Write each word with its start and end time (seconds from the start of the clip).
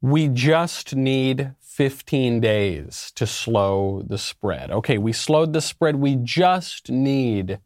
We 0.00 0.28
just 0.28 0.94
need 0.94 1.54
15 1.60 2.40
days 2.40 3.12
to 3.16 3.26
slow 3.26 4.02
the 4.06 4.18
spread. 4.18 4.70
Okay, 4.70 4.98
we 4.98 5.12
slowed 5.12 5.52
the 5.52 5.60
spread. 5.60 5.96
We 5.96 6.16
just 6.16 6.90
need 6.90 7.58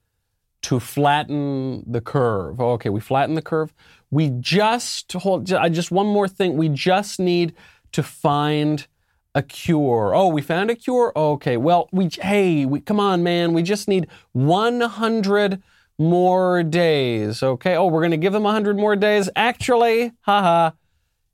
to 0.62 0.80
flatten 0.80 1.84
the 1.86 2.00
curve. 2.00 2.60
Okay, 2.60 2.90
we 2.90 3.00
flatten 3.00 3.34
the 3.34 3.42
curve. 3.42 3.72
We 4.10 4.30
just 4.30 5.12
hold 5.12 5.52
I 5.52 5.68
just 5.68 5.90
one 5.90 6.06
more 6.06 6.28
thing. 6.28 6.56
We 6.56 6.68
just 6.68 7.20
need 7.20 7.54
to 7.92 8.02
find 8.02 8.86
a 9.34 9.42
cure. 9.42 10.12
Oh, 10.14 10.28
we 10.28 10.42
found 10.42 10.70
a 10.70 10.74
cure? 10.74 11.12
Okay. 11.14 11.56
Well, 11.56 11.88
we 11.92 12.08
hey, 12.20 12.66
we 12.66 12.80
come 12.80 13.00
on, 13.00 13.22
man. 13.22 13.52
We 13.52 13.62
just 13.62 13.88
need 13.88 14.08
100 14.32 15.62
more 15.98 16.62
days. 16.62 17.42
Okay. 17.42 17.76
Oh, 17.76 17.86
we're 17.86 18.00
going 18.00 18.10
to 18.10 18.16
give 18.16 18.32
them 18.32 18.42
100 18.42 18.76
more 18.76 18.96
days. 18.96 19.30
Actually, 19.36 20.12
haha, 20.22 20.72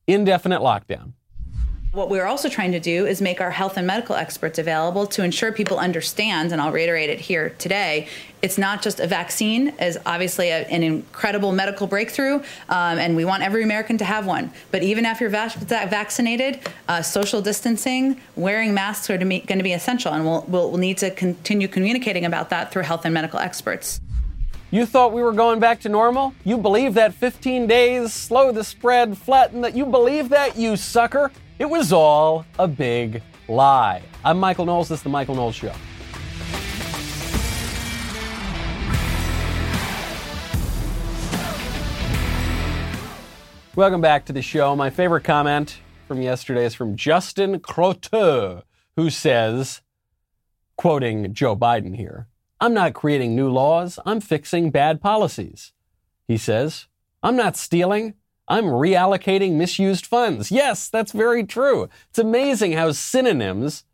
indefinite 0.06 0.60
lockdown. 0.60 1.12
What 1.92 2.10
we're 2.10 2.26
also 2.26 2.50
trying 2.50 2.72
to 2.72 2.80
do 2.80 3.06
is 3.06 3.22
make 3.22 3.40
our 3.40 3.50
health 3.50 3.78
and 3.78 3.86
medical 3.86 4.16
experts 4.16 4.58
available 4.58 5.06
to 5.06 5.24
ensure 5.24 5.50
people 5.50 5.78
understand, 5.78 6.52
and 6.52 6.60
I'll 6.60 6.70
reiterate 6.70 7.08
it 7.08 7.20
here 7.20 7.54
today, 7.58 8.08
it's 8.42 8.58
not 8.58 8.82
just 8.82 9.00
a 9.00 9.06
vaccine 9.06 9.68
is 9.80 9.98
obviously 10.04 10.50
a, 10.50 10.66
an 10.68 10.82
incredible 10.82 11.52
medical 11.52 11.86
breakthrough, 11.86 12.34
um, 12.68 12.98
and 12.98 13.16
we 13.16 13.24
want 13.24 13.42
every 13.42 13.62
American 13.62 13.96
to 13.96 14.04
have 14.04 14.26
one. 14.26 14.52
But 14.70 14.82
even 14.82 15.06
after 15.06 15.24
you're 15.24 15.30
vaccinated, 15.30 16.60
uh, 16.86 17.00
social 17.00 17.40
distancing, 17.40 18.20
wearing 18.34 18.74
masks 18.74 19.08
are 19.08 19.16
going 19.16 19.40
to 19.46 19.62
be 19.62 19.72
essential, 19.72 20.12
and 20.12 20.26
we'll, 20.26 20.44
we'll 20.48 20.76
need 20.76 20.98
to 20.98 21.10
continue 21.12 21.66
communicating 21.66 22.26
about 22.26 22.50
that 22.50 22.72
through 22.72 22.82
health 22.82 23.06
and 23.06 23.14
medical 23.14 23.38
experts. 23.38 24.02
You 24.76 24.84
thought 24.84 25.14
we 25.14 25.22
were 25.22 25.32
going 25.32 25.58
back 25.58 25.80
to 25.80 25.88
normal? 25.88 26.34
You 26.44 26.58
believe 26.58 26.92
that 26.92 27.14
15 27.14 27.66
days, 27.66 28.12
slow 28.12 28.52
the 28.52 28.62
spread, 28.62 29.16
flatten 29.16 29.62
that? 29.62 29.74
You 29.74 29.86
believe 29.86 30.28
that, 30.28 30.54
you 30.58 30.76
sucker? 30.76 31.32
It 31.58 31.64
was 31.64 31.94
all 31.94 32.44
a 32.58 32.68
big 32.68 33.22
lie. 33.48 34.02
I'm 34.22 34.38
Michael 34.38 34.66
Knowles. 34.66 34.90
This 34.90 34.98
is 34.98 35.02
The 35.02 35.08
Michael 35.08 35.34
Knowles 35.34 35.54
Show. 35.54 35.72
Welcome 43.76 44.02
back 44.02 44.26
to 44.26 44.34
the 44.34 44.42
show. 44.42 44.76
My 44.76 44.90
favorite 44.90 45.24
comment 45.24 45.80
from 46.06 46.20
yesterday 46.20 46.66
is 46.66 46.74
from 46.74 46.96
Justin 46.96 47.60
Croteau, 47.60 48.60
who 48.96 49.08
says, 49.08 49.80
quoting 50.76 51.32
Joe 51.32 51.56
Biden 51.56 51.96
here, 51.96 52.28
I'm 52.60 52.72
not 52.72 52.94
creating 52.94 53.36
new 53.36 53.50
laws, 53.50 53.98
I'm 54.06 54.20
fixing 54.20 54.70
bad 54.70 55.00
policies. 55.00 55.72
He 56.26 56.36
says, 56.36 56.86
I'm 57.22 57.36
not 57.36 57.56
stealing, 57.56 58.14
I'm 58.48 58.64
reallocating 58.64 59.52
misused 59.52 60.06
funds. 60.06 60.50
Yes, 60.50 60.88
that's 60.88 61.12
very 61.12 61.44
true. 61.44 61.88
It's 62.10 62.18
amazing 62.18 62.72
how 62.72 62.92
synonyms 62.92 63.84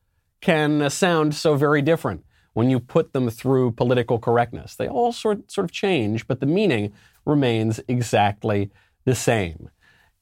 can 0.41 0.83
uh, 0.83 0.89
sound 0.89 1.35
so 1.35 1.57
very 1.57 1.83
different 1.83 2.25
when 2.53 2.69
you 2.69 2.79
put 2.79 3.13
them 3.13 3.31
through 3.31 3.73
political 3.73 4.19
correctness. 4.19 4.75
They 4.75 4.89
all 4.89 5.13
sort, 5.13 5.51
sort 5.51 5.65
of 5.65 5.73
change, 5.73 6.27
but 6.27 6.41
the 6.41 6.47
meaning 6.47 6.93
remains 7.25 7.81
exactly 7.89 8.71
the 9.05 9.15
same. 9.15 9.71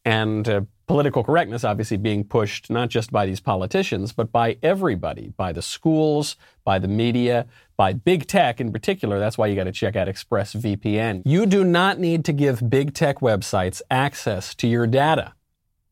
And 0.04 0.48
uh, 0.48 0.62
political 0.86 1.22
correctness 1.22 1.62
obviously 1.62 1.96
being 1.96 2.24
pushed 2.24 2.68
not 2.70 2.88
just 2.88 3.12
by 3.12 3.24
these 3.26 3.38
politicians, 3.38 4.12
but 4.12 4.32
by 4.32 4.56
everybody, 4.62 5.32
by 5.36 5.52
the 5.52 5.62
schools, 5.62 6.36
by 6.64 6.78
the 6.78 6.88
media, 6.88 7.46
by 7.76 7.92
big 7.92 8.26
tech 8.26 8.60
in 8.60 8.72
particular. 8.72 9.18
That's 9.18 9.38
why 9.38 9.46
you 9.46 9.54
got 9.54 9.64
to 9.64 9.72
check 9.72 9.94
out 9.94 10.08
ExpressVPN. 10.08 11.22
You 11.24 11.46
do 11.46 11.64
not 11.64 11.98
need 11.98 12.24
to 12.24 12.32
give 12.32 12.68
big 12.68 12.92
tech 12.94 13.20
websites 13.20 13.82
access 13.90 14.54
to 14.56 14.66
your 14.66 14.86
data. 14.86 15.34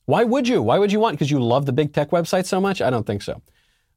Why 0.06 0.24
would 0.24 0.48
you? 0.48 0.62
Why 0.62 0.78
would 0.78 0.90
you 0.90 1.00
want? 1.00 1.14
Because 1.14 1.30
you 1.30 1.38
love 1.38 1.66
the 1.66 1.72
big 1.72 1.92
tech 1.92 2.10
websites 2.10 2.46
so 2.46 2.60
much? 2.60 2.80
I 2.80 2.90
don't 2.90 3.06
think 3.06 3.22
so. 3.22 3.42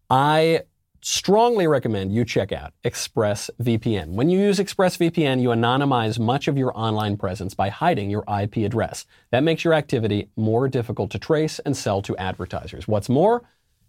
I 0.10 0.64
strongly 1.02 1.68
recommend 1.68 2.14
you 2.14 2.24
check 2.24 2.52
out 2.52 2.74
ExpressVPN. 2.84 4.10
When 4.10 4.30
you 4.30 4.40
use 4.40 4.60
ExpressVPN, 4.60 5.42
you 5.42 5.50
anonymize 5.50 6.20
much 6.20 6.48
of 6.48 6.58
your 6.58 6.78
online 6.78 7.18
presence 7.18 7.54
by 7.54 7.70
hiding 7.70 8.10
your 8.10 8.24
IP 8.28 8.58
address. 8.58 9.06
That 9.32 9.44
makes 9.44 9.64
your 9.64 9.74
activity 9.74 10.30
more 10.36 10.68
difficult 10.68 11.12
to 11.12 11.20
trace 11.20 11.60
and 11.60 11.76
sell 11.76 12.02
to 12.04 12.16
advertisers. 12.18 12.88
What's 12.88 13.10
more, 13.10 13.44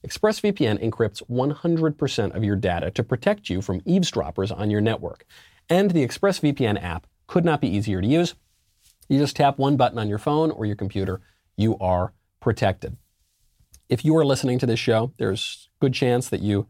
ExpressVPN 0.07 0.83
encrypts 0.83 1.23
100% 1.31 2.35
of 2.35 2.43
your 2.43 2.57
data 2.57 2.91
to 2.91 3.05
protect 3.05 3.49
you 3.49 3.63
from 3.63 3.83
eavesdroppers 3.85 4.51
on 4.51 4.71
your 4.71 4.81
network. 4.81 5.25
And 5.69 5.91
the 5.91 6.07
ExpressVPN 6.07 6.83
app 6.83 7.07
could 7.27 7.45
not 7.45 7.61
be 7.61 7.69
easier 7.69 8.01
to 8.01 8.07
use. 8.07 8.35
You 9.09 9.19
just 9.19 9.37
tap 9.37 9.59
one 9.59 9.77
button 9.77 9.99
on 9.99 10.09
your 10.09 10.19
phone 10.19 10.51
or 10.51 10.67
your 10.67 10.77
computer, 10.77 11.21
you 11.57 11.79
are 11.79 12.15
protected. 12.41 12.97
If 13.89 14.05
you 14.05 14.17
are 14.17 14.25
listening 14.25 14.59
to 14.61 14.67
this 14.67 14.81
show, 14.81 15.13
there's 15.19 15.69
good 15.81 15.93
chance 15.93 16.29
that 16.31 16.41
you 16.41 16.67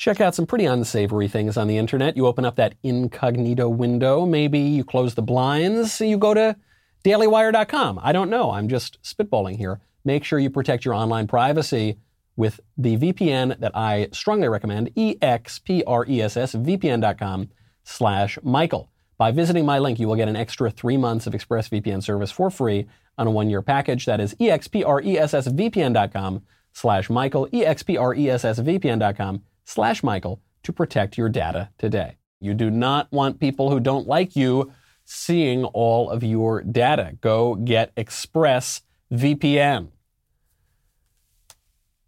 check 0.00 0.20
out 0.20 0.34
some 0.34 0.46
pretty 0.46 0.64
unsavory 0.64 1.28
things 1.28 1.56
on 1.58 1.68
the 1.68 1.76
internet. 1.76 2.16
You 2.16 2.26
open 2.26 2.46
up 2.46 2.56
that 2.56 2.74
incognito 2.82 3.68
window, 3.68 4.24
maybe 4.24 4.58
you 4.58 4.82
close 4.82 5.14
the 5.14 5.20
blinds, 5.20 6.00
you 6.00 6.16
go 6.16 6.32
to 6.32 6.56
dailywire.com. 7.04 8.00
I 8.02 8.12
don't 8.12 8.30
know. 8.30 8.52
I'm 8.52 8.66
just 8.66 8.96
spitballing 9.02 9.58
here. 9.58 9.78
Make 10.02 10.24
sure 10.24 10.38
you 10.38 10.48
protect 10.48 10.86
your 10.86 10.94
online 10.94 11.26
privacy 11.26 11.98
with 12.34 12.60
the 12.78 12.96
VPN 12.96 13.60
that 13.60 13.76
I 13.76 14.08
strongly 14.12 14.48
recommend, 14.48 14.94
expressvpn.com 14.94 17.50
slash 17.84 18.38
Michael. 18.42 18.90
By 19.18 19.32
visiting 19.32 19.66
my 19.66 19.78
link, 19.78 20.00
you 20.00 20.08
will 20.08 20.16
get 20.16 20.28
an 20.28 20.36
extra 20.36 20.70
three 20.70 20.96
months 20.96 21.26
of 21.26 21.34
ExpressVPN 21.34 22.02
service 22.02 22.30
for 22.30 22.50
free 22.50 22.86
on 23.18 23.26
a 23.26 23.30
one-year 23.30 23.60
package. 23.60 24.06
That 24.06 24.18
is 24.18 24.34
expressvpn.com 24.36 26.42
slash 26.72 27.10
Michael, 27.10 27.48
expressvpn.com 27.48 29.42
slash 29.70 30.02
Michael 30.02 30.42
to 30.64 30.72
protect 30.72 31.16
your 31.16 31.28
data 31.28 31.70
today. 31.78 32.16
You 32.40 32.54
do 32.54 32.70
not 32.70 33.10
want 33.12 33.38
people 33.38 33.70
who 33.70 33.78
don't 33.78 34.06
like 34.06 34.34
you 34.34 34.72
seeing 35.04 35.64
all 35.64 36.10
of 36.10 36.24
your 36.24 36.62
data. 36.62 37.16
Go 37.20 37.54
get 37.54 37.92
Express 37.96 38.82
VPN. 39.12 39.88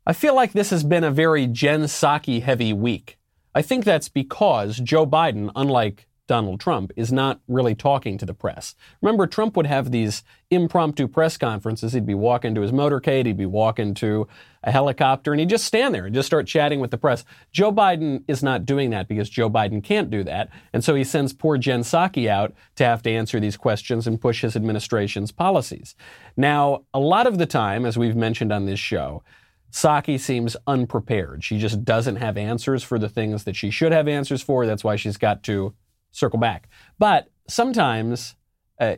I 0.05 0.13
feel 0.13 0.35
like 0.35 0.53
this 0.53 0.71
has 0.71 0.83
been 0.83 1.05
a 1.05 1.13
very 1.13 1.47
Jen 1.47 1.83
Psaki 1.85 2.43
heavy 2.43 2.73
week. 2.73 3.19
I 3.55 3.63
think 3.63 3.85
that's 3.85 4.09
because 4.09 4.79
Joe 4.79 5.07
Biden, 5.07 5.53
unlike 5.55 6.09
Donald 6.33 6.61
Trump 6.61 6.93
is 6.97 7.13
not 7.13 7.41
really 7.47 7.75
talking 7.75 8.17
to 8.17 8.25
the 8.25 8.33
press. 8.33 8.75
Remember, 9.03 9.27
Trump 9.27 9.55
would 9.55 9.67
have 9.67 9.91
these 9.91 10.25
impromptu 10.51 11.07
press 11.07 11.37
conferences. 11.37 11.93
He'd 11.93 12.07
be 12.07 12.15
walking 12.15 12.55
to 12.55 12.63
his 12.63 12.73
motorcade, 12.73 13.27
he'd 13.27 13.37
be 13.37 13.45
walking 13.45 13.93
to 13.97 14.27
a 14.63 14.71
helicopter, 14.71 15.35
and 15.35 15.41
he'd 15.41 15.51
just 15.51 15.67
stand 15.67 15.95
there 15.95 16.07
and 16.07 16.15
just 16.15 16.25
start 16.25 16.47
chatting 16.47 16.81
with 16.81 16.91
the 16.91 16.97
press. 16.97 17.27
Joe 17.53 17.71
Biden 17.71 18.25
is 18.29 18.43
not 18.43 18.65
doing 18.65 18.89
that 18.93 19.09
because 19.09 19.29
Joe 19.29 19.51
Biden 19.51 19.85
can't 19.85 20.09
do 20.09 20.25
that. 20.25 20.49
And 20.73 20.83
so 20.83 20.95
he 20.95 21.05
sends 21.05 21.35
poor 21.35 21.59
Jen 21.59 21.83
Psaki 21.83 22.29
out 22.29 22.55
to 22.77 22.85
have 22.87 23.03
to 23.03 23.11
answer 23.11 23.39
these 23.39 23.59
questions 23.59 24.07
and 24.07 24.19
push 24.19 24.41
his 24.41 24.57
administration's 24.57 25.33
policies. 25.33 25.95
Now, 26.35 26.85
a 26.95 26.99
lot 26.99 27.27
of 27.27 27.37
the 27.37 27.45
time, 27.45 27.85
as 27.85 27.99
we've 27.99 28.17
mentioned 28.17 28.55
on 28.55 28.65
this 28.65 28.81
show, 28.81 29.23
Psaki 29.71 30.19
seems 30.19 30.57
unprepared. 30.67 31.45
She 31.45 31.59
just 31.59 31.85
doesn't 31.85 32.17
have 32.17 32.39
answers 32.39 32.83
for 32.83 32.99
the 32.99 33.11
things 33.11 33.45
that 33.45 33.55
she 33.55 33.71
should 33.71 33.93
have 33.93 34.09
answers 34.09 34.41
for. 34.41 34.65
That's 34.65 34.83
why 34.83 34.97
she's 34.97 35.19
got 35.19 35.43
to 35.43 35.75
circle 36.13 36.39
back. 36.39 36.69
But 36.99 37.29
sometimes 37.49 38.37
uh, 38.79 38.97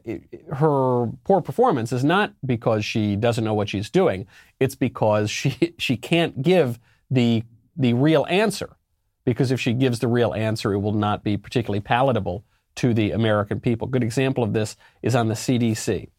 her 0.52 1.06
poor 1.25 1.41
performance 1.41 1.92
is 1.92 2.04
not 2.04 2.32
because 2.44 2.84
she 2.84 3.16
doesn't 3.16 3.44
know 3.44 3.54
what 3.54 3.69
she's 3.69 3.91
doing. 3.91 4.26
It's 4.60 4.75
because 4.75 5.30
she 5.30 5.75
she 5.78 5.97
can't 5.97 6.42
give 6.42 6.78
the 7.10 7.44
the 7.76 7.94
real 7.94 8.26
answer. 8.28 8.76
Because 9.25 9.50
if 9.50 9.58
she 9.58 9.72
gives 9.72 10.00
the 10.00 10.08
real 10.08 10.34
answer, 10.34 10.75
it 10.75 10.78
will 10.80 10.92
not 10.92 11.25
be 11.25 11.38
particularly 11.38 11.80
palatable 11.80 12.44
to 12.76 12.92
the 12.92 13.12
American 13.12 13.58
people. 13.58 13.88
Good 13.88 14.02
example 14.02 14.44
of 14.44 14.52
this 14.52 14.76
is 15.02 15.14
on 15.14 15.28
the 15.28 15.34
CDC. 15.34 16.10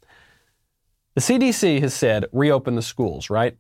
The 1.14 1.22
CDC 1.22 1.82
has 1.82 1.94
said 1.94 2.26
reopen 2.32 2.76
the 2.76 2.82
schools, 2.82 3.30
right? 3.30 3.58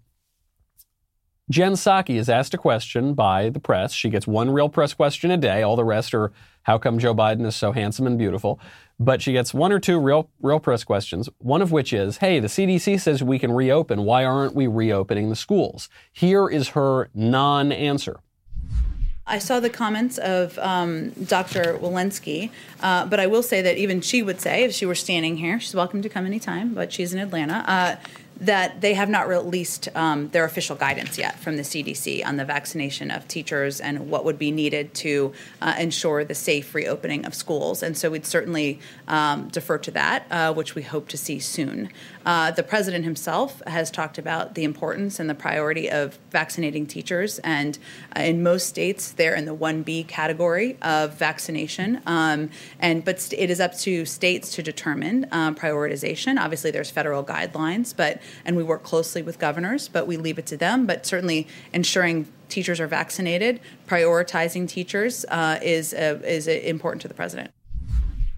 Jen 1.49 1.73
Psaki 1.73 2.15
is 2.15 2.27
asked 2.27 2.55
a 2.55 2.57
question 2.57 3.13
by 3.13 3.49
the 3.49 3.59
press. 3.59 3.93
She 3.93 4.09
gets 4.09 4.25
one 4.25 4.49
real 4.49 4.67
press 4.67 4.95
question 4.95 5.29
a 5.29 5.37
day. 5.37 5.61
All 5.61 5.75
the 5.75 5.83
rest 5.83 6.13
are 6.15 6.31
how 6.63 6.79
come 6.79 6.97
Joe 6.97 7.13
Biden 7.13 7.45
is 7.45 7.55
so 7.55 7.71
handsome 7.71 8.07
and 8.07 8.17
beautiful? 8.17 8.59
But 8.99 9.21
she 9.21 9.33
gets 9.33 9.53
one 9.53 9.71
or 9.71 9.79
two 9.79 9.99
real, 9.99 10.27
real 10.41 10.59
press 10.59 10.83
questions, 10.83 11.29
one 11.37 11.61
of 11.61 11.71
which 11.71 11.93
is, 11.93 12.17
hey, 12.17 12.39
the 12.39 12.47
CDC 12.47 12.99
says 12.99 13.21
we 13.21 13.37
can 13.37 13.51
reopen. 13.51 14.05
Why 14.05 14.25
aren't 14.25 14.55
we 14.55 14.65
reopening 14.65 15.29
the 15.29 15.35
schools? 15.35 15.87
Here 16.11 16.49
is 16.49 16.69
her 16.69 17.09
non 17.13 17.71
answer. 17.71 18.19
I 19.27 19.39
saw 19.39 19.59
the 19.59 19.71
comments 19.71 20.17
of 20.19 20.57
um, 20.59 21.09
Dr. 21.11 21.77
Walensky, 21.79 22.51
uh, 22.81 23.05
but 23.07 23.19
I 23.19 23.25
will 23.25 23.41
say 23.41 23.61
that 23.61 23.77
even 23.77 24.01
she 24.01 24.21
would 24.21 24.39
say, 24.39 24.63
if 24.63 24.73
she 24.73 24.85
were 24.85 24.95
standing 24.95 25.37
here, 25.37 25.59
she's 25.59 25.73
welcome 25.73 26.03
to 26.03 26.09
come 26.09 26.27
anytime, 26.27 26.75
but 26.75 26.93
she's 26.93 27.11
in 27.11 27.19
Atlanta. 27.19 27.63
Uh, 27.67 27.95
that 28.39 28.81
they 28.81 28.93
have 28.93 29.09
not 29.09 29.27
released 29.27 29.87
um, 29.95 30.29
their 30.29 30.43
official 30.43 30.75
guidance 30.75 31.17
yet 31.17 31.39
from 31.39 31.55
the 31.55 31.63
CDC 31.63 32.25
on 32.25 32.35
the 32.35 32.45
vaccination 32.45 33.09
of 33.09 33.27
teachers 33.27 33.79
and 33.79 34.09
what 34.09 34.25
would 34.25 34.37
be 34.37 34.51
needed 34.51 34.93
to 34.93 35.31
uh, 35.61 35.75
ensure 35.79 36.25
the 36.25 36.35
safe 36.35 36.75
reopening 36.75 37.25
of 37.25 37.33
schools. 37.33 37.81
And 37.81 37.97
so 37.97 38.09
we'd 38.09 38.25
certainly 38.25 38.79
um, 39.07 39.47
defer 39.49 39.77
to 39.79 39.91
that, 39.91 40.25
uh, 40.29 40.53
which 40.53 40.75
we 40.75 40.81
hope 40.81 41.07
to 41.09 41.17
see 41.17 41.39
soon. 41.39 41.89
Uh, 42.25 42.51
the 42.51 42.63
president 42.63 43.05
himself 43.05 43.61
has 43.67 43.91
talked 43.91 44.17
about 44.17 44.55
the 44.55 44.63
importance 44.63 45.19
and 45.19 45.29
the 45.29 45.35
priority 45.35 45.89
of 45.89 46.17
vaccinating 46.31 46.87
teachers, 46.87 47.39
and 47.39 47.77
uh, 48.17 48.21
in 48.21 48.41
most 48.41 48.67
states, 48.67 49.11
they're 49.11 49.35
in 49.35 49.45
the 49.45 49.55
1B 49.55 50.07
category 50.07 50.75
of 50.81 51.13
vaccination. 51.13 52.01
Um, 52.07 52.49
and 52.79 53.05
but 53.05 53.31
it 53.37 53.49
is 53.49 53.59
up 53.59 53.77
to 53.79 54.05
states 54.05 54.51
to 54.55 54.63
determine 54.63 55.27
um, 55.31 55.53
prioritization. 55.55 56.39
Obviously, 56.39 56.71
there's 56.71 56.89
federal 56.89 57.23
guidelines, 57.23 57.95
but 57.95 58.19
and 58.43 58.55
we 58.55 58.63
work 58.63 58.83
closely 58.83 59.21
with 59.21 59.39
governors, 59.39 59.87
but 59.87 60.07
we 60.07 60.17
leave 60.17 60.37
it 60.37 60.45
to 60.47 60.57
them. 60.57 60.85
But 60.85 61.05
certainly, 61.05 61.47
ensuring 61.73 62.27
teachers 62.49 62.79
are 62.79 62.87
vaccinated, 62.87 63.59
prioritizing 63.87 64.67
teachers 64.67 65.25
uh, 65.29 65.59
is 65.61 65.93
uh, 65.93 66.19
is 66.23 66.47
important 66.47 67.01
to 67.03 67.07
the 67.07 67.13
president. 67.13 67.51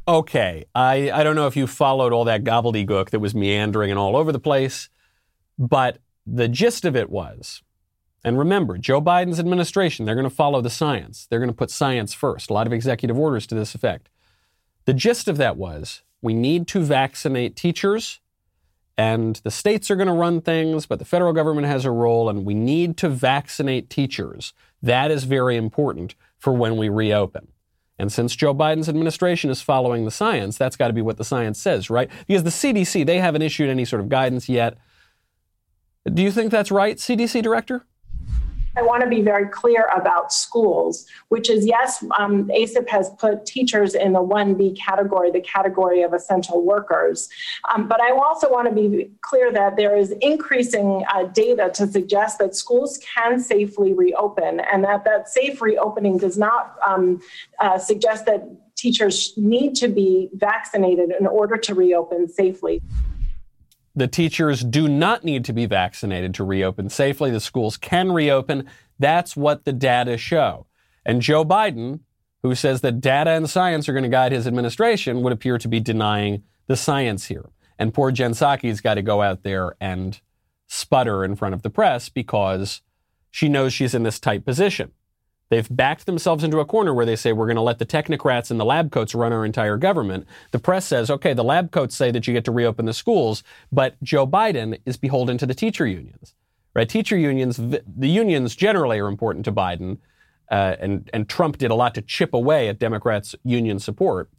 Okay, 0.08 0.64
I, 0.74 1.12
I 1.12 1.24
don't 1.24 1.36
know 1.36 1.48
if 1.48 1.58
you 1.58 1.68
followed 1.68 2.14
all 2.14 2.24
that 2.26 2.46
gobbledygook 2.46 3.10
that 3.10 3.20
was 3.20 3.36
meandering 3.36 3.92
and 3.92 4.00
all 4.00 4.16
over 4.16 4.32
the 4.32 4.40
place, 4.40 4.88
but 5.60 5.98
the 6.26 6.48
gist 6.48 6.86
of 6.86 6.96
it 6.96 7.10
was, 7.10 7.62
and 8.24 8.40
remember, 8.40 8.78
Joe 8.78 9.02
Biden's 9.02 9.40
administration, 9.40 10.06
they're 10.06 10.16
going 10.16 10.30
to 10.30 10.34
follow 10.34 10.62
the 10.62 10.70
science. 10.70 11.28
They're 11.30 11.40
going 11.40 11.50
to 11.50 11.56
put 11.56 11.72
science 11.72 12.14
first. 12.14 12.50
A 12.50 12.54
lot 12.54 12.68
of 12.68 12.74
executive 12.74 13.18
orders 13.18 13.46
to 13.48 13.56
this 13.56 13.76
effect. 13.76 14.10
The 14.86 14.94
gist 14.94 15.28
of 15.28 15.36
that 15.38 15.58
was 15.58 16.04
we 16.22 16.34
need 16.34 16.68
to 16.70 16.80
vaccinate 16.82 17.58
teachers, 17.58 18.22
and 18.98 19.36
the 19.44 19.52
states 19.52 19.92
are 19.92 19.96
going 19.96 20.08
to 20.08 20.14
run 20.14 20.42
things, 20.42 20.86
but 20.86 20.98
the 21.00 21.06
federal 21.06 21.34
government 21.34 21.68
has 21.68 21.86
a 21.86 21.92
role, 21.92 22.30
and 22.30 22.46
we 22.46 22.56
need 22.56 22.98
to 22.98 23.10
vaccinate 23.10 23.90
teachers. 23.90 24.54
That 24.82 25.12
is 25.12 25.26
very 25.26 25.56
important 25.56 26.16
for 26.38 26.52
when 26.54 26.78
we 26.78 26.90
reopen. 26.90 27.50
And 28.00 28.12
since 28.12 28.36
Joe 28.36 28.54
Biden's 28.54 28.90
administration 28.90 29.50
is 29.50 29.62
following 29.62 30.06
the 30.06 30.12
science, 30.12 30.58
that's 30.58 30.76
got 30.76 30.88
to 30.88 30.94
be 30.94 31.02
what 31.02 31.18
the 31.18 31.24
science 31.24 31.60
says, 31.60 31.90
right? 31.90 32.10
Because 32.28 32.44
the 32.44 32.50
CDC, 32.50 33.06
they 33.06 33.20
haven't 33.20 33.42
issued 33.42 33.70
any 33.70 33.86
sort 33.86 34.02
of 34.02 34.10
guidance 34.10 34.50
yet. 34.50 34.78
Do 36.12 36.22
you 36.22 36.32
think 36.32 36.52
that's 36.52 36.72
right, 36.72 36.98
CDC 36.98 37.42
director? 37.44 37.86
I 38.78 38.84
want 38.84 39.02
to 39.02 39.10
be 39.10 39.22
very 39.22 39.48
clear 39.48 39.90
about 39.96 40.32
schools, 40.32 41.08
which 41.30 41.50
is 41.50 41.66
yes, 41.66 42.04
um, 42.18 42.48
ACIP 42.50 42.88
has 42.90 43.10
put 43.18 43.46
teachers 43.46 43.96
in 43.96 44.14
the 44.14 44.22
1B 44.22 44.78
category, 44.78 45.32
the 45.32 45.42
category 45.42 46.04
of 46.04 46.14
essential 46.14 46.64
workers. 46.64 47.28
Um, 47.74 47.88
but 47.88 48.00
I 48.00 48.12
also 48.12 48.52
want 48.52 48.68
to 48.70 48.76
be 48.76 49.10
clear 49.22 49.52
that 49.52 49.78
there 49.78 49.98
is 49.98 50.12
increasing 50.22 51.04
uh, 51.12 51.24
data 51.24 51.72
to 51.74 51.88
suggest 51.88 52.38
that 52.38 52.56
schools 52.56 53.00
can 53.16 53.40
safely 53.40 53.94
reopen 53.94 54.60
and 54.60 54.84
that 54.84 55.04
that 55.06 55.28
safe 55.28 55.60
reopening 55.60 56.20
does 56.20 56.38
not 56.38 56.76
um, 56.88 57.20
uh, 57.60 57.80
suggest 57.80 58.28
that 58.28 58.48
teachers 58.76 59.34
need 59.38 59.74
to 59.74 59.88
be 59.88 60.30
vaccinated 60.34 61.12
in 61.20 61.26
order 61.26 61.58
to 61.58 61.74
reopen 61.74 62.30
safely. 62.30 62.84
The 63.98 64.08
teachers 64.08 64.64
do 64.64 64.88
not 64.88 65.24
need 65.24 65.44
to 65.46 65.54
be 65.54 65.66
vaccinated 65.66 66.36
to 66.36 66.44
reopen 66.44 66.88
safely. 66.88 67.32
The 67.32 67.40
schools 67.40 67.78
can 67.78 68.12
reopen. 68.12 68.70
That's 69.00 69.36
what 69.36 69.66
the 69.66 69.74
data 69.74 70.20
show. 70.20 70.68
And 71.04 71.20
Joe 71.20 71.44
Biden, 71.44 72.02
who 72.44 72.54
says 72.54 72.82
that 72.82 73.02
data 73.02 73.32
and 73.32 73.50
science 73.50 73.90
are 73.90 73.94
going 73.94 74.04
to 74.04 74.10
guide 74.10 74.34
his 74.34 74.46
administration, 74.46 75.24
would 75.24 75.34
appear 75.34 75.58
to 75.58 75.68
be 75.68 75.80
denying 75.80 76.44
the 76.68 76.76
science 76.76 77.26
here. 77.26 77.50
And 77.80 77.92
poor 77.92 78.12
Jen 78.12 78.34
Psaki's 78.34 78.82
got 78.82 78.94
to 78.94 79.02
go 79.02 79.24
out 79.24 79.42
there 79.42 79.76
and 79.82 80.22
sputter 80.68 81.24
in 81.24 81.36
front 81.36 81.56
of 81.56 81.64
the 81.64 81.72
press 81.72 82.08
because 82.08 82.84
she 83.32 83.50
knows 83.50 83.74
she's 83.74 83.96
in 83.96 84.04
this 84.04 84.20
tight 84.20 84.46
position. 84.46 84.92
They've 85.50 85.68
backed 85.70 86.06
themselves 86.06 86.44
into 86.44 86.60
a 86.60 86.66
corner 86.66 86.94
where 86.94 87.06
they 87.06 87.16
say 87.16 87.32
we're 87.32 87.46
going 87.46 87.56
to 87.56 87.62
let 87.62 87.80
the 87.80 87.86
technocrats 87.86 88.52
and 88.52 88.60
the 88.60 88.66
lab 88.66 88.92
coats 88.92 89.16
run 89.16 89.32
our 89.32 89.46
entire 89.46 89.78
government. 89.78 90.28
The 90.52 90.60
press 90.60 90.86
says, 90.86 91.10
okay, 91.10 91.34
the 91.34 91.44
lab 91.44 91.72
coats 91.72 91.96
say 91.96 92.12
that 92.12 92.28
you 92.28 92.34
get 92.34 92.46
to 92.46 92.52
reopen 92.52 92.86
the 92.86 92.94
schools, 92.94 93.44
but 93.72 94.02
Joe 94.04 94.28
Biden 94.28 94.80
is 94.86 94.98
beholden 94.98 95.38
to 95.38 95.46
the 95.46 95.54
teacher 95.54 95.88
unions. 95.88 96.36
Right? 96.74 96.88
Teacher 96.88 97.18
unions, 97.18 97.58
the 97.58 98.10
unions 98.10 98.56
generally 98.56 99.00
are 99.00 99.08
important 99.08 99.46
to 99.46 99.52
Biden, 99.52 99.98
uh, 100.52 100.76
and 100.80 101.10
and 101.12 101.28
Trump 101.28 101.58
did 101.58 101.72
a 101.72 101.76
lot 101.76 101.96
to 101.96 102.04
chip 102.04 102.36
away 102.36 102.70
at 102.70 102.78
Democrats' 102.78 103.36
union 103.44 103.80
support. 103.80 104.30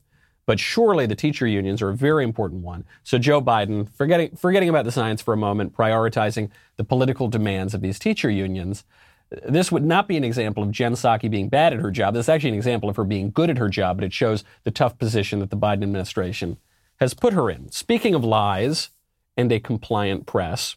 But 0.47 0.61
surely 0.61 1.05
the 1.05 1.17
teacher 1.17 1.47
unions 1.47 1.83
are 1.83 1.91
a 1.91 1.97
very 1.97 2.25
important 2.25 2.63
one. 2.63 2.85
So 3.03 3.19
Joe 3.19 3.43
Biden, 3.43 3.91
forgetting 3.93 4.37
forgetting 4.37 4.69
about 4.69 4.85
the 4.85 4.93
science 4.93 5.21
for 5.21 5.35
a 5.35 5.37
moment, 5.37 5.75
prioritizing 5.77 6.51
the 6.77 6.85
political 6.85 7.29
demands 7.29 7.75
of 7.75 7.81
these 7.81 7.99
teacher 7.99 8.31
unions. 8.31 8.85
This 9.31 9.71
would 9.71 9.85
not 9.85 10.09
be 10.09 10.17
an 10.17 10.25
example 10.25 10.63
of 10.63 10.71
Jen 10.71 10.95
Psaki 10.95 11.31
being 11.31 11.49
bad 11.49 11.75
at 11.75 11.81
her 11.81 11.91
job. 11.91 12.15
This 12.15 12.27
is 12.27 12.29
actually 12.31 12.51
an 12.51 12.57
example 12.57 12.89
of 12.89 12.97
her 12.97 13.05
being 13.05 13.31
good 13.31 13.51
at 13.51 13.59
her 13.59 13.69
job, 13.69 13.99
but 13.99 14.05
it 14.05 14.13
shows 14.13 14.43
the 14.65 14.71
tough 14.71 14.99
position 14.99 15.41
that 15.41 15.51
the 15.51 15.57
Biden 15.57 15.83
administration 15.83 16.57
has 16.99 17.15
put 17.15 17.35
her 17.35 17.51
in. 17.51 17.71
Speaking 17.71 18.15
of 18.15 18.25
lies 18.25 18.91
and 19.37 19.53
a 19.53 19.61
compliant 19.61 20.27
press, 20.27 20.77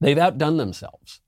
they've 0.00 0.18
outdone 0.18 0.58
themselves. 0.58 1.20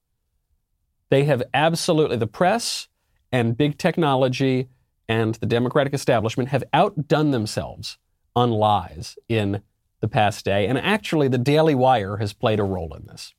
They 1.09 1.25
have 1.25 1.43
absolutely, 1.55 2.17
the 2.17 2.27
press 2.27 2.89
and 3.33 3.57
big 3.57 3.79
technology 3.79 4.69
and 5.09 5.35
the 5.37 5.47
Democratic 5.47 5.95
establishment 5.95 6.51
have 6.51 6.65
outdone 6.73 7.31
themselves 7.31 7.99
on 8.37 8.51
lies 8.51 9.19
in 9.29 9.63
the 10.01 10.09
past 10.09 10.45
day. 10.45 10.67
And 10.67 10.79
actually, 10.79 11.29
the 11.29 11.39
Daily 11.39 11.75
Wire 11.75 12.19
has 12.19 12.33
played 12.33 12.61
a 12.61 12.65
role 12.65 12.95
in 12.95 13.07
this. 13.07 13.35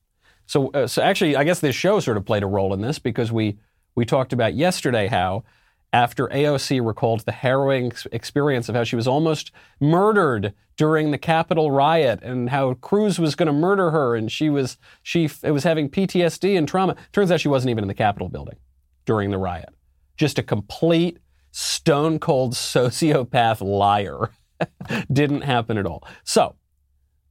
So, 0.52 0.68
uh, 0.72 0.86
so 0.86 1.02
actually, 1.02 1.38
I 1.38 1.46
guess 1.46 1.62
this 1.62 1.78
show 1.78 2.02
sort 2.02 2.18
of 2.18 2.26
played 2.26 2.44
a 2.44 2.46
role 2.46 2.74
in 2.74 2.82
this 2.82 3.00
because 3.00 3.32
we 3.32 3.58
we 3.96 4.04
talked 4.04 4.34
about 4.34 4.54
yesterday 4.54 5.08
how 5.08 5.46
after 5.94 6.28
AOC 6.28 6.86
recalled 6.86 7.22
the 7.22 7.32
harrowing 7.32 7.94
experience 8.12 8.68
of 8.68 8.76
how 8.76 8.84
she 8.84 8.98
was 8.98 9.08
almost 9.08 9.54
murdered 9.80 10.54
during 10.76 11.12
the 11.12 11.18
Capitol 11.18 11.72
riot 11.72 12.22
and 12.22 12.50
how 12.50 12.74
Cruz 12.74 13.18
was 13.18 13.34
going 13.34 13.48
to 13.48 13.54
murder 13.54 13.92
her 13.92 14.14
and 14.14 14.30
she 14.30 14.50
was 14.50 14.78
she 15.02 15.30
it 15.42 15.52
was 15.52 15.64
having 15.64 15.90
PTSD 15.90 16.58
and 16.58 16.68
trauma. 16.68 16.98
Turns 17.14 17.32
out 17.32 17.40
she 17.40 17.48
wasn't 17.48 17.70
even 17.70 17.86
in 17.86 17.88
the 17.88 17.94
Capitol 17.94 18.28
building 18.28 18.58
during 19.06 19.32
the 19.32 19.38
riot. 19.38 19.70
Just 20.18 20.38
a 20.38 20.44
complete 20.44 21.20
stone 21.52 22.20
cold 22.20 22.56
sociopath 22.56 23.62
liar. 23.62 24.32
Didn't 25.14 25.44
happen 25.44 25.78
at 25.78 25.86
all. 25.86 26.06
So, 26.26 26.56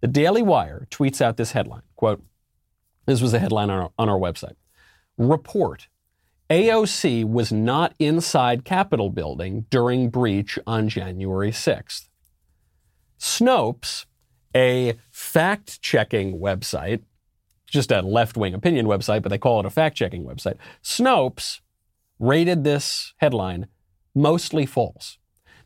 the 0.01 0.09
Daily 0.09 0.41
Wire 0.41 0.87
tweets 0.91 1.21
out 1.21 1.37
this 1.37 1.53
headline, 1.53 1.83
quote, 1.97 2.23
this 3.11 3.21
was 3.21 3.33
the 3.33 3.39
headline 3.39 3.71
on 3.71 3.79
our, 3.79 3.91
on 3.99 4.09
our 4.09 4.19
website. 4.19 4.55
Report 5.19 5.89
AOC 6.51 7.25
was 7.25 7.53
not 7.53 7.95
inside 8.01 8.65
Capitol 8.65 9.09
building 9.09 9.67
during 9.71 10.11
breach 10.11 10.59
on 10.67 10.89
January 10.89 11.53
6th. 11.53 12.09
Snopes, 13.21 14.07
a 14.55 14.99
fact 15.13 15.81
checking 15.81 16.41
website, 16.41 17.03
just 17.67 17.93
a 17.93 18.03
left 18.03 18.37
wing 18.37 18.53
opinion 18.53 18.87
website, 18.87 19.23
but 19.23 19.29
they 19.29 19.39
call 19.39 19.61
it 19.61 19.67
a 19.67 19.71
fact 19.71 19.97
checking 19.97 20.25
website. 20.25 20.57
Snopes 20.83 21.61
rated 22.19 22.65
this 22.65 23.15
headline 23.19 23.69
mostly 24.13 24.67
false. 24.67 25.19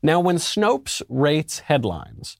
Now, 0.02 0.21
when 0.21 0.37
Snopes 0.37 1.00
rates 1.09 1.61
headlines, 1.61 2.37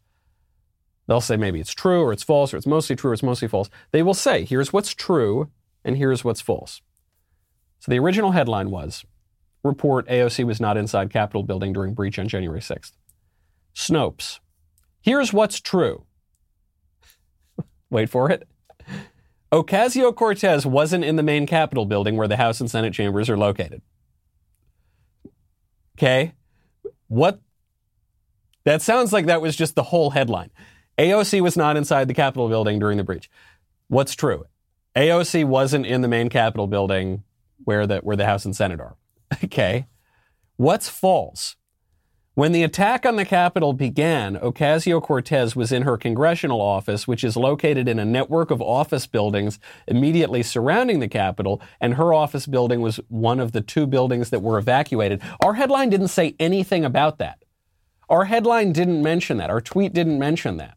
They'll 1.07 1.21
say 1.21 1.37
maybe 1.37 1.61
it's 1.61 1.75
true 1.75 2.03
or 2.03 2.13
it's 2.13 2.23
false 2.23 2.55
or 2.55 2.57
it's 2.57 2.67
mostly 2.67 2.97
true 2.97 3.11
or 3.11 3.15
it's 3.15 3.23
mostly 3.23 3.49
false. 3.49 3.69
They 3.93 4.03
will 4.03 4.15
say, 4.15 4.45
here's 4.45 4.73
what's 4.73 4.95
true 4.95 5.51
and 5.85 5.97
here's 5.97 6.25
what's 6.25 6.41
false. 6.41 6.81
So 7.79 7.91
the 7.91 7.99
original 7.99 8.33
headline 8.33 8.71
was 8.71 9.05
Report 9.63 10.07
AOC 10.09 10.45
was 10.45 10.61
not 10.61 10.77
inside 10.77 11.11
Capitol 11.11 11.43
building 11.43 11.73
during 11.73 11.95
breach 11.95 12.19
on 12.19 12.29
January 12.29 12.61
6th. 12.61 12.93
Snopes. 13.75 14.39
Here's 15.01 15.33
what's 15.33 15.61
true. 15.61 16.05
Wait 17.91 18.11
for 18.11 18.31
it. 18.31 18.47
Ocasio 19.51 20.15
Cortez 20.15 20.67
wasn't 20.67 21.05
in 21.05 21.17
the 21.17 21.23
main 21.23 21.47
Capitol 21.47 21.87
building 21.87 22.17
where 22.17 22.29
the 22.29 22.37
House 22.37 22.61
and 22.61 22.71
Senate 22.71 22.93
chambers 22.93 23.31
are 23.31 23.37
located. 23.37 23.83
Okay? 25.97 26.35
What? 27.09 27.41
That 28.65 28.83
sounds 28.83 29.13
like 29.13 29.27
that 29.27 29.41
was 29.41 29.57
just 29.57 29.77
the 29.77 29.85
whole 29.85 30.11
headline. 30.11 30.51
AOC 30.99 31.41
was 31.41 31.57
not 31.57 31.77
inside 31.77 32.09
the 32.09 32.15
Capitol 32.15 32.49
building 32.49 32.79
during 32.79 32.99
the 32.99 33.05
breach. 33.05 33.31
What's 33.89 34.15
true? 34.15 34.47
AOC 34.97 35.45
wasn't 35.45 35.87
in 35.87 36.03
the 36.03 36.09
main 36.09 36.29
Capitol 36.29 36.67
building 36.67 37.25
where 37.65 37.87
the, 37.87 37.99
where 37.99 38.17
the 38.17 38.27
House 38.27 38.45
and 38.45 38.55
Senate 38.55 38.81
are. 38.81 38.97
Okay. 39.43 39.87
What's 40.57 40.89
false? 40.89 41.57
When 42.35 42.53
the 42.53 42.63
attack 42.63 43.05
on 43.05 43.17
the 43.17 43.25
Capitol 43.25 43.73
began, 43.73 44.37
Ocasio 44.37 45.03
Cortez 45.03 45.57
was 45.57 45.73
in 45.73 45.83
her 45.83 45.97
congressional 45.97 46.61
office, 46.61 47.09
which 47.09 47.25
is 47.25 47.37
located 47.37 47.89
in 47.89 47.99
a 47.99 48.05
network 48.05 48.51
of 48.51 48.61
office 48.63 49.07
buildings 49.07 49.59
immediately 49.89 50.43
surrounding 50.43 51.01
the 51.01 51.09
Capitol, 51.09 51.61
and 51.81 51.95
her 51.95 52.13
office 52.13 52.47
building 52.47 52.81
was 52.81 52.99
one 53.09 53.41
of 53.41 53.53
the 53.53 53.61
two 53.61 53.87
buildings 53.87 54.31
that 54.31 54.43
were 54.43 54.59
evacuated. 54.59 55.23
Our 55.41 55.55
headline 55.55 55.91
didn't 55.91 56.09
say 56.09 56.35
anything 56.39 56.85
about 56.85 57.19
that. 57.19 57.45
Our 58.09 58.25
headline 58.25 58.73
didn't 58.73 59.03
mention 59.03 59.37
that. 59.39 59.51
Our 59.51 59.61
tweet 59.61 59.93
didn't 59.93 60.19
mention 60.19 60.57
that. 60.57 60.77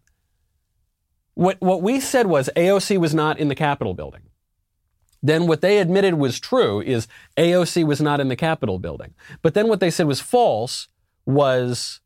What, 1.37 1.61
what 1.61 1.83
we 1.83 1.99
said 1.99 2.25
was 2.25 2.49
AOC 2.55 2.97
was 2.97 3.13
not 3.13 3.37
in 3.37 3.47
the 3.47 3.53
Capitol 3.53 3.93
building. 3.93 4.23
Then 5.21 5.45
what 5.45 5.61
they 5.61 5.77
admitted 5.77 6.15
was 6.15 6.39
true 6.39 6.81
is 6.81 7.07
AOC 7.37 7.85
was 7.85 8.01
not 8.01 8.19
in 8.19 8.27
the 8.27 8.35
Capitol 8.35 8.79
building. 8.79 9.13
But 9.43 9.53
then 9.53 9.67
what 9.67 9.79
they 9.79 9.91
said 9.91 10.07
was 10.07 10.19
false 10.19 10.87
was 11.27 12.01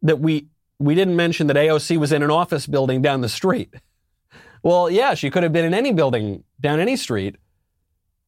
that 0.00 0.20
we 0.20 0.46
we 0.78 0.94
didn't 0.94 1.16
mention 1.16 1.48
that 1.48 1.56
AOC 1.56 1.98
was 1.98 2.12
in 2.12 2.22
an 2.22 2.30
office 2.30 2.66
building 2.66 3.02
down 3.02 3.20
the 3.20 3.28
street. 3.28 3.74
Well, 4.62 4.90
yeah, 4.90 5.14
she 5.14 5.30
could 5.30 5.42
have 5.42 5.54
been 5.54 5.64
in 5.64 5.72
any 5.72 5.90
building 5.90 6.44
down 6.60 6.80
any 6.80 6.94
street. 6.94 7.36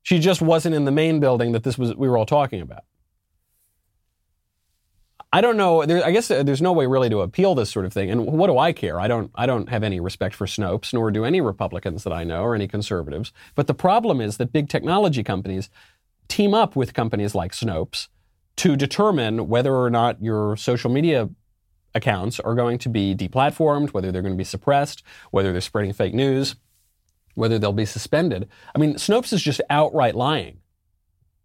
She 0.02 0.18
just 0.18 0.40
wasn't 0.40 0.74
in 0.74 0.86
the 0.86 0.90
main 0.90 1.20
building 1.20 1.52
that 1.52 1.62
this 1.62 1.76
was 1.76 1.94
we 1.94 2.08
were 2.08 2.16
all 2.16 2.24
talking 2.24 2.62
about. 2.62 2.84
I 5.34 5.40
don't 5.40 5.56
know. 5.56 5.86
There, 5.86 6.04
I 6.04 6.10
guess 6.10 6.30
uh, 6.30 6.42
there's 6.42 6.60
no 6.60 6.72
way 6.72 6.86
really 6.86 7.08
to 7.08 7.20
appeal 7.22 7.54
this 7.54 7.70
sort 7.70 7.86
of 7.86 7.92
thing. 7.92 8.10
And 8.10 8.26
what 8.26 8.48
do 8.48 8.58
I 8.58 8.72
care? 8.72 9.00
I 9.00 9.08
don't. 9.08 9.30
I 9.34 9.46
don't 9.46 9.68
have 9.70 9.82
any 9.82 9.98
respect 9.98 10.34
for 10.34 10.46
Snopes, 10.46 10.92
nor 10.92 11.10
do 11.10 11.24
any 11.24 11.40
Republicans 11.40 12.04
that 12.04 12.12
I 12.12 12.22
know 12.22 12.42
or 12.42 12.54
any 12.54 12.68
conservatives. 12.68 13.32
But 13.54 13.66
the 13.66 13.74
problem 13.74 14.20
is 14.20 14.36
that 14.36 14.52
big 14.52 14.68
technology 14.68 15.22
companies 15.22 15.70
team 16.28 16.52
up 16.52 16.76
with 16.76 16.92
companies 16.92 17.34
like 17.34 17.52
Snopes 17.52 18.08
to 18.56 18.76
determine 18.76 19.48
whether 19.48 19.74
or 19.74 19.88
not 19.88 20.22
your 20.22 20.56
social 20.56 20.90
media 20.90 21.30
accounts 21.94 22.38
are 22.40 22.54
going 22.54 22.78
to 22.78 22.88
be 22.88 23.14
deplatformed, 23.14 23.90
whether 23.90 24.12
they're 24.12 24.22
going 24.22 24.34
to 24.34 24.38
be 24.38 24.44
suppressed, 24.44 25.02
whether 25.30 25.52
they're 25.52 25.60
spreading 25.60 25.92
fake 25.92 26.14
news, 26.14 26.56
whether 27.34 27.58
they'll 27.58 27.72
be 27.72 27.86
suspended. 27.86 28.48
I 28.74 28.78
mean, 28.78 28.94
Snopes 28.94 29.32
is 29.32 29.42
just 29.42 29.60
outright 29.70 30.14
lying 30.14 30.58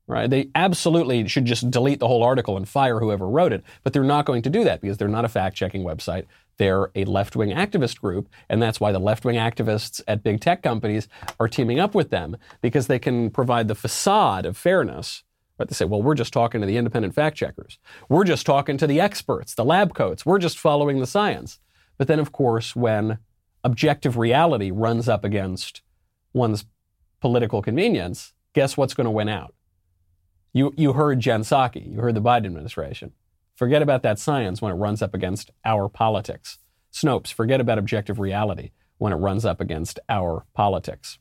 right? 0.07 0.29
They 0.29 0.49
absolutely 0.55 1.27
should 1.27 1.45
just 1.45 1.69
delete 1.69 1.99
the 1.99 2.07
whole 2.07 2.23
article 2.23 2.55
and 2.55 2.67
fire 2.67 2.99
whoever 2.99 3.27
wrote 3.27 3.51
it, 3.51 3.63
but 3.83 3.93
they're 3.93 4.03
not 4.03 4.25
going 4.25 4.41
to 4.43 4.49
do 4.49 4.63
that 4.63 4.81
because 4.81 4.97
they're 4.97 5.07
not 5.07 5.25
a 5.25 5.29
fact-checking 5.29 5.83
website. 5.83 6.25
They're 6.57 6.89
a 6.95 7.05
left-wing 7.05 7.49
activist 7.49 7.99
group, 7.99 8.29
and 8.49 8.61
that's 8.61 8.79
why 8.79 8.91
the 8.91 8.99
left-wing 8.99 9.35
activists 9.35 10.01
at 10.07 10.23
big 10.23 10.39
tech 10.39 10.63
companies 10.63 11.07
are 11.39 11.47
teaming 11.47 11.79
up 11.79 11.93
with 11.93 12.09
them 12.09 12.37
because 12.61 12.87
they 12.87 12.99
can 12.99 13.29
provide 13.29 13.67
the 13.67 13.75
facade 13.75 14.45
of 14.45 14.57
fairness. 14.57 15.23
But 15.57 15.69
they 15.69 15.73
say, 15.73 15.85
well, 15.85 16.01
we're 16.01 16.15
just 16.15 16.33
talking 16.33 16.61
to 16.61 16.67
the 16.67 16.77
independent 16.77 17.13
fact 17.13 17.35
checkers. 17.35 17.77
We're 18.09 18.23
just 18.23 18.45
talking 18.45 18.77
to 18.77 18.87
the 18.87 19.01
experts, 19.01 19.55
the 19.55 19.65
lab 19.65 19.93
coats. 19.93 20.25
We're 20.25 20.39
just 20.39 20.57
following 20.57 20.99
the 20.99 21.07
science. 21.07 21.59
But 21.97 22.07
then, 22.07 22.19
of 22.19 22.31
course, 22.31 22.75
when 22.75 23.17
objective 23.63 24.17
reality 24.17 24.71
runs 24.71 25.09
up 25.09 25.25
against 25.25 25.81
one's 26.31 26.65
political 27.21 27.61
convenience, 27.61 28.33
guess 28.53 28.77
what's 28.77 28.93
going 28.93 29.05
to 29.05 29.11
win 29.11 29.29
out? 29.29 29.53
You, 30.53 30.73
you 30.77 30.93
heard 30.93 31.19
Jen 31.19 31.41
Psaki, 31.41 31.91
you 31.91 31.99
heard 31.99 32.15
the 32.15 32.21
Biden 32.21 32.45
administration. 32.45 33.13
Forget 33.55 33.81
about 33.81 34.03
that 34.03 34.19
science 34.19 34.61
when 34.61 34.71
it 34.71 34.75
runs 34.75 35.01
up 35.01 35.13
against 35.13 35.51
our 35.65 35.89
politics. 35.89 36.59
Snopes, 36.91 37.33
forget 37.33 37.59
about 37.59 37.77
objective 37.77 38.19
reality 38.19 38.71
when 38.97 39.13
it 39.13 39.17
runs 39.17 39.45
up 39.45 39.61
against 39.61 39.99
our 40.09 40.45
politics. 40.53 41.19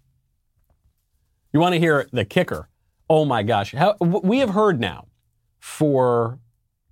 You 1.53 1.61
want 1.61 1.75
to 1.75 1.79
hear 1.79 2.07
the 2.13 2.25
kicker? 2.25 2.69
Oh 3.09 3.25
my 3.25 3.43
gosh. 3.43 3.73
How, 3.73 3.97
we 4.01 4.39
have 4.39 4.51
heard 4.51 4.81
now 4.81 5.07
for 5.59 6.39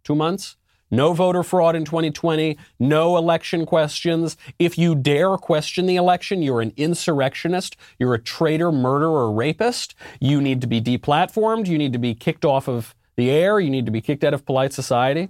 two 0.03 0.14
months 0.14 0.57
no 0.91 1.12
voter 1.12 1.43
fraud 1.43 1.75
in 1.76 1.85
2020, 1.85 2.57
no 2.79 3.17
election 3.17 3.67
questions. 3.67 4.37
If 4.59 4.79
you 4.79 4.95
dare 4.95 5.37
question 5.37 5.87
the 5.87 5.97
election, 5.97 6.43
you're 6.43 6.61
an 6.61 6.73
insurrectionist, 6.76 7.76
you're 7.99 8.14
a 8.14 8.23
traitor, 8.23 8.71
murderer, 8.71 9.31
rapist. 9.31 9.95
You 10.21 10.41
need 10.41 10.61
to 10.61 10.67
be 10.67 10.81
deplatformed, 10.81 11.67
you 11.67 11.79
need 11.79 11.93
to 11.93 11.99
be 11.99 12.14
kicked 12.14 12.45
off 12.45 12.69
of 12.69 12.95
the 13.17 13.31
air, 13.31 13.61
you 13.61 13.71
need 13.71 13.87
to 13.87 13.93
be 13.93 14.00
kicked 14.00 14.25
out 14.25 14.35
of 14.35 14.45
polite 14.45 14.73
society. 14.73 15.29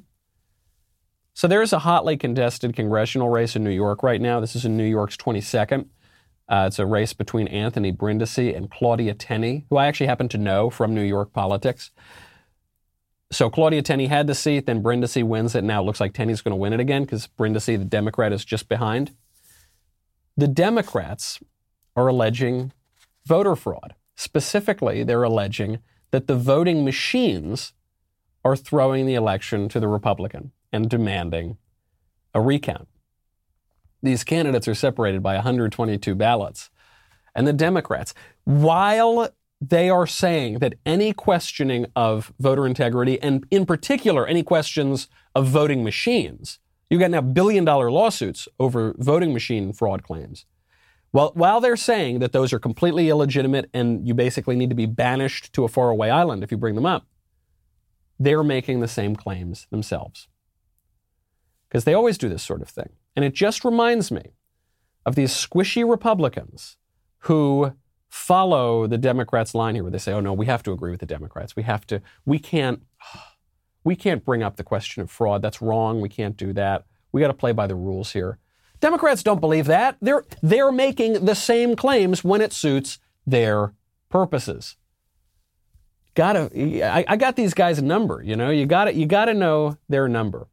So 1.34 1.48
there's 1.48 1.72
a 1.72 1.80
hotly 1.80 2.16
contested 2.16 2.76
congressional 2.76 3.28
race 3.28 3.56
in 3.56 3.64
New 3.64 3.70
York 3.70 4.02
right 4.02 4.20
now. 4.20 4.38
This 4.38 4.54
is 4.54 4.64
in 4.64 4.76
New 4.76 4.84
York's 4.84 5.16
22nd. 5.16 5.86
Uh, 6.48 6.64
it's 6.68 6.78
a 6.78 6.86
race 6.86 7.12
between 7.12 7.48
Anthony 7.48 7.90
Brindisi 7.90 8.54
and 8.54 8.70
Claudia 8.70 9.14
Tenney, 9.14 9.64
who 9.68 9.76
I 9.76 9.86
actually 9.86 10.06
happen 10.06 10.28
to 10.28 10.38
know 10.38 10.70
from 10.70 10.94
New 10.94 11.02
York 11.02 11.32
politics. 11.32 11.90
So 13.34 13.50
Claudia 13.50 13.82
Tenney 13.82 14.06
had 14.06 14.28
the 14.28 14.34
seat, 14.34 14.66
then 14.66 14.80
Brindisi 14.80 15.24
wins 15.24 15.56
it. 15.56 15.64
Now 15.64 15.82
it 15.82 15.86
looks 15.86 16.00
like 16.00 16.12
Tenney's 16.12 16.40
going 16.40 16.52
to 16.52 16.56
win 16.56 16.72
it 16.72 16.78
again 16.78 17.02
because 17.02 17.26
Brindisi, 17.26 17.76
the 17.76 17.84
Democrat, 17.84 18.32
is 18.32 18.44
just 18.44 18.68
behind. 18.68 19.12
The 20.36 20.46
Democrats 20.46 21.40
are 21.96 22.06
alleging 22.06 22.72
voter 23.26 23.56
fraud. 23.56 23.96
Specifically, 24.14 25.02
they're 25.02 25.24
alleging 25.24 25.80
that 26.12 26.28
the 26.28 26.36
voting 26.36 26.84
machines 26.84 27.72
are 28.44 28.54
throwing 28.54 29.04
the 29.04 29.14
election 29.14 29.68
to 29.70 29.80
the 29.80 29.88
Republican 29.88 30.52
and 30.72 30.88
demanding 30.88 31.56
a 32.34 32.40
recount. 32.40 32.86
These 34.00 34.22
candidates 34.22 34.68
are 34.68 34.74
separated 34.74 35.24
by 35.24 35.34
122 35.34 36.14
ballots. 36.14 36.70
And 37.34 37.48
the 37.48 37.52
Democrats, 37.52 38.14
while 38.44 39.28
they 39.68 39.88
are 39.88 40.06
saying 40.06 40.58
that 40.58 40.74
any 40.84 41.12
questioning 41.12 41.86
of 41.96 42.32
voter 42.38 42.66
integrity, 42.66 43.20
and 43.22 43.46
in 43.50 43.66
particular, 43.66 44.26
any 44.26 44.42
questions 44.42 45.08
of 45.34 45.46
voting 45.46 45.84
machines, 45.84 46.58
you've 46.90 47.00
got 47.00 47.10
now 47.10 47.20
billion 47.20 47.64
dollar 47.64 47.90
lawsuits 47.90 48.48
over 48.58 48.94
voting 48.98 49.32
machine 49.32 49.72
fraud 49.72 50.02
claims. 50.02 50.44
Well, 51.12 51.30
while 51.34 51.60
they're 51.60 51.76
saying 51.76 52.18
that 52.18 52.32
those 52.32 52.52
are 52.52 52.58
completely 52.58 53.08
illegitimate 53.08 53.70
and 53.72 54.06
you 54.06 54.14
basically 54.14 54.56
need 54.56 54.70
to 54.70 54.76
be 54.76 54.86
banished 54.86 55.52
to 55.52 55.64
a 55.64 55.68
faraway 55.68 56.10
island 56.10 56.42
if 56.42 56.50
you 56.50 56.56
bring 56.56 56.74
them 56.74 56.86
up, 56.86 57.06
they're 58.18 58.42
making 58.42 58.80
the 58.80 58.88
same 58.88 59.14
claims 59.14 59.66
themselves. 59.70 60.28
Because 61.68 61.84
they 61.84 61.94
always 61.94 62.18
do 62.18 62.28
this 62.28 62.42
sort 62.42 62.62
of 62.62 62.68
thing. 62.68 62.90
And 63.14 63.24
it 63.24 63.32
just 63.32 63.64
reminds 63.64 64.10
me 64.10 64.32
of 65.06 65.14
these 65.14 65.32
squishy 65.32 65.88
Republicans 65.88 66.76
who 67.18 67.74
follow 68.14 68.86
the 68.86 68.96
Democrats' 68.96 69.56
line 69.56 69.74
here, 69.74 69.82
where 69.82 69.90
they 69.90 69.98
say, 69.98 70.12
"Oh 70.12 70.20
no, 70.20 70.32
we 70.32 70.46
have 70.46 70.62
to 70.62 70.72
agree 70.72 70.92
with 70.92 71.00
the 71.00 71.06
Democrats. 71.06 71.56
We 71.56 71.64
have 71.64 71.86
to. 71.88 72.00
We 72.24 72.38
can't. 72.38 72.82
We 73.86 73.96
can't 73.96 74.24
bring 74.24 74.42
up 74.42 74.56
the 74.56 74.64
question 74.64 75.02
of 75.02 75.10
fraud. 75.10 75.42
That's 75.42 75.60
wrong. 75.60 76.00
We 76.00 76.08
can't 76.08 76.38
do 76.38 76.54
that. 76.54 76.86
We 77.12 77.20
got 77.20 77.26
to 77.26 77.34
play 77.34 77.52
by 77.52 77.66
the 77.66 77.74
rules 77.74 78.12
here." 78.12 78.38
Democrats 78.80 79.22
don't 79.22 79.40
believe 79.40 79.66
that. 79.66 79.98
They're 80.00 80.24
they're 80.42 80.72
making 80.72 81.26
the 81.26 81.34
same 81.34 81.76
claims 81.76 82.24
when 82.24 82.40
it 82.40 82.54
suits 82.54 82.98
their 83.26 83.74
purposes. 84.08 84.76
Gotta, 86.14 86.50
I, 86.82 87.04
I 87.06 87.16
got 87.16 87.36
these 87.36 87.52
guys 87.52 87.82
number. 87.82 88.22
You 88.22 88.36
know, 88.36 88.48
you 88.48 88.64
got 88.64 88.84
to 88.84 88.94
you 88.94 89.04
got 89.04 89.26
to 89.26 89.34
know 89.34 89.76
their 89.90 90.08
number. 90.08 90.46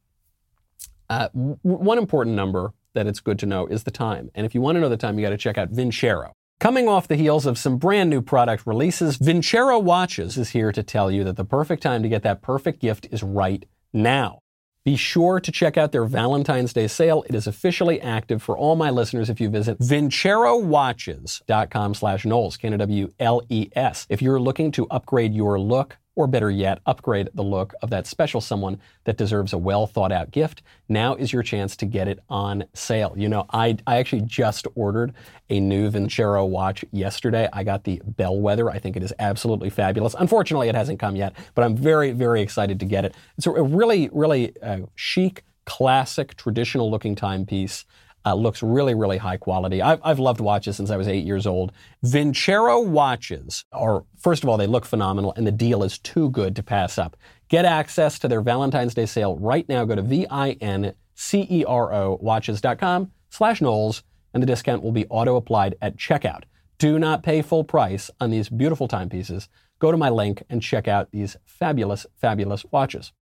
Uh, 1.08 1.28
w- 1.28 1.56
one 1.62 1.96
important 1.96 2.36
number 2.36 2.74
that 2.92 3.06
it's 3.06 3.20
good 3.20 3.38
to 3.38 3.46
know 3.46 3.66
is 3.66 3.84
the 3.84 3.90
time. 3.90 4.30
And 4.34 4.44
if 4.44 4.54
you 4.54 4.60
want 4.60 4.76
to 4.76 4.80
know 4.80 4.90
the 4.90 4.98
time, 4.98 5.18
you 5.18 5.24
got 5.24 5.30
to 5.30 5.38
check 5.38 5.56
out 5.56 5.72
Vincero. 5.72 6.32
Coming 6.62 6.86
off 6.86 7.08
the 7.08 7.16
heels 7.16 7.44
of 7.44 7.58
some 7.58 7.76
brand 7.76 8.08
new 8.08 8.22
product 8.22 8.68
releases, 8.68 9.18
Vincero 9.18 9.82
Watches 9.82 10.38
is 10.38 10.50
here 10.50 10.70
to 10.70 10.84
tell 10.84 11.10
you 11.10 11.24
that 11.24 11.34
the 11.34 11.44
perfect 11.44 11.82
time 11.82 12.04
to 12.04 12.08
get 12.08 12.22
that 12.22 12.40
perfect 12.40 12.78
gift 12.78 13.08
is 13.10 13.24
right 13.24 13.66
now. 13.92 14.38
Be 14.84 14.94
sure 14.94 15.40
to 15.40 15.50
check 15.50 15.76
out 15.76 15.90
their 15.90 16.04
Valentine's 16.04 16.72
Day 16.72 16.86
sale. 16.86 17.24
It 17.28 17.34
is 17.34 17.48
officially 17.48 18.00
active 18.00 18.44
for 18.44 18.56
all 18.56 18.76
my 18.76 18.90
listeners 18.90 19.28
if 19.28 19.40
you 19.40 19.50
visit 19.50 19.80
vincerowatches.com 19.80 21.94
slash 21.94 22.24
Knowles, 22.24 22.56
K-N-W-L-E-S. 22.58 24.06
If 24.08 24.22
you're 24.22 24.40
looking 24.40 24.70
to 24.70 24.86
upgrade 24.86 25.34
your 25.34 25.58
look, 25.58 25.98
or 26.14 26.26
better 26.26 26.50
yet, 26.50 26.80
upgrade 26.84 27.28
the 27.34 27.42
look 27.42 27.74
of 27.82 27.90
that 27.90 28.06
special 28.06 28.40
someone 28.40 28.78
that 29.04 29.16
deserves 29.16 29.52
a 29.52 29.58
well 29.58 29.86
thought 29.86 30.12
out 30.12 30.30
gift, 30.30 30.62
now 30.88 31.14
is 31.14 31.32
your 31.32 31.42
chance 31.42 31.76
to 31.76 31.86
get 31.86 32.08
it 32.08 32.18
on 32.28 32.64
sale. 32.74 33.14
You 33.16 33.28
know, 33.28 33.46
I, 33.50 33.76
I 33.86 33.96
actually 33.96 34.22
just 34.22 34.66
ordered 34.74 35.14
a 35.48 35.58
new 35.58 35.90
Vincero 35.90 36.46
watch 36.46 36.84
yesterday. 36.92 37.48
I 37.52 37.64
got 37.64 37.84
the 37.84 38.02
Bellwether. 38.04 38.70
I 38.70 38.78
think 38.78 38.96
it 38.96 39.02
is 39.02 39.12
absolutely 39.18 39.70
fabulous. 39.70 40.14
Unfortunately, 40.18 40.68
it 40.68 40.74
hasn't 40.74 40.98
come 40.98 41.16
yet, 41.16 41.34
but 41.54 41.64
I'm 41.64 41.76
very, 41.76 42.12
very 42.12 42.42
excited 42.42 42.78
to 42.80 42.86
get 42.86 43.04
it. 43.04 43.14
It's 43.38 43.46
a, 43.46 43.50
really, 43.50 44.10
really 44.12 44.54
uh, 44.62 44.80
chic, 44.94 45.44
classic, 45.64 46.36
traditional 46.36 46.90
looking 46.90 47.14
timepiece. 47.14 47.84
Uh, 48.24 48.34
looks 48.34 48.62
really, 48.62 48.94
really 48.94 49.18
high 49.18 49.36
quality. 49.36 49.82
I've, 49.82 50.00
I've 50.04 50.20
loved 50.20 50.40
watches 50.40 50.76
since 50.76 50.90
I 50.90 50.96
was 50.96 51.08
eight 51.08 51.24
years 51.24 51.46
old. 51.46 51.72
Vincero 52.04 52.86
watches 52.86 53.64
are, 53.72 54.04
first 54.16 54.44
of 54.44 54.48
all, 54.48 54.56
they 54.56 54.68
look 54.68 54.84
phenomenal, 54.84 55.34
and 55.36 55.44
the 55.46 55.52
deal 55.52 55.82
is 55.82 55.98
too 55.98 56.30
good 56.30 56.54
to 56.56 56.62
pass 56.62 56.98
up. 56.98 57.16
Get 57.48 57.64
access 57.64 58.20
to 58.20 58.28
their 58.28 58.40
Valentine's 58.40 58.94
Day 58.94 59.06
sale 59.06 59.36
right 59.38 59.68
now. 59.68 59.84
Go 59.84 59.96
to 59.96 60.02
V-I-N-C-E-R-O 60.02 60.98
watches.com 62.20 63.10
slash 63.30 63.60
Knowles, 63.60 64.04
and 64.32 64.42
the 64.42 64.46
discount 64.46 64.82
will 64.82 64.92
be 64.92 65.06
auto-applied 65.06 65.74
at 65.82 65.96
checkout. 65.96 66.44
Do 66.78 66.98
not 66.98 67.22
pay 67.22 67.42
full 67.42 67.64
price 67.64 68.10
on 68.20 68.30
these 68.30 68.48
beautiful 68.48 68.88
timepieces. 68.88 69.48
Go 69.78 69.90
to 69.90 69.96
my 69.96 70.10
link 70.10 70.42
and 70.48 70.62
check 70.62 70.86
out 70.86 71.10
these 71.10 71.36
fabulous, 71.44 72.06
fabulous 72.20 72.64
watches. 72.70 73.12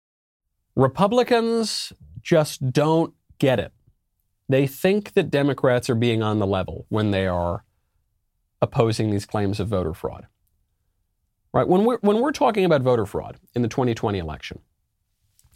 Republicans 0.76 1.92
just 2.22 2.70
don't 2.72 3.14
get 3.38 3.58
it. 3.58 3.72
They 4.50 4.66
think 4.66 5.12
that 5.14 5.30
Democrats 5.30 5.88
are 5.88 5.94
being 5.94 6.24
on 6.24 6.40
the 6.40 6.46
level 6.46 6.86
when 6.88 7.12
they 7.12 7.26
are 7.28 7.64
opposing 8.60 9.10
these 9.10 9.24
claims 9.26 9.60
of 9.60 9.68
voter 9.68 9.94
fraud. 9.94 10.26
Right? 11.52 11.68
When 11.68 11.84
we're, 11.84 11.98
when 11.98 12.20
we're 12.20 12.32
talking 12.32 12.64
about 12.64 12.82
voter 12.82 13.06
fraud 13.06 13.38
in 13.54 13.62
the 13.62 13.68
2020 13.68 14.18
election, 14.18 14.60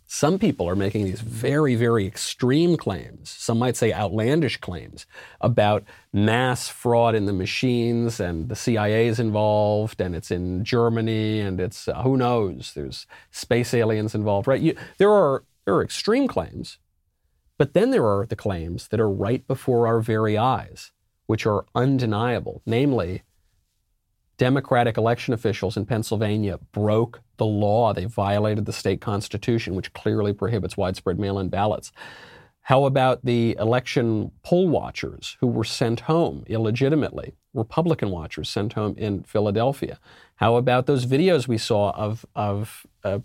Some 0.07 0.39
people 0.39 0.69
are 0.69 0.77
making 0.77 1.05
these 1.07 1.23
very, 1.23 1.75
very 1.75 2.07
extreme 2.07 2.77
claims, 2.77 3.31
some 3.31 3.59
might 3.59 3.77
say 3.77 3.93
outlandish 3.93 4.59
claims, 4.59 5.07
about 5.41 5.83
mass 6.13 6.69
fraud 6.69 7.15
in 7.15 7.25
the 7.27 7.33
machines 7.33 8.21
and 8.21 8.49
the 8.49 8.55
CIA 8.57 9.09
is 9.09 9.19
involved 9.19 10.01
and 10.01 10.15
it's 10.15 10.31
in 10.31 10.65
Germany 10.65 11.41
and 11.41 11.59
it's 11.59 11.89
uh, 11.89 12.03
who 12.03 12.17
knows, 12.17 12.73
there's 12.75 13.07
space 13.31 13.75
aliens 13.75 14.15
involved, 14.15 14.47
right? 14.47 14.61
You, 14.61 14.77
there, 14.99 15.11
are, 15.11 15.43
there 15.65 15.75
are 15.75 15.83
extreme 15.83 16.29
claims, 16.29 16.79
but 17.59 17.75
then 17.75 17.91
there 17.91 18.07
are 18.07 18.27
the 18.27 18.37
claims 18.37 18.89
that 18.89 19.01
are 19.01 19.11
right 19.11 19.47
before 19.47 19.87
our 19.87 20.01
very 20.01 20.37
eyes, 20.37 20.93
which 21.27 21.47
are 21.47 21.65
undeniable, 21.75 22.63
namely, 22.67 23.23
Democratic 24.37 24.97
election 24.97 25.33
officials 25.33 25.77
in 25.77 25.87
Pennsylvania 25.87 26.59
broke 26.73 27.21
the 27.37 27.47
law. 27.47 27.93
They 27.93 28.07
violated 28.07 28.67
the 28.67 28.73
state 28.73 29.01
constitution, 29.01 29.77
which 29.77 29.93
clearly 29.93 30.33
prohibits 30.33 30.77
widespread 30.77 31.21
mail 31.21 31.39
in 31.39 31.49
ballots. 31.49 31.93
How 32.63 32.85
about 32.85 33.25
the 33.25 33.57
election 33.61 34.33
poll 34.43 34.69
watchers 34.69 35.37
who 35.41 35.47
were 35.47 35.65
sent 35.65 36.01
home 36.01 36.45
illegitimately? 36.49 37.35
Republican 37.53 38.11
watchers 38.11 38.49
sent 38.49 38.73
home 38.73 38.95
in 38.97 39.23
Philadelphia. 39.23 40.01
How 40.37 40.57
about 40.57 40.87
those 40.87 41.07
videos 41.07 41.47
we 41.47 41.59
saw 41.59 41.91
of, 41.91 42.27
of 42.35 42.87
uh, 43.05 43.21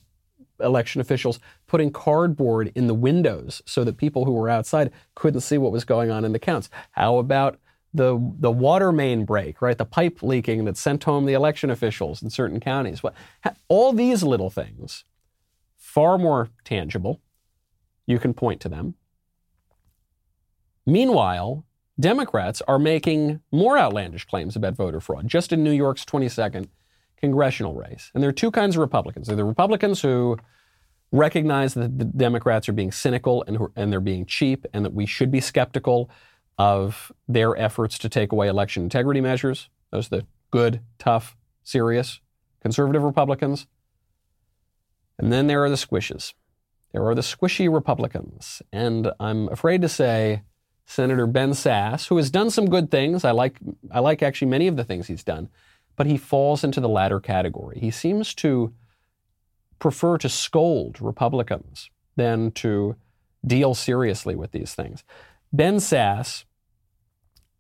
election 0.62 1.02
officials 1.02 1.40
putting 1.68 1.92
cardboard 1.92 2.72
in 2.76 2.88
the 2.88 2.94
windows 2.94 3.62
so 3.66 3.84
that 3.84 3.98
people 3.98 4.26
who 4.26 4.34
were 4.34 4.50
outside 4.50 4.92
couldn't 5.16 5.42
see 5.42 5.58
what 5.58 5.72
was 5.72 5.86
going 5.86 6.12
on 6.12 6.26
in 6.26 6.32
the 6.32 6.40
counts? 6.40 6.70
How 6.92 7.18
about 7.18 7.60
the 7.94 8.20
the 8.40 8.52
water 8.52 8.92
main 8.92 9.26
break, 9.26 9.62
right? 9.62 9.78
The 9.78 9.86
pipe 9.86 10.22
leaking 10.22 10.66
that 10.66 10.78
sent 10.78 11.04
home 11.04 11.26
the 11.26 11.34
election 11.34 11.70
officials 11.70 12.22
in 12.22 12.30
certain 12.30 12.60
counties. 12.60 13.02
All 13.68 13.94
these 13.94 14.24
little 14.24 14.50
things, 14.50 15.06
far 15.76 16.18
more 16.18 16.50
tangible. 16.64 17.22
You 18.06 18.20
can 18.20 18.34
point 18.34 18.62
to 18.62 18.70
them. 18.70 18.96
Meanwhile, 20.86 21.66
Democrats 22.00 22.62
are 22.68 22.80
making 22.80 23.42
more 23.52 23.78
outlandish 23.78 24.26
claims 24.26 24.56
about 24.56 24.76
voter 24.76 25.00
fraud 25.00 25.28
just 25.28 25.52
in 25.52 25.64
New 25.64 25.72
York's 25.72 26.06
22nd 26.06 26.68
congressional 27.20 27.74
race. 27.74 28.12
And 28.14 28.24
there 28.24 28.30
are 28.30 28.34
two 28.34 28.52
kinds 28.52 28.76
of 28.76 28.82
Republicans. 28.82 29.28
There 29.28 29.34
are 29.34 29.38
the 29.38 29.46
Republicans 29.46 30.02
who 30.02 30.38
recognize 31.12 31.74
that 31.74 31.98
the 31.98 32.06
Democrats 32.06 32.70
are 32.70 32.74
being 32.74 32.92
cynical 32.92 33.44
and, 33.48 33.58
and 33.76 33.92
they're 33.92 34.00
being 34.00 34.26
cheap 34.26 34.66
and 34.74 34.86
that 34.86 34.94
we 34.94 35.06
should 35.06 35.32
be 35.32 35.42
skeptical 35.42 36.10
of 36.58 37.12
their 37.28 37.58
efforts 37.58 37.98
to 38.00 38.10
take 38.10 38.32
away 38.32 38.48
election 38.48 38.84
integrity 38.84 39.22
measures. 39.22 39.70
Those 39.92 40.08
are 40.08 40.18
the 40.18 40.28
good, 40.52 40.82
tough, 40.98 41.36
serious 41.64 42.20
conservative 42.62 43.04
Republicans. 43.04 43.68
And 45.18 45.32
then 45.32 45.48
there 45.48 45.64
are 45.64 45.70
the 45.70 45.76
squishes. 45.76 46.34
There 46.92 47.06
are 47.06 47.16
the 47.16 47.22
squishy 47.22 47.72
Republicans. 47.72 48.62
And 48.72 49.12
I'm 49.20 49.48
afraid 49.50 49.82
to 49.82 49.90
say 49.90 50.44
Senator 50.86 51.28
Ben 51.28 51.52
Sasse, 51.52 52.08
who 52.08 52.18
has 52.18 52.32
done 52.32 52.50
some 52.50 52.70
good 52.70 52.90
things, 52.90 53.24
I 53.24 53.32
like, 53.32 53.60
I 53.92 54.00
like 54.00 54.24
actually 54.24 54.50
many 54.50 54.68
of 54.68 54.76
the 54.76 54.84
things 54.84 55.08
he's 55.08 55.24
done, 55.24 55.50
but 56.00 56.08
he 56.08 56.16
falls 56.16 56.64
into 56.64 56.80
the 56.80 56.88
latter 56.88 57.20
category. 57.20 57.78
He 57.78 57.92
seems 57.92 58.34
to 58.36 58.74
prefer 59.80 60.18
to 60.20 60.30
scold 60.30 61.02
Republicans 61.02 61.90
than 62.16 62.52
to 62.52 62.96
deal 63.46 63.76
seriously 63.76 64.34
with 64.34 64.54
these 64.54 64.74
things. 64.74 65.04
Ben 65.52 65.76
Sasse 65.76 66.46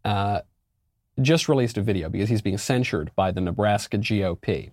uh, 0.06 0.40
just 1.22 1.50
released 1.50 1.78
a 1.78 1.82
video 1.82 2.08
because 2.08 2.30
he's 2.30 2.42
being 2.42 2.58
censured 2.58 3.12
by 3.14 3.30
the 3.30 3.42
Nebraska 3.42 3.98
GOP. 3.98 4.72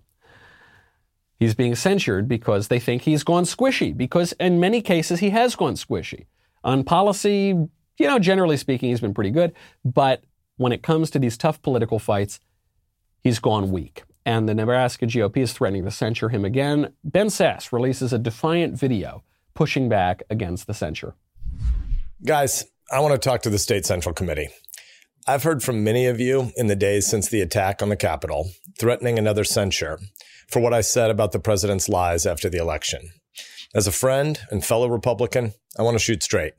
He's 1.37 1.53
being 1.53 1.75
censured 1.75 2.29
because 2.29 2.69
they 2.69 2.79
think 2.79 3.01
he's 3.01 3.25
gone 3.25 3.43
squishy, 3.43 3.95
because 3.95 4.31
in 4.39 4.61
many 4.61 4.81
cases 4.81 5.19
he 5.19 5.31
has 5.31 5.57
gone 5.57 5.73
squishy. 5.73 6.27
On 6.63 6.85
policy, 6.85 7.47
you 7.97 8.07
know, 8.07 8.17
generally 8.17 8.55
speaking, 8.55 8.91
he's 8.91 9.01
been 9.01 9.13
pretty 9.13 9.31
good. 9.31 9.51
But 9.83 10.23
when 10.55 10.71
it 10.71 10.83
comes 10.83 11.09
to 11.11 11.19
these 11.19 11.37
tough 11.37 11.61
political 11.61 11.99
fights, 11.99 12.39
he's 13.21 13.39
gone 13.39 13.71
weak. 13.71 14.03
And 14.25 14.47
the 14.47 14.55
Nebraska 14.55 15.05
GOP 15.05 15.37
is 15.37 15.53
threatening 15.53 15.85
to 15.85 15.91
censure 15.91 16.29
him 16.29 16.43
again. 16.43 16.93
Ben 17.03 17.27
Sasse 17.27 17.71
releases 17.71 18.11
a 18.11 18.19
defiant 18.19 18.77
video 18.77 19.23
pushing 19.53 19.87
back 19.87 20.23
against 20.29 20.67
the 20.67 20.73
censure. 20.73 21.15
Guys, 22.25 22.65
I 22.91 22.99
want 22.99 23.13
to 23.13 23.29
talk 23.29 23.41
to 23.43 23.49
the 23.49 23.59
State 23.59 23.85
Central 23.85 24.13
Committee. 24.13 24.49
I've 25.25 25.43
heard 25.43 25.61
from 25.61 25.83
many 25.83 26.05
of 26.05 26.19
you 26.19 26.51
in 26.55 26.67
the 26.67 26.75
days 26.75 27.05
since 27.07 27.27
the 27.27 27.41
attack 27.41 27.81
on 27.81 27.89
the 27.89 27.95
Capitol, 27.95 28.49
threatening 28.79 29.17
another 29.17 29.43
censure 29.43 29.99
for 30.49 30.61
what 30.61 30.73
I 30.73 30.81
said 30.81 31.11
about 31.11 31.31
the 31.31 31.39
president's 31.39 31.89
lies 31.89 32.25
after 32.25 32.49
the 32.49 32.59
election. 32.59 33.11
As 33.75 33.87
a 33.87 33.91
friend 33.91 34.39
and 34.49 34.63
fellow 34.63 34.87
Republican, 34.87 35.53
I 35.77 35.81
want 35.81 35.95
to 35.95 36.03
shoot 36.03 36.23
straight. 36.23 36.53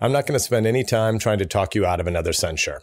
I'm 0.00 0.12
not 0.12 0.26
going 0.26 0.38
to 0.38 0.44
spend 0.44 0.66
any 0.66 0.84
time 0.84 1.18
trying 1.18 1.38
to 1.38 1.46
talk 1.46 1.74
you 1.74 1.86
out 1.86 2.00
of 2.00 2.06
another 2.06 2.32
censure. 2.32 2.82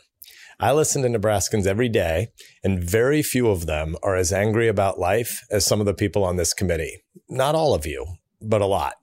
I 0.62 0.74
listen 0.74 1.04
to 1.04 1.08
Nebraskans 1.08 1.65
every 1.65 1.88
day, 1.88 2.34
and 2.65 2.84
very 2.84 3.22
few 3.22 3.50
of 3.50 3.65
them 3.65 3.95
are 4.04 4.17
as 4.17 4.34
angry 4.34 4.67
about 4.67 5.00
life 5.00 5.41
as 5.50 5.65
some 5.65 5.80
of 5.80 5.86
the 5.86 5.93
people 5.93 6.26
on 6.26 6.36
this 6.36 6.54
committee. 6.54 7.02
Not 7.30 7.56
all 7.56 7.74
of 7.74 7.86
you, 7.86 8.06
but 8.41 8.62
a 8.62 8.65
lot. 8.65 8.95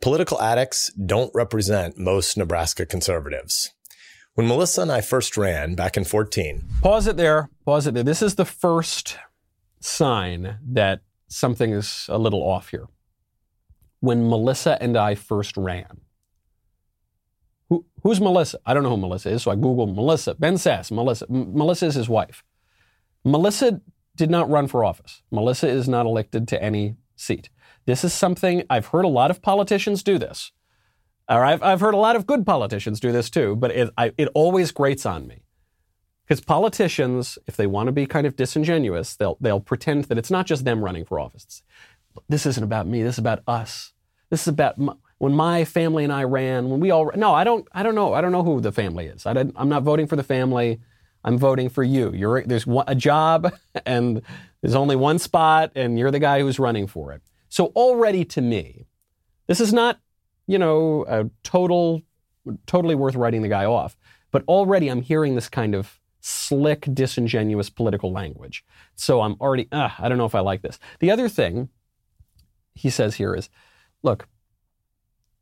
Political 0.00 0.40
addicts 0.40 0.92
don't 0.94 1.30
represent 1.32 1.96
most 1.96 2.36
Nebraska 2.36 2.86
conservatives. 2.86 3.72
When 4.34 4.48
Melissa 4.48 4.82
and 4.82 4.90
I 4.90 5.00
first 5.00 5.36
ran 5.36 5.76
back 5.76 5.96
in 5.96 6.02
14. 6.02 6.64
Pause 6.82 7.06
it 7.06 7.16
there. 7.16 7.50
Pause 7.64 7.86
it 7.88 7.94
there. 7.94 8.02
This 8.02 8.22
is 8.22 8.34
the 8.34 8.44
first 8.44 9.16
sign 9.78 10.58
that 10.72 11.02
something 11.28 11.72
is 11.72 12.06
a 12.08 12.18
little 12.18 12.42
off 12.42 12.70
here. 12.70 12.88
When 14.00 14.28
Melissa 14.28 14.76
and 14.80 14.96
I 14.96 15.14
first 15.14 15.56
ran. 15.56 15.99
Who, 17.70 17.86
who's 18.02 18.20
Melissa? 18.20 18.58
I 18.66 18.74
don't 18.74 18.82
know 18.82 18.90
who 18.90 18.96
Melissa 18.98 19.30
is, 19.30 19.42
so 19.42 19.50
I 19.50 19.56
Googled 19.56 19.94
Melissa. 19.94 20.34
Ben 20.34 20.54
Sasse, 20.54 20.90
Melissa. 20.90 21.26
M- 21.30 21.54
Melissa 21.54 21.86
is 21.86 21.94
his 21.94 22.08
wife. 22.08 22.44
Melissa 23.24 23.80
did 24.16 24.30
not 24.30 24.50
run 24.50 24.66
for 24.66 24.84
office. 24.84 25.22
Melissa 25.30 25.68
is 25.68 25.88
not 25.88 26.04
elected 26.04 26.46
to 26.48 26.62
any 26.62 26.96
seat. 27.16 27.48
This 27.86 28.04
is 28.04 28.12
something 28.12 28.64
I've 28.68 28.86
heard 28.86 29.04
a 29.04 29.08
lot 29.08 29.30
of 29.30 29.40
politicians 29.40 30.02
do 30.02 30.18
this. 30.18 30.52
Or 31.28 31.44
I've, 31.44 31.62
I've 31.62 31.80
heard 31.80 31.94
a 31.94 31.98
lot 31.98 32.16
of 32.16 32.26
good 32.26 32.44
politicians 32.44 32.98
do 32.98 33.12
this 33.12 33.30
too, 33.30 33.54
but 33.54 33.70
it, 33.70 33.90
I, 33.96 34.12
it 34.18 34.28
always 34.34 34.72
grates 34.72 35.06
on 35.06 35.28
me. 35.28 35.44
Because 36.26 36.40
politicians, 36.40 37.38
if 37.46 37.56
they 37.56 37.66
want 37.66 37.86
to 37.86 37.92
be 37.92 38.06
kind 38.06 38.26
of 38.26 38.36
disingenuous, 38.36 39.16
they'll, 39.16 39.36
they'll 39.40 39.60
pretend 39.60 40.04
that 40.04 40.18
it's 40.18 40.30
not 40.30 40.46
just 40.46 40.64
them 40.64 40.84
running 40.84 41.04
for 41.04 41.20
office. 41.20 41.62
This 42.28 42.46
isn't 42.46 42.64
about 42.64 42.86
me. 42.86 43.02
This 43.02 43.14
is 43.14 43.18
about 43.20 43.42
us. 43.46 43.92
This 44.28 44.42
is 44.42 44.48
about 44.48 44.78
my, 44.78 44.94
when 45.20 45.32
my 45.32 45.64
family 45.64 46.04
and 46.04 46.12
I 46.12 46.24
ran. 46.24 46.68
When 46.68 46.80
we 46.80 46.90
all 46.90 47.10
no, 47.14 47.32
I 47.32 47.44
don't. 47.44 47.66
I 47.72 47.82
don't 47.82 47.94
know. 47.94 48.12
I 48.12 48.20
don't 48.20 48.32
know 48.32 48.42
who 48.42 48.60
the 48.60 48.72
family 48.72 49.06
is. 49.06 49.24
I 49.24 49.32
am 49.32 49.68
not 49.68 49.82
voting 49.82 50.06
for 50.06 50.16
the 50.16 50.24
family. 50.24 50.80
I'm 51.22 51.38
voting 51.38 51.68
for 51.68 51.82
you. 51.82 52.12
You're 52.12 52.42
there's 52.42 52.66
one, 52.66 52.84
a 52.88 52.94
job 52.94 53.52
and 53.86 54.22
there's 54.60 54.74
only 54.74 54.96
one 54.96 55.18
spot, 55.18 55.72
and 55.74 55.98
you're 55.98 56.10
the 56.10 56.18
guy 56.18 56.40
who's 56.40 56.58
running 56.58 56.86
for 56.86 57.12
it. 57.12 57.22
So 57.48 57.66
already 57.76 58.24
to 58.26 58.40
me, 58.40 58.86
this 59.46 59.60
is 59.60 59.72
not 59.72 60.00
you 60.50 60.58
know, 60.58 61.04
a 61.06 61.30
total, 61.44 62.02
totally 62.66 62.96
worth 62.96 63.14
writing 63.14 63.42
the 63.42 63.48
guy 63.48 63.64
off. 63.66 63.96
But 64.32 64.42
already 64.48 64.88
I'm 64.88 65.00
hearing 65.00 65.36
this 65.36 65.48
kind 65.48 65.76
of 65.76 66.00
slick, 66.20 66.88
disingenuous 66.92 67.70
political 67.70 68.10
language. 68.10 68.64
So 68.96 69.20
I'm 69.20 69.36
already, 69.40 69.68
uh, 69.70 69.90
I 69.96 70.08
don't 70.08 70.18
know 70.18 70.24
if 70.26 70.34
I 70.34 70.40
like 70.40 70.62
this. 70.62 70.80
The 70.98 71.12
other 71.12 71.28
thing 71.28 71.68
he 72.74 72.90
says 72.90 73.14
here 73.14 73.32
is 73.32 73.48
look, 74.02 74.26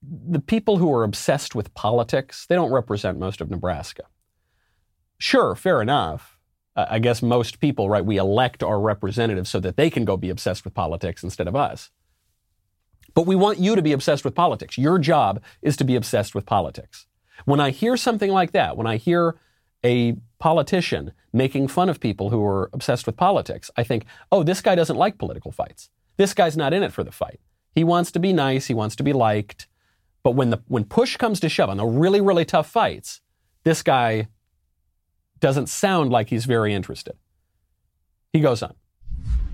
the 0.02 0.40
people 0.40 0.78
who 0.78 0.92
are 0.94 1.04
obsessed 1.04 1.54
with 1.54 1.74
politics, 1.74 2.46
they 2.46 2.54
don't 2.54 2.72
represent 2.72 3.18
most 3.18 3.40
of 3.40 3.50
Nebraska. 3.50 4.04
Sure, 5.18 5.54
fair 5.54 5.82
enough. 5.82 6.38
I 6.76 7.00
guess 7.00 7.22
most 7.22 7.58
people, 7.58 7.88
right, 7.88 8.04
we 8.04 8.18
elect 8.18 8.62
our 8.62 8.80
representatives 8.80 9.50
so 9.50 9.58
that 9.60 9.76
they 9.76 9.90
can 9.90 10.04
go 10.04 10.16
be 10.16 10.30
obsessed 10.30 10.64
with 10.64 10.74
politics 10.74 11.24
instead 11.24 11.48
of 11.48 11.56
us. 11.56 11.90
But 13.14 13.26
we 13.26 13.34
want 13.34 13.58
you 13.58 13.74
to 13.74 13.82
be 13.82 13.92
obsessed 13.92 14.24
with 14.24 14.36
politics. 14.36 14.78
Your 14.78 14.98
job 14.98 15.42
is 15.60 15.76
to 15.78 15.84
be 15.84 15.96
obsessed 15.96 16.36
with 16.36 16.46
politics. 16.46 17.06
When 17.46 17.58
I 17.58 17.70
hear 17.70 17.96
something 17.96 18.30
like 18.30 18.52
that, 18.52 18.76
when 18.76 18.86
I 18.86 18.96
hear 18.96 19.40
a 19.84 20.16
politician 20.38 21.12
making 21.32 21.66
fun 21.66 21.88
of 21.88 21.98
people 21.98 22.30
who 22.30 22.44
are 22.44 22.70
obsessed 22.72 23.06
with 23.06 23.16
politics, 23.16 23.72
I 23.76 23.82
think, 23.82 24.04
oh, 24.30 24.44
this 24.44 24.60
guy 24.60 24.76
doesn't 24.76 24.96
like 24.96 25.18
political 25.18 25.50
fights. 25.50 25.90
This 26.16 26.32
guy's 26.32 26.56
not 26.56 26.72
in 26.72 26.84
it 26.84 26.92
for 26.92 27.02
the 27.02 27.10
fight. 27.10 27.40
He 27.74 27.82
wants 27.82 28.12
to 28.12 28.20
be 28.20 28.32
nice, 28.32 28.66
he 28.66 28.74
wants 28.74 28.94
to 28.96 29.02
be 29.02 29.12
liked. 29.12 29.66
But 30.28 30.34
when 30.34 30.50
the 30.50 30.58
when 30.68 30.84
push 30.84 31.16
comes 31.16 31.40
to 31.40 31.48
shove 31.48 31.70
on 31.70 31.78
the 31.78 31.86
really, 31.86 32.20
really 32.20 32.44
tough 32.44 32.68
fights, 32.68 33.22
this 33.64 33.82
guy 33.82 34.28
doesn't 35.40 35.70
sound 35.70 36.10
like 36.10 36.28
he's 36.28 36.44
very 36.44 36.74
interested. 36.74 37.16
He 38.34 38.40
goes 38.40 38.62
on. 38.62 38.74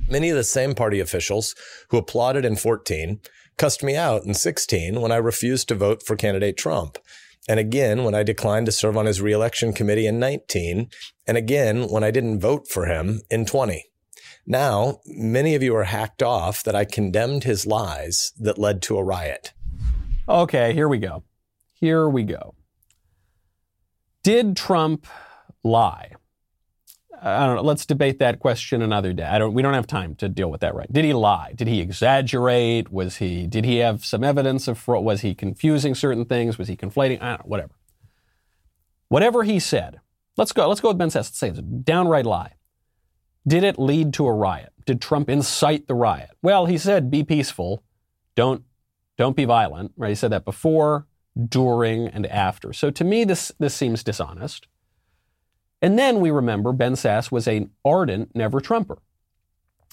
Many 0.09 0.31
of 0.31 0.37
the 0.37 0.43
same 0.43 0.75
party 0.75 0.99
officials 0.99 1.55
who 1.91 1.97
applauded 1.97 2.45
in 2.45 2.57
14 2.57 3.21
cussed 3.57 3.85
me 3.85 3.95
out 3.95 4.25
in 4.25 4.35
16 4.35 5.01
when 5.01 5.13
I 5.13 5.17
refused 5.19 5.69
to 5.69 5.77
vote 5.77 6.03
for 6.05 6.17
candidate 6.17 6.57
Trump. 6.57 6.99
And 7.49 7.61
again, 7.61 8.03
when 8.03 8.17
I 8.17 8.25
declined 8.25 8.67
to 8.67 8.73
serve 8.73 8.97
on 8.97 9.07
his 9.07 9.23
reelection 9.23 9.75
committee 9.75 10.09
in 10.09 10.19
19. 10.19 10.89
And 11.25 11.37
again, 11.37 11.89
when 11.89 12.03
I 12.03 12.11
didn't 12.11 12.41
vote 12.41 12.67
for 12.67 12.87
him 12.87 13.21
in 13.31 13.47
20. 13.47 13.85
Now, 14.45 14.99
many 15.07 15.55
of 15.55 15.63
you 15.63 15.77
are 15.77 15.85
hacked 15.85 16.21
off 16.21 16.65
that 16.65 16.75
I 16.75 16.85
condemned 16.85 17.45
his 17.45 17.65
lies 17.65 18.33
that 18.41 18.59
led 18.59 18.83
to 18.83 18.99
a 18.99 19.05
riot. 19.05 19.54
Okay, 20.29 20.73
here 20.73 20.89
we 20.89 20.99
go. 20.99 21.23
Here 21.75 22.09
we 22.09 22.23
go. 22.23 22.55
Did 24.23 24.57
Trump 24.57 25.07
lie? 25.63 26.13
I 27.21 27.47
don't 27.47 27.57
know. 27.57 27.63
Let's 27.63 27.85
debate 27.87 28.19
that 28.21 28.39
question 28.39 28.81
another 28.83 29.13
day. 29.13 29.25
I 29.25 29.39
don't. 29.39 29.55
We 29.55 29.63
don't 29.63 29.75
have 29.75 29.87
time 29.87 30.15
to 30.17 30.29
deal 30.29 30.51
with 30.51 30.61
that 30.63 30.75
right. 30.75 30.91
Did 30.93 31.05
he 31.05 31.13
lie? 31.13 31.53
Did 31.55 31.69
he 31.69 31.81
exaggerate? 31.81 32.91
Was 32.91 33.17
he? 33.17 33.47
Did 33.47 33.65
he 33.65 33.79
have 33.79 34.05
some 34.05 34.25
evidence 34.25 34.67
of 34.67 34.79
fraud? 34.79 35.05
Was 35.05 35.21
he 35.21 35.35
confusing 35.35 35.95
certain 35.95 36.25
things? 36.25 36.59
Was 36.59 36.69
he 36.69 36.77
conflating? 36.77 37.21
I 37.23 37.31
don't 37.31 37.41
know. 37.41 37.49
Whatever. 37.49 37.75
Whatever 39.09 39.43
he 39.43 39.59
said. 39.59 40.01
Let's 40.37 40.53
go. 40.53 40.69
Let's 40.69 40.81
go 40.81 40.89
with 40.89 40.99
Ben 40.99 41.09
Sasse. 41.09 41.15
Let's 41.15 41.39
say 41.39 41.49
it's 41.51 41.59
a 41.59 41.63
downright 41.63 42.27
lie. 42.27 42.55
Did 43.47 43.63
it 43.63 43.79
lead 43.79 44.13
to 44.15 44.27
a 44.27 44.33
riot? 44.33 44.73
Did 44.87 45.01
Trump 45.01 45.29
incite 45.29 45.87
the 45.87 45.95
riot? 45.95 46.31
Well, 46.43 46.67
he 46.67 46.79
said, 46.79 47.11
"Be 47.11 47.25
peaceful. 47.25 47.83
Don't 48.35 48.65
don't 49.17 49.37
be 49.37 49.45
violent." 49.45 49.93
Right? 49.97 50.11
He 50.11 50.15
said 50.15 50.33
that 50.33 50.45
before, 50.45 51.07
during, 51.49 52.09
and 52.09 52.27
after. 52.27 52.73
So 52.73 52.91
to 52.91 53.05
me, 53.05 53.25
this 53.25 53.53
this 53.59 53.75
seems 53.75 54.03
dishonest. 54.03 54.67
And 55.83 55.99
then 55.99 56.21
we 56.21 56.31
remember 56.31 56.73
Ben 56.73 56.95
Sasse 56.95 57.31
was 57.31 57.47
an 57.47 57.71
ardent 57.85 58.35
never 58.35 58.61
Trumper. 58.61 58.99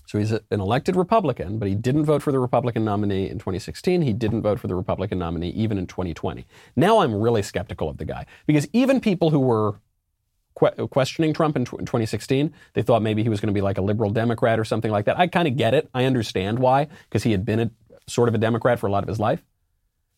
So 0.05 0.19
he's 0.19 0.31
a, 0.31 0.41
an 0.51 0.59
elected 0.59 0.95
Republican, 0.95 1.57
but 1.57 1.67
he 1.67 1.75
didn't 1.75 2.05
vote 2.05 2.21
for 2.21 2.31
the 2.33 2.39
Republican 2.39 2.83
nominee 2.83 3.29
in 3.29 3.39
2016. 3.39 4.01
He 4.01 4.13
didn't 4.13 4.41
vote 4.41 4.59
for 4.59 4.67
the 4.67 4.75
Republican 4.75 5.19
nominee 5.19 5.49
even 5.51 5.77
in 5.77 5.87
2020. 5.87 6.45
Now 6.75 6.99
I'm 6.99 7.15
really 7.15 7.41
skeptical 7.41 7.87
of 7.87 7.97
the 7.97 8.05
guy 8.05 8.25
because 8.45 8.67
even 8.73 8.99
people 8.99 9.29
who 9.29 9.39
were 9.39 9.79
que- 10.59 10.87
questioning 10.89 11.33
Trump 11.33 11.55
in, 11.55 11.65
t- 11.65 11.77
in 11.79 11.85
2016, 11.85 12.53
they 12.73 12.81
thought 12.81 13.01
maybe 13.01 13.23
he 13.23 13.29
was 13.29 13.39
going 13.39 13.47
to 13.47 13.57
be 13.57 13.61
like 13.61 13.77
a 13.77 13.81
liberal 13.81 14.09
Democrat 14.09 14.59
or 14.59 14.65
something 14.65 14.91
like 14.91 15.05
that. 15.05 15.17
I 15.17 15.27
kind 15.27 15.47
of 15.47 15.55
get 15.55 15.73
it. 15.73 15.89
I 15.93 16.05
understand 16.05 16.59
why 16.59 16.87
because 17.09 17.23
he 17.23 17.31
had 17.31 17.45
been 17.45 17.59
a, 17.59 17.71
sort 18.07 18.29
of 18.29 18.35
a 18.35 18.37
Democrat 18.37 18.79
for 18.79 18.87
a 18.87 18.91
lot 18.91 19.03
of 19.03 19.09
his 19.09 19.19
life. 19.19 19.43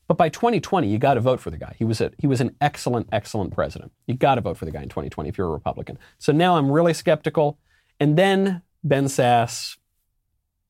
But 0.08 0.18
by 0.18 0.30
2020, 0.30 0.88
you 0.88 0.98
got 0.98 1.14
to 1.14 1.22
vote 1.22 1.40
for 1.40 1.50
the 1.50 1.58
guy. 1.58 1.76
He 1.78 1.86
was 1.86 2.02
a, 2.02 2.12
he 2.18 2.28
was 2.28 2.42
an 2.42 2.56
excellent, 2.60 3.08
excellent 3.12 3.54
president. 3.54 3.92
You 4.06 4.16
got 4.16 4.36
to 4.36 4.42
vote 4.42 4.58
for 4.58 4.66
the 4.66 4.72
guy 4.72 4.84
in 4.84 4.90
2020 4.90 5.30
if 5.30 5.38
you're 5.38 5.48
a 5.48 5.52
Republican. 5.52 5.98
So 6.20 6.34
now 6.34 6.58
I'm 6.58 6.70
really 6.70 6.94
skeptical. 6.94 7.58
And 8.00 8.18
then 8.18 8.62
Ben 8.84 9.06
Sasse 9.06 9.78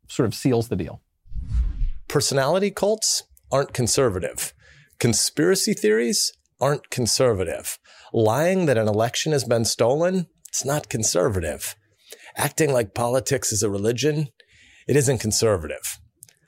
sort 0.08 0.28
of 0.28 0.36
seals 0.36 0.68
the 0.68 0.76
deal. 0.76 1.02
Personality 2.08 2.70
cults 2.70 3.24
aren't 3.52 3.74
conservative. 3.74 4.54
Conspiracy 5.00 5.74
theories 5.74 6.34
aren't 6.62 6.90
conservative. 6.92 7.80
Lying 8.14 8.68
that 8.68 8.78
an 8.78 8.88
election 8.88 9.32
has 9.32 9.44
been 9.44 9.66
stolen, 9.66 10.28
it's 10.48 10.64
not 10.64 10.90
conservative. 10.90 11.76
Acting 12.38 12.72
like 12.72 12.94
politics 12.94 13.52
is 13.52 13.64
a 13.64 13.70
religion, 13.70 14.28
it 14.88 14.96
isn't 14.96 15.18
conservative. 15.18 16.00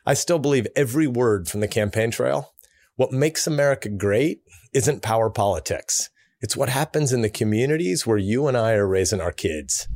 I 0.05 0.13
still 0.13 0.39
believe 0.39 0.67
every 0.75 1.07
word 1.07 1.47
from 1.47 1.61
the 1.61 1.67
campaign 1.67 2.11
trail 2.11 2.53
what 2.95 3.11
makes 3.11 3.45
America 3.45 3.89
great 3.89 4.41
isn't 4.73 5.01
power 5.01 5.29
politics. 5.29 6.09
It's 6.41 6.55
what 6.55 6.69
happens 6.69 7.11
in 7.11 7.21
the 7.21 7.29
communities 7.29 8.07
where 8.07 8.17
you 8.17 8.47
and 8.47 8.55
I 8.55 8.73
are 8.73 8.87
raising 8.87 9.19
our 9.19 9.33
kids. 9.33 9.89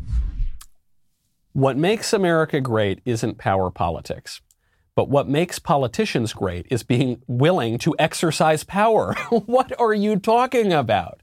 What 1.54 1.78
makes 1.78 2.12
America 2.12 2.60
great 2.60 3.02
isn't 3.06 3.38
power 3.38 3.72
politics. 3.72 4.42
But 4.96 5.10
what 5.10 5.30
makes 5.30 5.60
politicians 5.60 6.34
great 6.34 6.66
is 6.70 6.84
being 6.84 7.22
willing 7.28 7.78
to 7.80 7.96
exercise 7.98 8.66
power. 8.66 9.14
what 9.30 9.72
are 9.80 9.94
you 9.94 10.18
talking 10.18 10.74
about? 10.74 11.22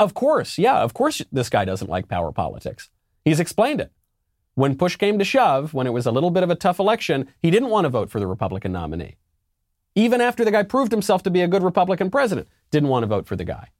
Of 0.00 0.14
course, 0.14 0.58
yeah, 0.58 0.78
of 0.78 0.92
course 0.92 1.22
this 1.30 1.48
guy 1.48 1.64
doesn't 1.64 1.90
like 1.90 2.08
power 2.08 2.32
politics. 2.32 2.88
He's 3.24 3.38
explained 3.38 3.80
it. 3.80 3.92
When 4.56 4.76
push 4.76 4.96
came 4.96 5.18
to 5.18 5.24
shove, 5.24 5.72
when 5.72 5.86
it 5.86 5.92
was 5.92 6.04
a 6.04 6.10
little 6.10 6.30
bit 6.30 6.42
of 6.42 6.50
a 6.50 6.54
tough 6.54 6.80
election, 6.80 7.28
he 7.38 7.50
didn't 7.50 7.70
want 7.70 7.84
to 7.84 7.88
vote 7.88 8.10
for 8.10 8.18
the 8.18 8.26
Republican 8.26 8.72
nominee 8.72 9.16
even 9.96 10.20
after 10.20 10.44
the 10.44 10.50
guy 10.52 10.62
proved 10.62 10.92
himself 10.92 11.22
to 11.24 11.30
be 11.30 11.40
a 11.40 11.48
good 11.48 11.62
Republican 11.62 12.10
president, 12.10 12.46
didn't 12.70 12.90
want 12.90 13.02
to 13.02 13.08
vote 13.08 13.26
for 13.26 13.34
the 13.34 13.44
guy. 13.44 13.70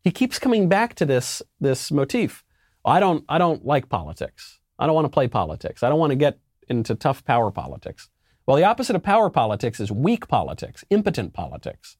He 0.00 0.12
keeps 0.12 0.38
coming 0.38 0.68
back 0.68 0.94
to 0.94 1.04
this, 1.04 1.42
this 1.60 1.90
motif. 1.90 2.44
I 2.84 3.00
don't, 3.00 3.24
I 3.28 3.36
don't 3.36 3.66
like 3.66 3.88
politics. 3.88 4.60
I 4.78 4.86
don't 4.86 4.94
want 4.94 5.06
to 5.06 5.10
play 5.10 5.26
politics. 5.26 5.82
I 5.82 5.88
don't 5.88 5.98
want 5.98 6.12
to 6.12 6.16
get 6.16 6.38
into 6.68 6.94
tough 6.94 7.24
power 7.24 7.50
politics. 7.50 8.08
Well, 8.46 8.56
the 8.56 8.64
opposite 8.64 8.94
of 8.94 9.02
power 9.02 9.28
politics 9.28 9.80
is 9.80 9.90
weak 9.90 10.28
politics, 10.28 10.84
impotent 10.88 11.32
politics. 11.32 11.96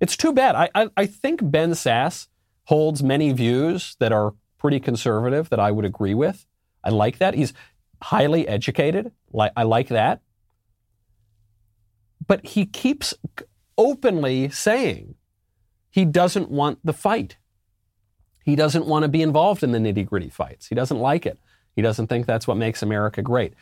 It's 0.00 0.16
too 0.16 0.32
bad. 0.32 0.56
I, 0.56 0.68
I, 0.74 0.88
I 0.96 1.06
think 1.06 1.40
Ben 1.48 1.70
Sasse 1.70 2.26
holds 2.64 3.00
many 3.00 3.32
views 3.32 3.94
that 4.00 4.10
are 4.10 4.34
pretty 4.58 4.80
conservative 4.80 5.48
that 5.50 5.60
I 5.60 5.70
would 5.70 5.84
agree 5.84 6.14
with. 6.14 6.46
I 6.86 6.90
like 6.90 7.18
that. 7.18 7.34
He's 7.34 7.52
highly 8.00 8.46
educated. 8.46 9.10
I 9.34 9.64
like 9.64 9.88
that. 9.88 10.20
But 12.24 12.46
he 12.46 12.64
keeps 12.64 13.12
openly 13.76 14.48
saying 14.50 15.16
he 15.90 16.04
doesn't 16.04 16.48
want 16.48 16.78
the 16.84 16.92
fight. 16.92 17.38
He 18.44 18.54
doesn't 18.54 18.86
want 18.86 19.02
to 19.02 19.08
be 19.08 19.20
involved 19.20 19.64
in 19.64 19.72
the 19.72 19.78
nitty 19.78 20.06
gritty 20.06 20.30
fights. 20.30 20.68
He 20.68 20.76
doesn't 20.76 20.98
like 20.98 21.26
it. 21.26 21.40
He 21.74 21.82
doesn't 21.82 22.06
think 22.06 22.24
that's 22.24 22.46
what 22.46 22.56
makes 22.56 22.82
America 22.82 23.20
great. 23.20 23.54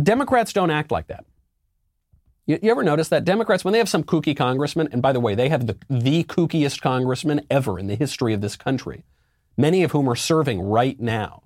Democrats 0.00 0.52
don't 0.52 0.70
act 0.70 0.90
like 0.90 1.06
that. 1.06 1.24
You, 2.46 2.58
you, 2.62 2.70
ever 2.70 2.82
notice 2.82 3.08
that 3.08 3.24
Democrats, 3.24 3.64
when 3.64 3.72
they 3.72 3.78
have 3.78 3.88
some 3.88 4.04
kooky 4.04 4.36
congressman, 4.36 4.90
and 4.92 5.00
by 5.00 5.12
the 5.12 5.20
way, 5.20 5.34
they 5.34 5.48
have 5.48 5.66
the, 5.66 5.78
the 5.88 6.24
kookiest 6.24 6.82
congressman 6.82 7.46
ever 7.50 7.78
in 7.78 7.86
the 7.86 7.94
history 7.94 8.34
of 8.34 8.42
this 8.42 8.54
country, 8.54 9.04
many 9.56 9.82
of 9.82 9.92
whom 9.92 10.08
are 10.10 10.16
serving 10.16 10.60
right 10.60 11.00
now. 11.00 11.43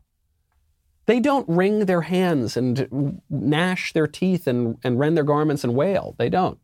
They 1.09 1.21
don't 1.21 1.49
wring 1.49 1.87
their 1.87 2.03
hands 2.03 2.55
and 2.55 3.23
gnash 3.31 3.95
their 3.95 4.07
teeth 4.07 4.47
and, 4.47 4.77
and 4.85 4.99
rend 4.99 5.17
their 5.17 5.25
garments 5.25 5.65
and 5.65 5.75
wail. 5.75 6.15
They 6.19 6.29
don't. 6.29 6.59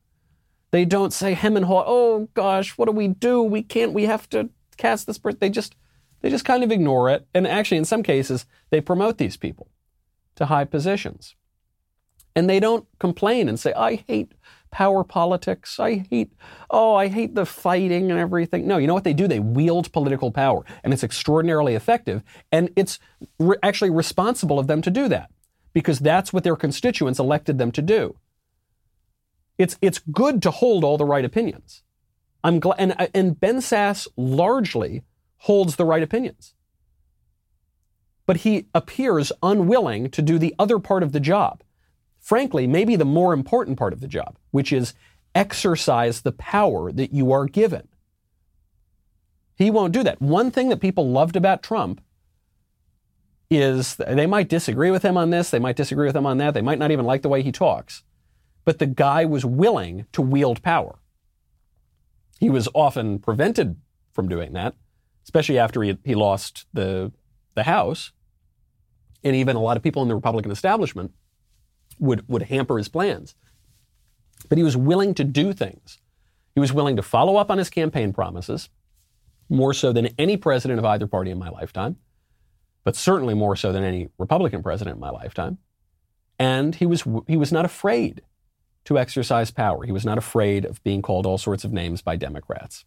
They 0.71 0.85
don't 0.85 1.15
say 1.15 1.33
hem 1.33 1.57
and 1.57 1.65
haw, 1.65 1.83
oh 1.87 2.29
gosh, 2.35 2.77
what 2.77 2.85
do 2.85 2.93
we 2.93 3.09
do? 3.09 3.43
We 3.43 3.63
can't, 3.63 3.95
we 3.95 4.05
have 4.05 4.29
to 4.29 4.51
cast 4.77 5.07
this 5.07 5.17
person. 5.17 5.39
They 5.41 5.49
just, 5.49 5.77
they 6.21 6.29
just 6.29 6.45
kind 6.45 6.63
of 6.63 6.71
ignore 6.71 7.09
it. 7.09 7.27
And 7.33 7.47
actually, 7.47 7.79
in 7.79 7.87
some 7.87 8.03
cases, 8.03 8.45
they 8.69 8.83
promote 8.83 9.17
these 9.17 9.39
people 9.39 9.71
to 10.35 10.45
high 10.45 10.67
positions. 10.67 11.37
And 12.37 12.51
they 12.51 12.61
don't 12.61 12.87
complain 12.99 13.49
and 13.49 13.59
say, 13.59 13.73
I 13.73 14.05
hate 14.07 14.35
power 14.75 15.05
politics. 15.05 15.79
I 15.79 16.05
hate, 16.11 16.33
oh, 16.69 16.97
I 16.97 17.07
hate 17.07 17.37
the 17.37 17.47
fighting 17.47 18.11
and 18.11 18.19
everything. 18.19 18.67
No, 18.67 18.77
you 18.77 18.89
know 18.89 18.95
what 18.95 19.05
they 19.05 19.15
do? 19.15 19.29
They 19.29 19.39
wield 19.39 19.93
political 19.93 20.33
power, 20.33 20.65
and 20.83 20.93
it's 20.93 21.05
extraordinarily 21.05 21.77
effective. 21.77 22.25
And 22.51 22.71
it's 22.75 22.99
re- 23.39 23.57
actually 23.63 23.91
responsible 23.91 24.59
of 24.59 24.67
them 24.67 24.83
to 24.83 24.91
do 24.91 25.07
that 25.09 25.31
because 25.75 26.01
that's 26.01 26.33
what 26.33 26.43
their 26.43 26.57
constituents 26.57 27.21
elected 27.21 27.57
them 27.57 27.71
to 27.71 27.83
do. 27.83 28.17
It's, 29.59 29.79
it's 29.81 30.01
good 30.11 30.43
to 30.43 30.51
hold 30.51 30.83
all 30.83 30.99
the 30.99 31.05
right 31.05 31.25
opinions. 31.25 31.85
I'm 32.43 32.59
glad, 32.59 32.81
and, 32.81 32.97
uh, 32.99 33.07
and 33.15 33.39
Ben 33.39 33.59
Sasse 33.59 34.09
largely 34.17 35.05
holds 35.37 35.77
the 35.77 35.85
right 35.85 36.03
opinions. 36.03 36.53
But 38.27 38.39
he 38.39 38.67
appears 38.75 39.31
unwilling 39.41 40.11
to 40.11 40.21
do 40.21 40.37
the 40.37 40.53
other 40.59 40.81
part 40.81 41.05
of 41.05 41.13
the 41.13 41.21
job 41.21 41.63
frankly, 42.25 42.67
maybe 42.67 42.97
the 42.97 43.05
more 43.05 43.35
important 43.35 43.79
part 43.79 43.93
of 43.93 44.01
the 44.01 44.09
job, 44.09 44.39
which 44.51 44.73
is 44.73 44.95
exercise 45.35 46.23
the 46.23 46.33
power 46.33 46.91
that 46.91 47.13
you 47.13 47.31
are 47.31 47.45
given. 47.45 47.87
He 49.57 49.71
won't 49.71 49.93
do 49.93 50.03
that. 50.03 50.23
One 50.23 50.51
thing 50.51 50.71
that 50.71 50.81
people 50.81 51.11
loved 51.11 51.37
about 51.37 51.63
Trump 51.63 52.01
is 53.51 53.97
they 53.97 54.27
might 54.27 54.49
disagree 54.49 54.91
with 54.91 55.03
him 55.03 55.19
on 55.19 55.31
this, 55.31 55.51
they 55.51 55.59
might 55.59 55.77
disagree 55.77 56.07
with 56.07 56.17
him 56.17 56.25
on 56.25 56.39
that, 56.39 56.55
they 56.55 56.63
might 56.63 56.79
not 56.79 56.91
even 56.91 57.05
like 57.05 57.21
the 57.21 57.29
way 57.29 57.43
he 57.43 57.53
talks, 57.53 58.03
but 58.65 58.79
the 58.79 58.87
guy 58.87 59.27
was 59.27 59.45
willing 59.45 60.07
to 60.13 60.23
wield 60.23 60.63
power. 60.63 60.99
He 62.41 62.49
was 62.49 62.69
often 62.73 63.19
prevented 63.19 63.77
from 64.13 64.29
doing 64.29 64.55
that, 64.55 64.75
especially 65.25 65.59
after 65.59 65.83
he, 65.83 65.99
he 66.05 66.15
lost 66.15 66.67
the, 66.73 67.13
the 67.55 67.65
House. 67.65 68.13
And 69.23 69.37
even 69.37 69.57
a 69.57 69.61
lot 69.61 69.77
of 69.77 69.83
people 69.83 70.03
in 70.03 70.09
the 70.09 70.15
Republican 70.15 70.51
establishment 70.51 71.13
would, 71.99 72.27
would 72.29 72.43
hamper 72.43 72.79
his 72.79 72.89
plans. 72.89 73.35
But 74.49 74.59
he 74.59 74.65
was 74.65 74.77
willing 74.77 75.15
to 75.15 75.25
do 75.25 75.53
things. 75.53 75.99
He 76.55 76.61
was 76.61 76.73
willing 76.73 76.97
to 76.97 77.03
follow 77.03 77.37
up 77.37 77.51
on 77.51 77.59
his 77.59 77.71
campaign 77.71 78.13
promises, 78.13 78.69
more 79.49 79.75
so 79.75 79.93
than 79.93 80.09
any 80.19 80.37
president 80.37 80.79
of 80.79 80.85
either 80.85 81.07
party 81.07 81.31
in 81.31 81.39
my 81.39 81.49
lifetime, 81.49 81.97
but 82.85 82.97
certainly 82.97 83.35
more 83.35 83.57
so 83.57 83.73
than 83.73 83.83
any 83.83 84.09
Republican 84.19 84.63
president 84.63 84.97
in 84.97 85.01
my 85.01 85.11
lifetime. 85.11 85.59
And 86.39 86.75
he 86.75 86.87
was, 86.87 87.05
he 87.27 87.37
was 87.37 87.53
not 87.53 87.65
afraid 87.65 88.23
to 88.85 88.99
exercise 88.99 89.51
power. 89.51 89.85
He 89.85 89.93
was 89.93 90.05
not 90.05 90.19
afraid 90.19 90.65
of 90.65 90.83
being 90.83 91.03
called 91.03 91.27
all 91.27 91.39
sorts 91.39 91.65
of 91.65 91.73
names 91.73 92.03
by 92.03 92.17
Democrats. 92.17 92.85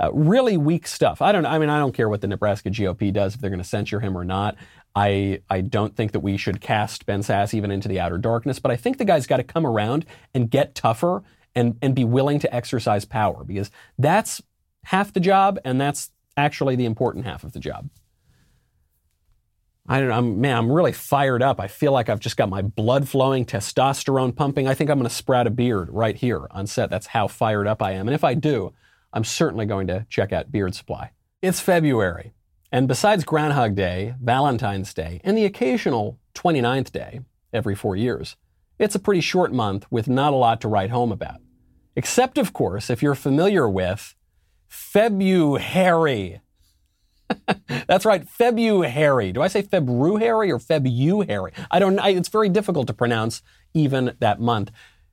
Uh, 0.00 0.10
really 0.14 0.56
weak 0.56 0.86
stuff. 0.86 1.20
I 1.20 1.30
don't. 1.30 1.44
I 1.44 1.58
mean, 1.58 1.68
I 1.68 1.78
don't 1.78 1.92
care 1.92 2.08
what 2.08 2.22
the 2.22 2.26
Nebraska 2.26 2.70
GOP 2.70 3.12
does 3.12 3.34
if 3.34 3.40
they're 3.40 3.50
going 3.50 3.62
to 3.62 3.68
censure 3.68 4.00
him 4.00 4.16
or 4.16 4.24
not. 4.24 4.56
I, 4.94 5.42
I 5.50 5.60
don't 5.60 5.94
think 5.94 6.12
that 6.12 6.20
we 6.20 6.36
should 6.36 6.60
cast 6.60 7.06
Ben 7.06 7.20
Sasse 7.20 7.54
even 7.54 7.70
into 7.70 7.86
the 7.86 8.00
outer 8.00 8.18
darkness, 8.18 8.58
but 8.58 8.72
I 8.72 8.76
think 8.76 8.98
the 8.98 9.04
guy's 9.04 9.26
got 9.26 9.36
to 9.36 9.44
come 9.44 9.66
around 9.66 10.06
and 10.34 10.50
get 10.50 10.74
tougher 10.74 11.22
and, 11.54 11.76
and 11.82 11.94
be 11.94 12.04
willing 12.04 12.38
to 12.40 12.54
exercise 12.54 13.04
power 13.04 13.44
because 13.44 13.70
that's 13.98 14.42
half 14.84 15.12
the 15.12 15.20
job 15.20 15.58
and 15.64 15.80
that's 15.80 16.10
actually 16.36 16.76
the 16.76 16.86
important 16.86 17.26
half 17.26 17.44
of 17.44 17.52
the 17.52 17.60
job. 17.60 17.88
I 19.86 20.00
don't 20.00 20.12
I'm, 20.12 20.40
man, 20.40 20.56
I'm 20.56 20.72
really 20.72 20.92
fired 20.92 21.42
up. 21.42 21.60
I 21.60 21.66
feel 21.66 21.92
like 21.92 22.08
I've 22.08 22.20
just 22.20 22.36
got 22.36 22.48
my 22.48 22.62
blood 22.62 23.08
flowing, 23.08 23.44
testosterone 23.44 24.34
pumping. 24.34 24.66
I 24.66 24.74
think 24.74 24.88
I'm 24.88 24.98
going 24.98 25.08
to 25.08 25.14
sprout 25.14 25.46
a 25.46 25.50
beard 25.50 25.88
right 25.90 26.16
here 26.16 26.46
on 26.52 26.66
set. 26.66 26.90
That's 26.90 27.08
how 27.08 27.28
fired 27.28 27.66
up 27.66 27.82
I 27.82 27.92
am. 27.92 28.08
And 28.08 28.14
if 28.14 28.24
I 28.24 28.34
do, 28.34 28.72
I'm 29.12 29.24
certainly 29.24 29.66
going 29.66 29.86
to 29.88 30.06
check 30.08 30.32
out 30.32 30.52
Beard 30.52 30.74
Supply. 30.74 31.10
It's 31.42 31.60
February, 31.60 32.32
and 32.70 32.86
besides 32.86 33.24
Groundhog 33.24 33.74
Day, 33.74 34.14
Valentine's 34.22 34.94
Day, 34.94 35.20
and 35.24 35.36
the 35.36 35.44
occasional 35.44 36.18
29th 36.34 36.92
day 36.92 37.20
every 37.52 37.74
four 37.74 37.96
years, 37.96 38.36
it's 38.78 38.94
a 38.94 39.00
pretty 39.00 39.20
short 39.20 39.52
month 39.52 39.86
with 39.90 40.08
not 40.08 40.32
a 40.32 40.36
lot 40.36 40.60
to 40.60 40.68
write 40.68 40.90
home 40.90 41.12
about. 41.12 41.40
Except, 41.96 42.38
of 42.38 42.52
course, 42.52 42.88
if 42.88 43.02
you're 43.02 43.14
familiar 43.14 43.68
with 43.68 44.14
February. 44.68 46.40
That's 47.86 48.04
right, 48.04 48.28
February. 48.28 49.32
Do 49.32 49.42
I 49.42 49.48
say 49.48 49.62
February 49.62 50.50
or 50.52 50.58
February? 50.58 51.52
I 51.70 51.78
don't. 51.78 51.98
It's 51.98 52.28
very 52.28 52.48
difficult 52.48 52.86
to 52.86 52.94
pronounce 52.94 53.42
even 53.74 54.16
that 54.20 54.40
month. 54.40 54.70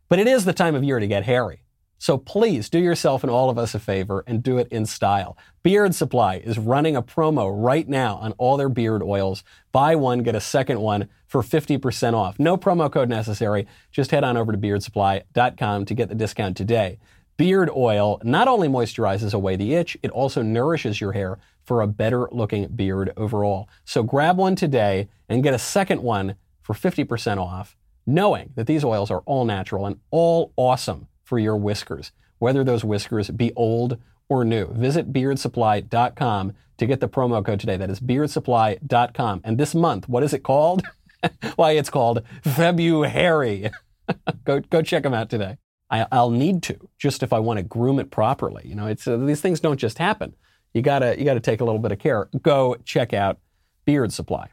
But 0.10 0.20
it 0.20 0.28
is 0.28 0.46
the 0.46 0.54
time 0.54 0.76
of 0.76 0.84
year 0.84 1.00
to 1.00 1.08
get 1.08 1.26
hairy. 1.26 1.64
So 2.00 2.18
please 2.18 2.70
do 2.70 2.80
yourself 2.80 3.24
and 3.24 3.32
all 3.32 3.50
of 3.50 3.58
us 3.58 3.74
a 3.74 3.80
favor 3.80 4.24
and 4.28 4.44
do 4.44 4.58
it 4.58 4.68
in 4.70 4.86
style. 4.86 5.38
Beard 5.64 5.96
Supply 5.96 6.36
is 6.36 6.60
running 6.60 6.96
a 6.96 7.02
promo 7.02 7.52
right 7.52 7.88
now 7.88 8.18
on 8.18 8.34
all 8.34 8.58
their 8.58 8.70
beard 8.70 9.02
oils. 9.02 9.44
Buy 9.72 9.96
one, 9.96 10.24
get 10.24 10.36
a 10.36 10.40
second 10.40 10.80
one 10.80 11.10
for 11.26 11.42
50% 11.42 12.14
off. 12.14 12.40
No 12.40 12.56
promo 12.56 12.92
code 12.92 13.10
necessary. 13.10 13.68
Just 13.92 14.12
head 14.12 14.24
on 14.24 14.38
over 14.38 14.52
to 14.52 14.58
beardsupply.com 14.58 15.86
to 15.86 15.94
get 15.94 16.10
the 16.10 16.16
discount 16.16 16.56
today. 16.56 17.00
Beard 17.36 17.70
oil 17.76 18.20
not 18.24 18.48
only 18.48 18.68
moisturizes 18.68 19.34
away 19.34 19.56
the 19.56 19.76
itch, 19.76 19.98
it 20.02 20.12
also 20.12 20.42
nourishes 20.42 21.02
your 21.02 21.12
hair 21.12 21.38
for 21.64 21.82
a 21.82 21.88
better 21.88 22.30
looking 22.32 22.68
beard 22.68 23.12
overall. 23.18 23.70
So 23.86 24.04
grab 24.04 24.38
one 24.38 24.56
today 24.56 25.10
and 25.30 25.44
get 25.44 25.54
a 25.54 25.60
second 25.60 26.02
one 26.02 26.36
for 26.62 26.74
50% 26.74 27.38
off, 27.38 27.76
knowing 28.06 28.52
that 28.56 28.68
these 28.68 28.84
oils 28.84 29.12
are 29.12 29.22
all 29.26 29.46
natural 29.46 29.86
and 29.86 30.00
all 30.12 30.54
awesome 30.56 31.08
for 31.28 31.38
your 31.38 31.58
whiskers, 31.58 32.14
whether 32.40 32.64
those 32.64 32.86
whiskers 32.86 33.30
be 33.30 33.52
old 33.54 33.98
or 34.30 34.46
new. 34.46 34.68
Visit 34.68 35.12
beardsupply.com 35.12 36.54
to 36.78 36.86
get 36.86 37.02
the 37.02 37.10
promo 37.10 37.46
code 37.46 37.60
today. 37.60 37.76
That 37.76 37.90
is 37.90 38.00
beardsupply.com. 38.00 39.42
And 39.44 39.58
this 39.58 39.76
month, 39.76 40.08
what 40.08 40.24
is 40.24 40.34
it 40.34 40.44
called? 40.44 40.84
Why, 41.58 41.72
it's 41.72 41.90
called 41.90 42.24
February. 42.44 43.72
go, 44.46 44.62
go 44.62 44.82
check 44.82 45.04
them 45.04 45.14
out 45.14 45.30
today. 45.30 45.58
I, 45.90 46.06
will 46.12 46.32
need 46.32 46.64
to 46.64 46.90
just 46.98 47.24
if 47.24 47.34
I 47.34 47.40
want 47.40 47.58
to 47.58 47.64
groom 47.64 48.00
it 48.00 48.10
properly. 48.10 48.64
You 48.66 48.76
know, 48.76 48.88
it's 48.88 49.06
uh, 49.06 49.18
these 49.18 49.42
things 49.42 49.60
don't 49.60 49.78
just 49.78 49.98
happen. 49.98 50.34
You 50.74 50.82
gotta 50.82 51.18
you 51.18 51.26
gotta 51.26 51.40
take 51.40 51.62
a 51.62 51.66
little 51.66 51.80
bit 51.80 51.92
of 51.92 52.00
care. 52.00 52.30
Go 52.42 52.76
check 52.84 53.14
out 53.14 53.40
Beard 53.86 54.12
Supply. 54.12 54.50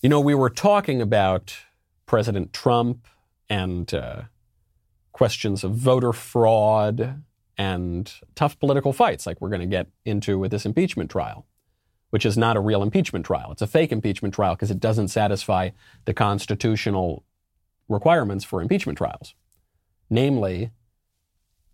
You 0.00 0.08
know, 0.08 0.20
we 0.20 0.34
were 0.34 0.50
talking 0.50 1.00
about 1.00 1.56
President 2.06 2.52
Trump 2.52 3.06
and 3.48 3.92
uh, 3.94 4.22
questions 5.12 5.64
of 5.64 5.74
voter 5.74 6.12
fraud 6.12 7.22
and 7.56 8.12
tough 8.34 8.58
political 8.58 8.92
fights, 8.92 9.26
like 9.26 9.40
we're 9.40 9.48
going 9.48 9.60
to 9.60 9.66
get 9.66 9.88
into 10.04 10.38
with 10.38 10.50
this 10.50 10.66
impeachment 10.66 11.10
trial, 11.10 11.46
which 12.10 12.26
is 12.26 12.36
not 12.36 12.56
a 12.56 12.60
real 12.60 12.82
impeachment 12.82 13.24
trial. 13.24 13.50
It's 13.52 13.62
a 13.62 13.66
fake 13.66 13.92
impeachment 13.92 14.34
trial 14.34 14.54
because 14.54 14.70
it 14.70 14.80
doesn't 14.80 15.08
satisfy 15.08 15.70
the 16.04 16.14
constitutional 16.14 17.24
requirements 17.88 18.44
for 18.44 18.60
impeachment 18.60 18.98
trials. 18.98 19.34
Namely, 20.10 20.70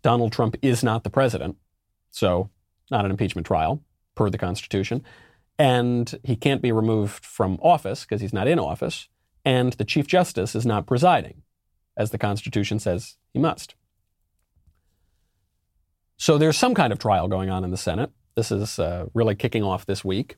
Donald 0.01 0.31
Trump 0.31 0.55
is 0.61 0.83
not 0.83 1.03
the 1.03 1.09
president, 1.09 1.57
so 2.11 2.49
not 2.91 3.05
an 3.05 3.11
impeachment 3.11 3.47
trial 3.47 3.81
per 4.15 4.29
the 4.29 4.37
Constitution. 4.37 5.03
And 5.59 6.19
he 6.23 6.35
can't 6.35 6.61
be 6.61 6.71
removed 6.71 7.25
from 7.25 7.59
office 7.61 8.05
because 8.05 8.21
he's 8.21 8.33
not 8.33 8.47
in 8.47 8.59
office. 8.59 9.07
And 9.45 9.73
the 9.73 9.85
Chief 9.85 10.07
Justice 10.07 10.55
is 10.55 10.65
not 10.65 10.87
presiding, 10.87 11.43
as 11.95 12.11
the 12.11 12.17
Constitution 12.17 12.79
says 12.79 13.17
he 13.33 13.39
must. 13.39 13.75
So 16.17 16.37
there's 16.37 16.57
some 16.57 16.73
kind 16.73 16.93
of 16.93 16.99
trial 16.99 17.27
going 17.27 17.49
on 17.49 17.63
in 17.63 17.71
the 17.71 17.77
Senate. 17.77 18.11
This 18.35 18.51
is 18.51 18.79
uh, 18.79 19.07
really 19.13 19.35
kicking 19.35 19.63
off 19.63 19.85
this 19.85 20.03
week. 20.03 20.37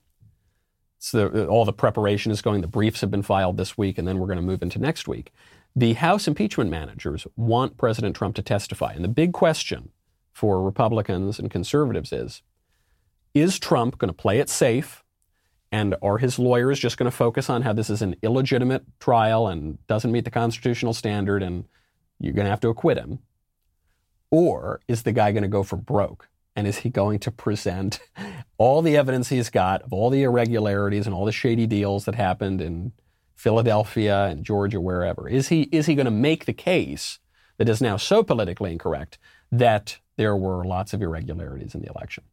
So 0.97 1.45
all 1.47 1.65
the 1.65 1.73
preparation 1.73 2.31
is 2.31 2.41
going. 2.41 2.61
The 2.61 2.67
briefs 2.67 3.01
have 3.01 3.11
been 3.11 3.21
filed 3.21 3.57
this 3.57 3.77
week, 3.77 3.97
and 3.97 4.07
then 4.07 4.17
we're 4.17 4.27
going 4.27 4.37
to 4.37 4.41
move 4.41 4.63
into 4.63 4.79
next 4.79 5.07
week. 5.07 5.31
The 5.75 5.93
House 5.93 6.27
impeachment 6.27 6.69
managers 6.69 7.27
want 7.35 7.77
President 7.77 8.15
Trump 8.15 8.35
to 8.37 8.41
testify. 8.41 8.93
And 8.93 9.03
the 9.03 9.09
big 9.09 9.33
question 9.33 9.89
for 10.31 10.61
Republicans 10.61 11.37
and 11.37 11.51
conservatives 11.51 12.11
is 12.11 12.41
Is 13.33 13.59
Trump 13.59 13.97
going 13.97 14.09
to 14.09 14.13
play 14.13 14.39
it 14.39 14.49
safe? 14.49 15.03
And 15.75 15.93
are 16.01 16.19
his 16.19 16.39
lawyers 16.39 16.79
just 16.79 16.97
going 16.97 17.11
to 17.11 17.17
focus 17.17 17.49
on 17.49 17.63
how 17.63 17.73
this 17.73 17.89
is 17.89 18.01
an 18.01 18.15
illegitimate 18.21 18.85
trial 19.01 19.49
and 19.49 19.77
doesn't 19.87 20.09
meet 20.09 20.23
the 20.23 20.31
constitutional 20.31 20.93
standard 20.93 21.43
and 21.43 21.65
you're 22.17 22.31
going 22.31 22.45
to 22.45 22.49
have 22.49 22.61
to 22.61 22.69
acquit 22.69 22.97
him? 22.97 23.19
Or 24.31 24.79
is 24.87 25.03
the 25.03 25.11
guy 25.11 25.33
going 25.33 25.43
to 25.43 25.49
go 25.49 25.63
for 25.63 25.75
broke? 25.75 26.29
And 26.55 26.65
is 26.65 26.77
he 26.77 26.89
going 26.89 27.19
to 27.19 27.29
present 27.29 27.99
all 28.57 28.81
the 28.81 28.95
evidence 28.95 29.27
he's 29.27 29.49
got 29.49 29.81
of 29.81 29.91
all 29.91 30.09
the 30.09 30.23
irregularities 30.23 31.07
and 31.07 31.13
all 31.13 31.25
the 31.25 31.33
shady 31.33 31.67
deals 31.67 32.05
that 32.05 32.15
happened 32.15 32.61
in 32.61 32.93
Philadelphia 33.35 34.27
and 34.27 34.45
Georgia, 34.45 34.79
wherever? 34.79 35.27
Is 35.27 35.49
he, 35.49 35.63
is 35.73 35.87
he 35.87 35.95
going 35.95 36.05
to 36.05 36.09
make 36.09 36.45
the 36.45 36.53
case 36.53 37.19
that 37.57 37.67
is 37.67 37.81
now 37.81 37.97
so 37.97 38.23
politically 38.23 38.71
incorrect 38.71 39.17
that 39.51 39.99
there 40.15 40.37
were 40.37 40.63
lots 40.63 40.93
of 40.93 41.01
irregularities 41.01 41.75
in 41.75 41.81
the 41.81 41.89
election? 41.89 42.23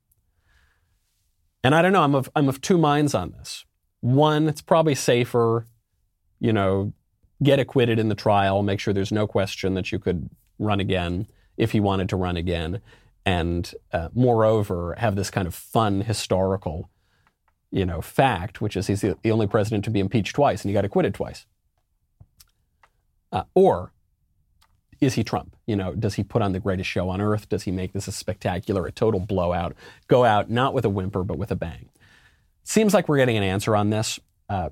And 1.64 1.75
I 1.75 1.83
don't 1.83 1.92
know, 1.92 2.03
I'm 2.03 2.14
of, 2.14 2.29
I'm 2.35 2.48
of 2.48 2.61
two 2.61 2.79
minds 2.79 3.14
on 3.14 3.33
this. 3.33 3.64
One, 4.01 4.48
it's 4.48 4.62
probably 4.62 4.94
safer, 4.94 5.66
you 6.40 6.53
know, 6.53 6.92
get 7.42 7.59
acquitted 7.59 7.98
in 7.98 8.09
the 8.09 8.14
trial, 8.14 8.62
make 8.62 8.81
sure 8.81 8.92
there's 8.92 9.12
no 9.12 9.27
question 9.27 9.75
that 9.75 9.92
you 9.92 9.98
could 9.98 10.29
run 10.59 10.81
again 10.81 11.27
if 11.57 11.72
he 11.72 11.81
wanted 11.81 12.09
to 12.09 12.16
run 12.16 12.37
again. 12.37 12.81
And 13.25 13.72
uh, 13.92 14.09
moreover, 14.12 14.96
have 14.98 15.14
this 15.14 15.31
kind 15.31 15.46
of 15.46 15.55
fun 15.55 16.01
historical 16.01 16.90
you 17.72 17.87
know, 17.87 18.03
fact, 18.03 18.61
which 18.61 18.77
is 18.77 18.87
he's 18.87 19.01
the, 19.01 19.16
the 19.22 19.33
only 19.33 19.46
president 19.46 19.83
to 19.85 19.90
be 19.90 19.98
impeached 19.98 20.37
twice 20.37 20.62
and 20.62 20.68
he 20.68 20.75
got 20.75 20.85
acquitted 20.85 21.14
twice. 21.14 21.46
Uh, 23.33 23.44
or 23.55 23.92
is 25.03 25.15
he 25.15 25.25
Trump? 25.25 25.57
You 25.67 25.75
know, 25.75 25.95
does 25.95 26.15
he 26.15 26.23
put 26.23 26.43
on 26.43 26.53
the 26.53 26.61
greatest 26.61 26.88
show 26.88 27.09
on 27.11 27.21
earth? 27.21 27.49
Does 27.49 27.65
he 27.65 27.73
make 27.73 27.93
this 27.93 28.07
a 28.07 28.12
spectacular, 28.12 28.87
a 28.87 28.93
total 28.93 29.19
blowout? 29.19 29.75
Go 30.07 30.25
out 30.25 30.49
not 30.49 30.73
with 30.73 30.85
a 30.85 30.88
whimper, 30.88 31.25
but 31.25 31.38
with 31.38 31.51
a 31.51 31.57
bang. 31.57 31.88
Seems 32.62 32.95
like 32.95 33.09
we're 33.09 33.17
getting 33.17 33.37
an 33.37 33.43
answer 33.43 33.75
on 33.75 33.91
this. 33.91 34.21
Uh, 34.49 34.71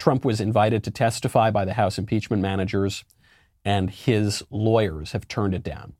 Trump 0.00 0.24
was 0.24 0.40
invited 0.40 0.82
to 0.82 0.90
testify 0.90 1.52
by 1.52 1.64
the 1.64 1.74
House 1.74 1.96
impeachment 1.96 2.42
managers, 2.42 3.04
and 3.64 3.88
his 3.88 4.42
lawyers 4.50 5.12
have 5.12 5.28
turned 5.28 5.54
it 5.54 5.62
down. 5.62 5.92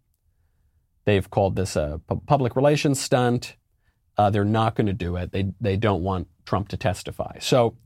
They've 1.04 1.30
called 1.30 1.54
this 1.54 1.76
a 1.76 2.00
public 2.26 2.56
relations 2.56 3.00
stunt. 3.00 3.54
Uh, 4.18 4.28
they're 4.28 4.44
not 4.44 4.74
going 4.74 4.88
to 4.88 4.92
do 4.92 5.14
it. 5.14 5.30
They, 5.30 5.52
they 5.60 5.76
don't 5.76 6.02
want 6.02 6.26
Trump 6.44 6.66
to 6.68 6.76
testify. 6.76 7.38
So 7.38 7.76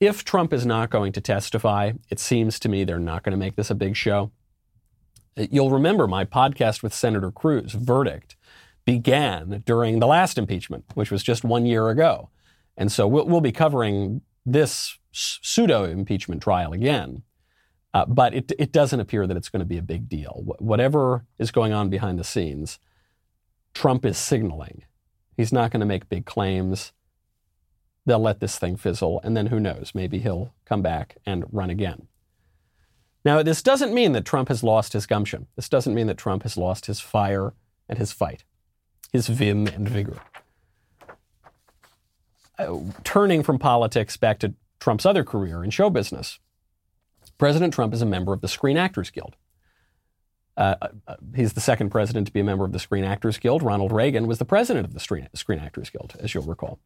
if 0.00 0.24
Trump 0.24 0.54
is 0.54 0.64
not 0.64 0.88
going 0.88 1.12
to 1.12 1.20
testify, 1.20 1.92
it 2.08 2.18
seems 2.18 2.58
to 2.60 2.70
me 2.70 2.84
they're 2.84 2.98
not 2.98 3.22
going 3.22 3.32
to 3.32 3.38
make 3.38 3.56
this 3.56 3.70
a 3.70 3.74
big 3.74 3.94
show. 3.94 4.30
You'll 5.38 5.70
remember 5.70 6.06
my 6.06 6.24
podcast 6.24 6.82
with 6.82 6.92
Senator 6.92 7.30
Cruz, 7.30 7.72
Verdict, 7.72 8.36
began 8.84 9.62
during 9.64 10.00
the 10.00 10.06
last 10.06 10.38
impeachment, 10.38 10.84
which 10.94 11.10
was 11.10 11.22
just 11.22 11.44
one 11.44 11.66
year 11.66 11.88
ago. 11.88 12.30
And 12.76 12.90
so 12.90 13.06
we'll, 13.06 13.26
we'll 13.26 13.40
be 13.40 13.52
covering 13.52 14.22
this 14.44 14.98
pseudo 15.12 15.84
impeachment 15.84 16.42
trial 16.42 16.72
again. 16.72 17.22
Uh, 17.94 18.04
but 18.06 18.34
it, 18.34 18.52
it 18.58 18.72
doesn't 18.72 19.00
appear 19.00 19.26
that 19.26 19.36
it's 19.36 19.48
going 19.48 19.60
to 19.60 19.66
be 19.66 19.78
a 19.78 19.82
big 19.82 20.08
deal. 20.08 20.44
Wh- 20.44 20.62
whatever 20.62 21.24
is 21.38 21.50
going 21.50 21.72
on 21.72 21.88
behind 21.88 22.18
the 22.18 22.24
scenes, 22.24 22.78
Trump 23.74 24.04
is 24.04 24.18
signaling 24.18 24.82
He's 25.38 25.52
not 25.52 25.70
going 25.70 25.80
to 25.80 25.86
make 25.86 26.08
big 26.08 26.26
claims. 26.26 26.92
They'll 28.04 28.18
let 28.18 28.40
this 28.40 28.58
thing 28.58 28.76
fizzle, 28.76 29.20
and 29.22 29.36
then 29.36 29.46
who 29.46 29.60
knows? 29.60 29.92
Maybe 29.94 30.18
he'll 30.18 30.52
come 30.64 30.82
back 30.82 31.16
and 31.24 31.44
run 31.52 31.70
again. 31.70 32.08
Now, 33.24 33.42
this 33.42 33.62
doesn't 33.62 33.92
mean 33.92 34.12
that 34.12 34.24
Trump 34.24 34.48
has 34.48 34.62
lost 34.62 34.92
his 34.92 35.06
gumption. 35.06 35.46
This 35.56 35.68
doesn't 35.68 35.94
mean 35.94 36.06
that 36.06 36.18
Trump 36.18 36.44
has 36.44 36.56
lost 36.56 36.86
his 36.86 37.00
fire 37.00 37.52
and 37.88 37.98
his 37.98 38.12
fight, 38.12 38.44
his 39.12 39.28
vim 39.28 39.66
and 39.66 39.88
vigor. 39.88 40.18
Uh, 42.58 42.78
turning 43.04 43.42
from 43.42 43.58
politics 43.58 44.16
back 44.16 44.38
to 44.40 44.54
Trump's 44.80 45.06
other 45.06 45.24
career 45.24 45.62
in 45.62 45.70
show 45.70 45.90
business, 45.90 46.38
President 47.38 47.72
Trump 47.72 47.94
is 47.94 48.02
a 48.02 48.06
member 48.06 48.32
of 48.32 48.40
the 48.40 48.48
Screen 48.48 48.76
Actors 48.76 49.10
Guild. 49.10 49.36
Uh, 50.56 50.74
uh, 51.06 51.14
he's 51.36 51.52
the 51.52 51.60
second 51.60 51.90
president 51.90 52.26
to 52.26 52.32
be 52.32 52.40
a 52.40 52.44
member 52.44 52.64
of 52.64 52.72
the 52.72 52.80
Screen 52.80 53.04
Actors 53.04 53.38
Guild. 53.38 53.62
Ronald 53.62 53.92
Reagan 53.92 54.26
was 54.26 54.38
the 54.38 54.44
president 54.44 54.84
of 54.84 54.92
the 54.92 54.98
Screen, 54.98 55.28
Screen 55.34 55.60
Actors 55.60 55.88
Guild, 55.88 56.16
as 56.18 56.34
you'll 56.34 56.42
recall. 56.42 56.80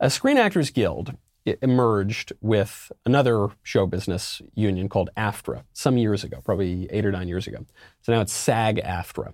A 0.00 0.10
Screen 0.10 0.36
Actors 0.36 0.70
Guild 0.70 1.16
emerged 1.44 2.32
with 2.40 2.92
another 3.04 3.48
show 3.62 3.86
business 3.86 4.42
union 4.54 4.88
called 4.88 5.10
AFTRA 5.16 5.64
some 5.72 5.96
years 5.96 6.24
ago, 6.24 6.40
probably 6.44 6.88
eight 6.90 7.06
or 7.06 7.12
nine 7.12 7.28
years 7.28 7.46
ago. 7.46 7.64
So 8.02 8.12
now 8.12 8.20
it's 8.20 8.32
SAG 8.32 8.76
AFTRA. 8.76 9.32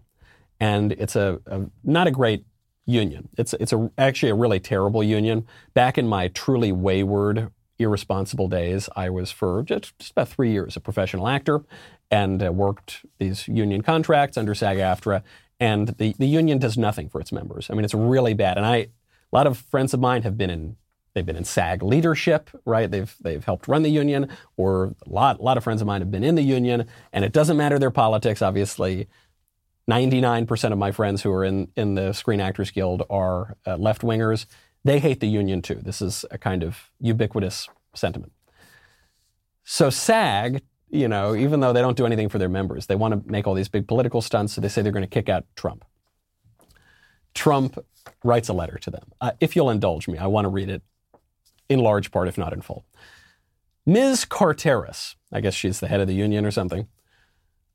And 0.61 0.93
it's 0.93 1.17
a, 1.17 1.41
a 1.47 1.63
not 1.85 2.07
a 2.07 2.11
great 2.11 2.45
union. 2.87 3.29
It's 3.37 3.53
it's 3.55 3.73
a, 3.73 3.91
actually 3.99 4.31
a 4.31 4.35
really 4.35 4.61
terrible 4.61 5.03
union. 5.03 5.47
Back 5.75 5.99
in 5.99 6.07
my 6.07 6.29
truly 6.29 6.73
wayward, 6.73 7.51
irresponsible 7.79 8.49
days, 8.49 8.89
I 8.97 9.11
was 9.11 9.31
for 9.31 9.63
just, 9.65 9.99
just 9.99 10.13
about 10.13 10.29
three 10.29 10.53
years 10.53 10.77
a 10.77 10.81
professional 10.81 11.29
actor 11.29 11.65
and 12.11 12.43
uh, 12.43 12.53
worked 12.53 13.05
these 13.19 13.49
union 13.49 13.83
contracts 13.83 14.39
under 14.39 14.55
SAG-AFTRA. 14.55 15.23
And 15.59 15.89
the, 15.89 16.15
the 16.19 16.27
union 16.27 16.59
does 16.59 16.79
nothing 16.79 17.09
for 17.09 17.21
its 17.21 17.33
members. 17.33 17.69
I 17.69 17.75
mean, 17.75 17.85
it's 17.85 17.95
really 17.95 18.35
bad. 18.35 18.57
And 18.57 18.65
I, 18.65 18.77
a 18.77 18.89
lot 19.33 19.47
of 19.47 19.59
friends 19.59 19.93
of 19.93 20.01
mine 20.01 20.23
have 20.23 20.39
been 20.39 20.51
in 20.51 20.77
they've 21.17 21.25
been 21.25 21.37
in 21.37 21.45
SAG 21.45 21.83
leadership, 21.83 22.51
right? 22.67 22.91
They've 22.91 23.13
they've 23.23 23.43
helped 23.43 23.67
run 23.67 23.83
the 23.83 23.91
union, 23.91 24.29
or 24.59 24.95
a 25.07 25.09
lot 25.09 25.43
lot 25.43 25.57
of 25.57 25.65
friends 25.65 25.81
of 25.81 25.87
mine 25.87 26.03
have 26.03 26.11
been 26.11 26.23
in 26.23 26.35
the 26.35 26.43
union, 26.43 26.87
and 27.13 27.25
it 27.25 27.33
doesn't 27.33 27.57
matter 27.57 27.79
their 27.79 27.91
politics. 27.91 28.43
Obviously, 28.43 29.09
99% 29.91 30.73
of 30.73 30.79
my 30.79 30.93
friends 30.93 31.23
who 31.23 31.33
are 31.33 31.45
in, 31.45 31.69
in 31.75 31.95
the 31.95 32.13
Screen 32.13 32.41
Actors 32.41 32.71
Guild 32.71 33.05
are 33.09 33.57
uh, 33.67 33.77
left 33.77 34.03
wingers. 34.03 34.45
They 34.85 34.99
hate 34.99 35.21
the 35.21 35.29
union 35.29 35.63
too. 35.63 35.81
This 35.83 36.03
is 36.03 36.27
a 36.31 36.39
kind 36.39 36.63
of 36.63 36.91
ubiquitous 37.01 37.69
sentiment. 37.95 38.33
So 39.65 39.89
SAG, 39.89 40.63
you 40.91 41.09
know, 41.09 41.35
even 41.35 41.61
though 41.61 41.73
they 41.73 41.81
don't 41.81 41.97
do 41.97 42.05
anything 42.05 42.29
for 42.29 42.39
their 42.39 42.49
members, 42.49 42.87
they 42.87 42.95
want 42.95 43.15
to 43.15 43.31
make 43.31 43.47
all 43.47 43.55
these 43.55 43.69
big 43.69 43.89
political 43.89 44.21
stunts, 44.21 44.53
so 44.53 44.61
they 44.61 44.69
say 44.69 44.83
they're 44.83 44.93
going 44.93 45.03
to 45.03 45.09
kick 45.09 45.29
out 45.29 45.45
Trump. 45.57 45.85
Trump 47.33 47.79
writes 48.23 48.49
a 48.49 48.53
letter 48.53 48.77
to 48.79 48.91
them. 48.91 49.13
Uh, 49.21 49.33
if 49.41 49.57
you'll 49.57 49.71
indulge 49.71 50.09
me, 50.09 50.19
I 50.19 50.27
want 50.27 50.45
to 50.45 50.51
read 50.51 50.69
it 50.69 50.83
in 51.69 51.81
large 51.81 52.11
part, 52.11 52.29
if 52.29 52.39
not 52.39 52.53
in 52.53 52.61
full. 52.61 52.85
Ms. 53.85 54.25
Carteris, 54.25 55.17
I 55.33 55.41
guess 55.41 55.55
she's 55.55 55.81
the 55.81 55.89
head 55.89 56.01
of 56.01 56.09
the 56.09 56.15
union 56.15 56.45
or 56.45 56.51
something, 56.51 56.89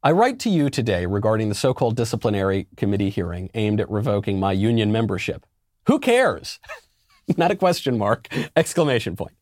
I 0.04 0.12
write 0.12 0.40
to 0.40 0.50
you 0.50 0.70
today 0.70 1.06
regarding 1.06 1.50
the 1.50 1.56
so 1.56 1.74
called 1.74 1.96
disciplinary 1.96 2.68
committee 2.76 3.10
hearing 3.10 3.50
aimed 3.54 3.80
at 3.80 3.90
revoking 3.90 4.40
my 4.40 4.52
union 4.52 4.92
membership. 4.92 5.46
Who 5.88 6.00
cares? 6.00 6.60
not 7.38 7.52
a 7.52 7.56
question 7.56 7.98
mark, 7.98 8.28
exclamation 8.56 9.16
point. 9.16 9.36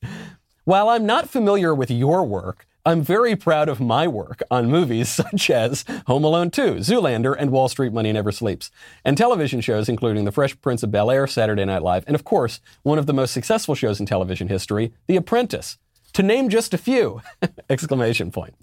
While 0.65 0.89
I'm 0.89 1.05
not 1.05 1.29
familiar 1.29 1.73
with 1.73 1.89
your 1.89 2.23
work, 2.23 2.67
I'm 2.89 3.04
very 3.04 3.36
proud 3.36 3.69
of 3.69 3.80
my 3.80 4.08
work 4.08 4.41
on 4.49 4.71
movies 4.71 5.10
such 5.23 5.52
as 5.52 5.86
Home 6.08 6.23
Alone 6.23 6.49
2, 6.49 6.78
Zoolander, 6.78 7.36
and 7.38 7.52
Wall 7.52 7.69
Street 7.69 7.93
Money 7.93 8.12
Never 8.12 8.32
Sleeps, 8.32 8.71
and 9.06 9.15
television 9.15 9.62
shows 9.62 9.88
including 9.88 10.25
The 10.25 10.32
Fresh 10.32 10.60
Prince 10.60 10.82
of 10.82 10.89
Bel 10.89 11.12
Air, 11.12 11.28
Saturday 11.28 11.65
Night 11.65 11.84
Live, 11.84 12.04
and 12.08 12.15
of 12.15 12.23
course, 12.23 12.62
one 12.82 12.97
of 12.97 13.06
the 13.06 13.13
most 13.13 13.32
successful 13.32 13.75
shows 13.75 13.99
in 13.99 14.08
television 14.08 14.47
history, 14.47 14.91
The 15.06 15.17
Apprentice. 15.17 15.78
To 16.13 16.23
name 16.23 16.49
just 16.49 16.73
a 16.73 16.77
few! 16.77 17.21
Exclamation 17.69 18.31
point. 18.31 18.55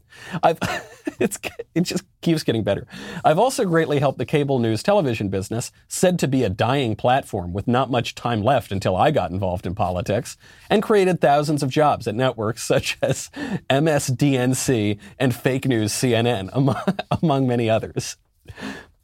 I've, 0.42 0.59
it's, 1.20 1.38
it 1.74 1.82
just 1.82 2.04
keeps 2.20 2.42
getting 2.42 2.64
better. 2.64 2.87
I've 3.24 3.38
also 3.38 3.64
greatly 3.64 3.98
helped 3.98 4.18
the 4.18 4.26
cable 4.26 4.59
news 4.59 4.82
television 4.82 5.28
business, 5.28 5.70
said 5.88 6.18
to 6.20 6.28
be 6.28 6.42
a 6.42 6.50
dying 6.50 6.96
platform 6.96 7.52
with 7.52 7.68
not 7.68 7.90
much 7.90 8.14
time 8.14 8.42
left 8.42 8.72
until 8.72 8.96
I 8.96 9.11
got 9.11 9.30
involved 9.30 9.66
in 9.66 9.74
politics, 9.74 10.37
and 10.68 10.82
created 10.82 11.20
thousands 11.20 11.62
of 11.62 11.70
jobs 11.70 12.09
at 12.09 12.14
networks 12.14 12.62
such 12.62 12.98
as 13.02 13.30
MSDNC 13.70 14.98
and 15.18 15.35
fake 15.35 15.66
news 15.66 15.92
CNN, 15.92 16.50
among, 16.52 16.82
among 17.22 17.46
many 17.46 17.70
others. 17.70 18.16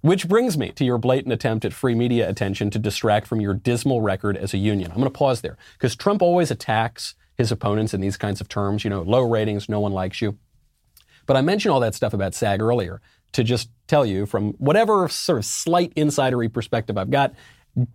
Which 0.01 0.29
brings 0.29 0.59
me 0.59 0.73
to 0.73 0.85
your 0.85 0.99
blatant 0.99 1.33
attempt 1.33 1.65
at 1.65 1.73
free 1.73 1.95
media 1.95 2.29
attention 2.29 2.71
to 2.71 2.79
distract 2.81 3.29
from 3.29 3.41
your 3.41 3.55
dismal 3.55 4.01
record 4.01 4.37
as 4.37 4.53
a 4.53 4.59
union. 4.59 4.91
I'm 4.91 4.97
going 4.97 5.05
to 5.05 5.17
pause 5.17 5.43
there 5.43 5.57
because 5.75 5.95
Trump 5.95 6.23
always 6.23 6.51
attacks 6.51 7.15
his 7.37 7.53
opponents 7.53 7.95
in 7.95 8.01
these 8.01 8.17
kinds 8.17 8.41
of 8.41 8.49
terms. 8.49 8.85
You 8.85 8.91
know, 8.91 9.03
low 9.03 9.23
ratings, 9.23 9.69
no 9.69 9.81
one 9.81 9.93
likes 9.93 10.21
you. 10.21 10.39
But 11.27 11.37
I 11.37 11.41
mentioned 11.41 11.73
all 11.73 11.81
that 11.81 11.95
stuff 11.95 12.15
about 12.15 12.35
SAG 12.35 12.61
earlier 12.61 13.01
to 13.33 13.45
just 13.45 13.71
tell 13.87 14.05
you 14.05 14.27
from 14.27 14.53
whatever 14.55 15.09
sort 15.09 15.39
of 15.39 15.45
slight 15.45 15.95
insidery 15.95 16.53
perspective 16.53 16.99
I've 16.99 17.11
got, 17.11 17.35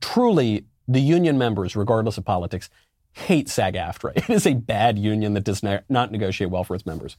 truly 0.02 0.66
the 0.88 1.02
union 1.02 1.38
members, 1.38 1.76
regardless 1.76 2.18
of 2.18 2.26
politics, 2.26 2.70
hate 3.14 3.50
SAG 3.50 3.76
AFTRA. 3.76 4.14
It 4.16 4.30
is 4.30 4.48
a 4.48 4.54
bad 4.54 4.98
union 4.98 5.34
that 5.34 5.44
does 5.44 5.64
not 5.64 6.12
negotiate 6.12 6.50
well 6.50 6.64
for 6.64 6.76
its 6.76 6.86
members. 6.86 7.18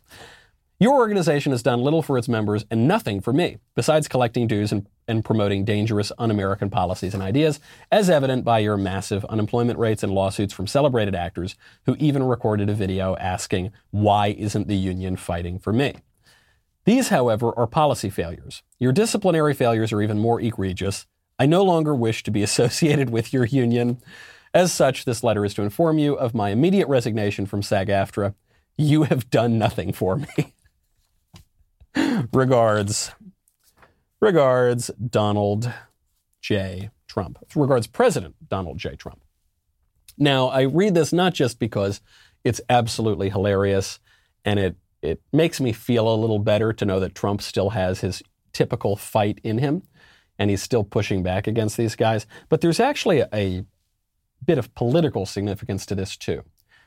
Your 0.81 0.95
organization 0.95 1.51
has 1.51 1.65
done 1.65 1.81
little 1.81 2.03
for 2.03 2.17
its 2.17 2.29
members 2.29 2.65
and 2.71 2.87
nothing 2.87 3.21
for 3.21 3.33
me, 3.33 3.57
besides 3.75 4.07
collecting 4.07 4.47
dues 4.47 4.71
and, 4.71 4.87
and 5.09 5.25
promoting 5.25 5.65
dangerous 5.65 6.13
un 6.19 6.31
American 6.31 6.71
policies 6.71 7.15
and 7.15 7.23
ideas, 7.23 7.59
as 7.91 8.09
evident 8.09 8.45
by 8.45 8.61
your 8.61 8.77
massive 8.77 9.25
unemployment 9.25 9.77
rates 9.81 10.05
and 10.05 10.13
lawsuits 10.13 10.55
from 10.55 10.69
celebrated 10.69 11.17
actors 11.17 11.57
who 11.87 11.97
even 11.99 12.23
recorded 12.23 12.71
a 12.71 12.75
video 12.75 13.17
asking, 13.17 13.73
Why 13.91 14.29
isn't 14.29 14.69
the 14.69 14.77
union 14.77 15.17
fighting 15.17 15.59
for 15.59 15.73
me? 15.73 15.97
These, 16.85 17.09
however, 17.09 17.53
are 17.59 17.67
policy 17.67 18.09
failures. 18.09 18.63
Your 18.79 18.93
disciplinary 18.93 19.55
failures 19.55 19.93
are 19.93 20.01
even 20.01 20.21
more 20.21 20.41
egregious. 20.41 21.07
I 21.41 21.47
no 21.47 21.65
longer 21.65 21.93
wish 21.93 22.23
to 22.23 22.31
be 22.31 22.43
associated 22.45 23.11
with 23.11 23.33
your 23.33 23.47
union. 23.47 24.01
As 24.55 24.73
such, 24.73 25.07
this 25.07 25.25
letter 25.25 25.45
is 25.45 25.55
to 25.55 25.63
inform 25.63 25.99
you 25.99 26.15
of 26.15 26.35
my 26.35 26.51
immediate 26.51 26.87
resignation 26.87 27.47
from 27.47 27.65
SAG 27.65 27.89
AFTRA. 27.89 28.35
You 28.77 29.03
have 29.03 29.29
done 29.29 29.59
nothing 29.59 29.93
for 29.93 30.15
me. 30.15 30.55
Regards. 32.33 33.13
Regards, 34.21 34.91
Donald 35.11 35.73
J. 36.41 36.91
Trump. 37.07 37.39
Regards, 37.55 37.87
President 37.87 38.35
Donald 38.49 38.79
J. 38.79 38.97
Trump. 38.97 39.21
Now, 40.17 40.49
I 40.49 40.63
read 40.63 40.95
this 40.95 41.13
not 41.13 41.35
just 41.35 41.59
because 41.59 42.01
it's 42.45 42.61
absolutely 42.69 43.31
hilarious 43.31 44.01
and 44.45 44.59
it, 44.59 44.77
it 45.03 45.21
makes 45.33 45.61
me 45.61 45.73
feel 45.73 46.13
a 46.13 46.17
little 46.17 46.39
better 46.39 46.73
to 46.73 46.85
know 46.85 46.99
that 47.01 47.15
Trump 47.15 47.41
still 47.43 47.71
has 47.71 48.01
his 48.01 48.23
typical 48.53 48.97
fight 48.97 49.41
in 49.45 49.59
him 49.59 49.83
and 50.39 50.51
he's 50.51 50.63
still 50.63 50.85
pushing 50.85 51.23
back 51.23 51.47
against 51.47 51.77
these 51.77 51.95
guys, 51.95 52.27
but 52.49 52.61
there's 52.61 52.81
actually 52.81 53.21
a, 53.21 53.29
a 53.33 53.65
bit 54.45 54.59
of 54.59 54.75
political 54.75 55.27
significance 55.27 55.85
to 55.87 55.95
this 55.95 56.17
too. 56.17 56.43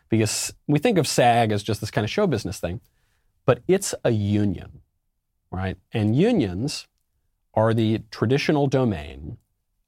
Because 0.10 0.54
we 0.68 0.80
think 0.80 0.98
of 0.98 1.08
SAG 1.08 1.52
as 1.52 1.64
just 1.64 1.80
this 1.80 1.92
kind 1.92 2.04
of 2.04 2.12
show 2.12 2.28
business 2.28 2.60
thing, 2.60 2.82
but 3.46 3.62
it's 3.68 3.96
a 4.04 4.12
union 4.12 4.81
right? 5.52 5.78
And 5.92 6.16
unions 6.16 6.88
are 7.54 7.74
the 7.74 8.02
traditional 8.10 8.68
domain 8.68 9.38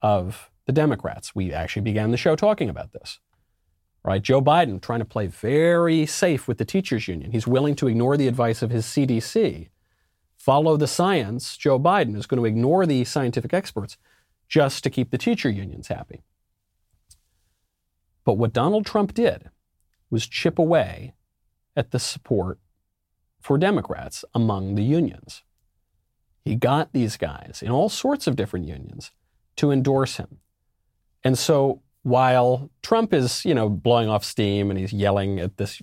of 0.02 0.52
the 0.66 0.74
Democrats. 0.74 1.34
We 1.34 1.54
actually 1.54 1.82
began 1.82 2.12
the 2.12 2.18
show 2.18 2.36
talking 2.36 2.70
about 2.70 2.92
this, 2.92 3.20
right? 4.04 4.22
Joe 4.22 4.42
Biden 4.42 4.82
trying 4.82 5.00
to 5.00 5.06
play 5.06 5.28
very 5.28 6.06
safe 6.06 6.48
with 6.48 6.58
the 6.58 6.66
teachers 6.66 7.08
union. 7.08 7.32
He's 7.32 7.48
willing 7.48 7.76
to 7.76 7.88
ignore 7.88 8.18
the 8.18 8.28
advice 8.28 8.62
of 8.62 8.70
his 8.70 8.86
CDC, 8.86 9.70
follow 10.38 10.76
the 10.76 10.88
science. 10.88 11.56
Joe 11.58 11.80
Biden 11.80 12.18
is 12.18 12.26
going 12.26 12.40
to 12.40 12.46
ignore 12.46 12.86
the 12.86 13.06
scientific 13.06 13.54
experts 13.54 13.98
just 14.50 14.84
to 14.84 14.90
keep 14.90 15.10
the 15.10 15.18
teacher 15.18 15.50
unions 15.50 15.88
happy. 15.88 16.22
But 18.26 18.34
what 18.34 18.54
Donald 18.54 18.86
Trump 18.86 19.14
did 19.14 19.50
was 20.10 20.28
chip 20.28 20.60
away 20.60 21.14
at 21.76 21.92
the 21.92 22.00
support 22.00 22.60
for 23.42 23.58
Democrats 23.58 24.24
among 24.34 24.76
the 24.76 24.84
unions. 24.84 25.44
He 26.44 26.56
got 26.56 26.92
these 26.92 27.18
guys 27.18 27.62
in 27.64 27.72
all 27.72 27.90
sorts 27.90 28.28
of 28.28 28.36
different 28.36 28.68
unions 28.68 29.12
to 29.56 29.72
endorse 29.72 30.18
him. 30.18 30.40
And 31.24 31.38
so 31.38 31.82
while 32.04 32.70
Trump 32.82 33.14
is, 33.14 33.46
you 33.46 33.54
know, 33.54 33.70
blowing 33.70 34.10
off 34.10 34.24
steam 34.24 34.70
and 34.70 34.80
he's 34.80 34.94
yelling 34.94 35.40
at 35.40 35.58
this 35.58 35.82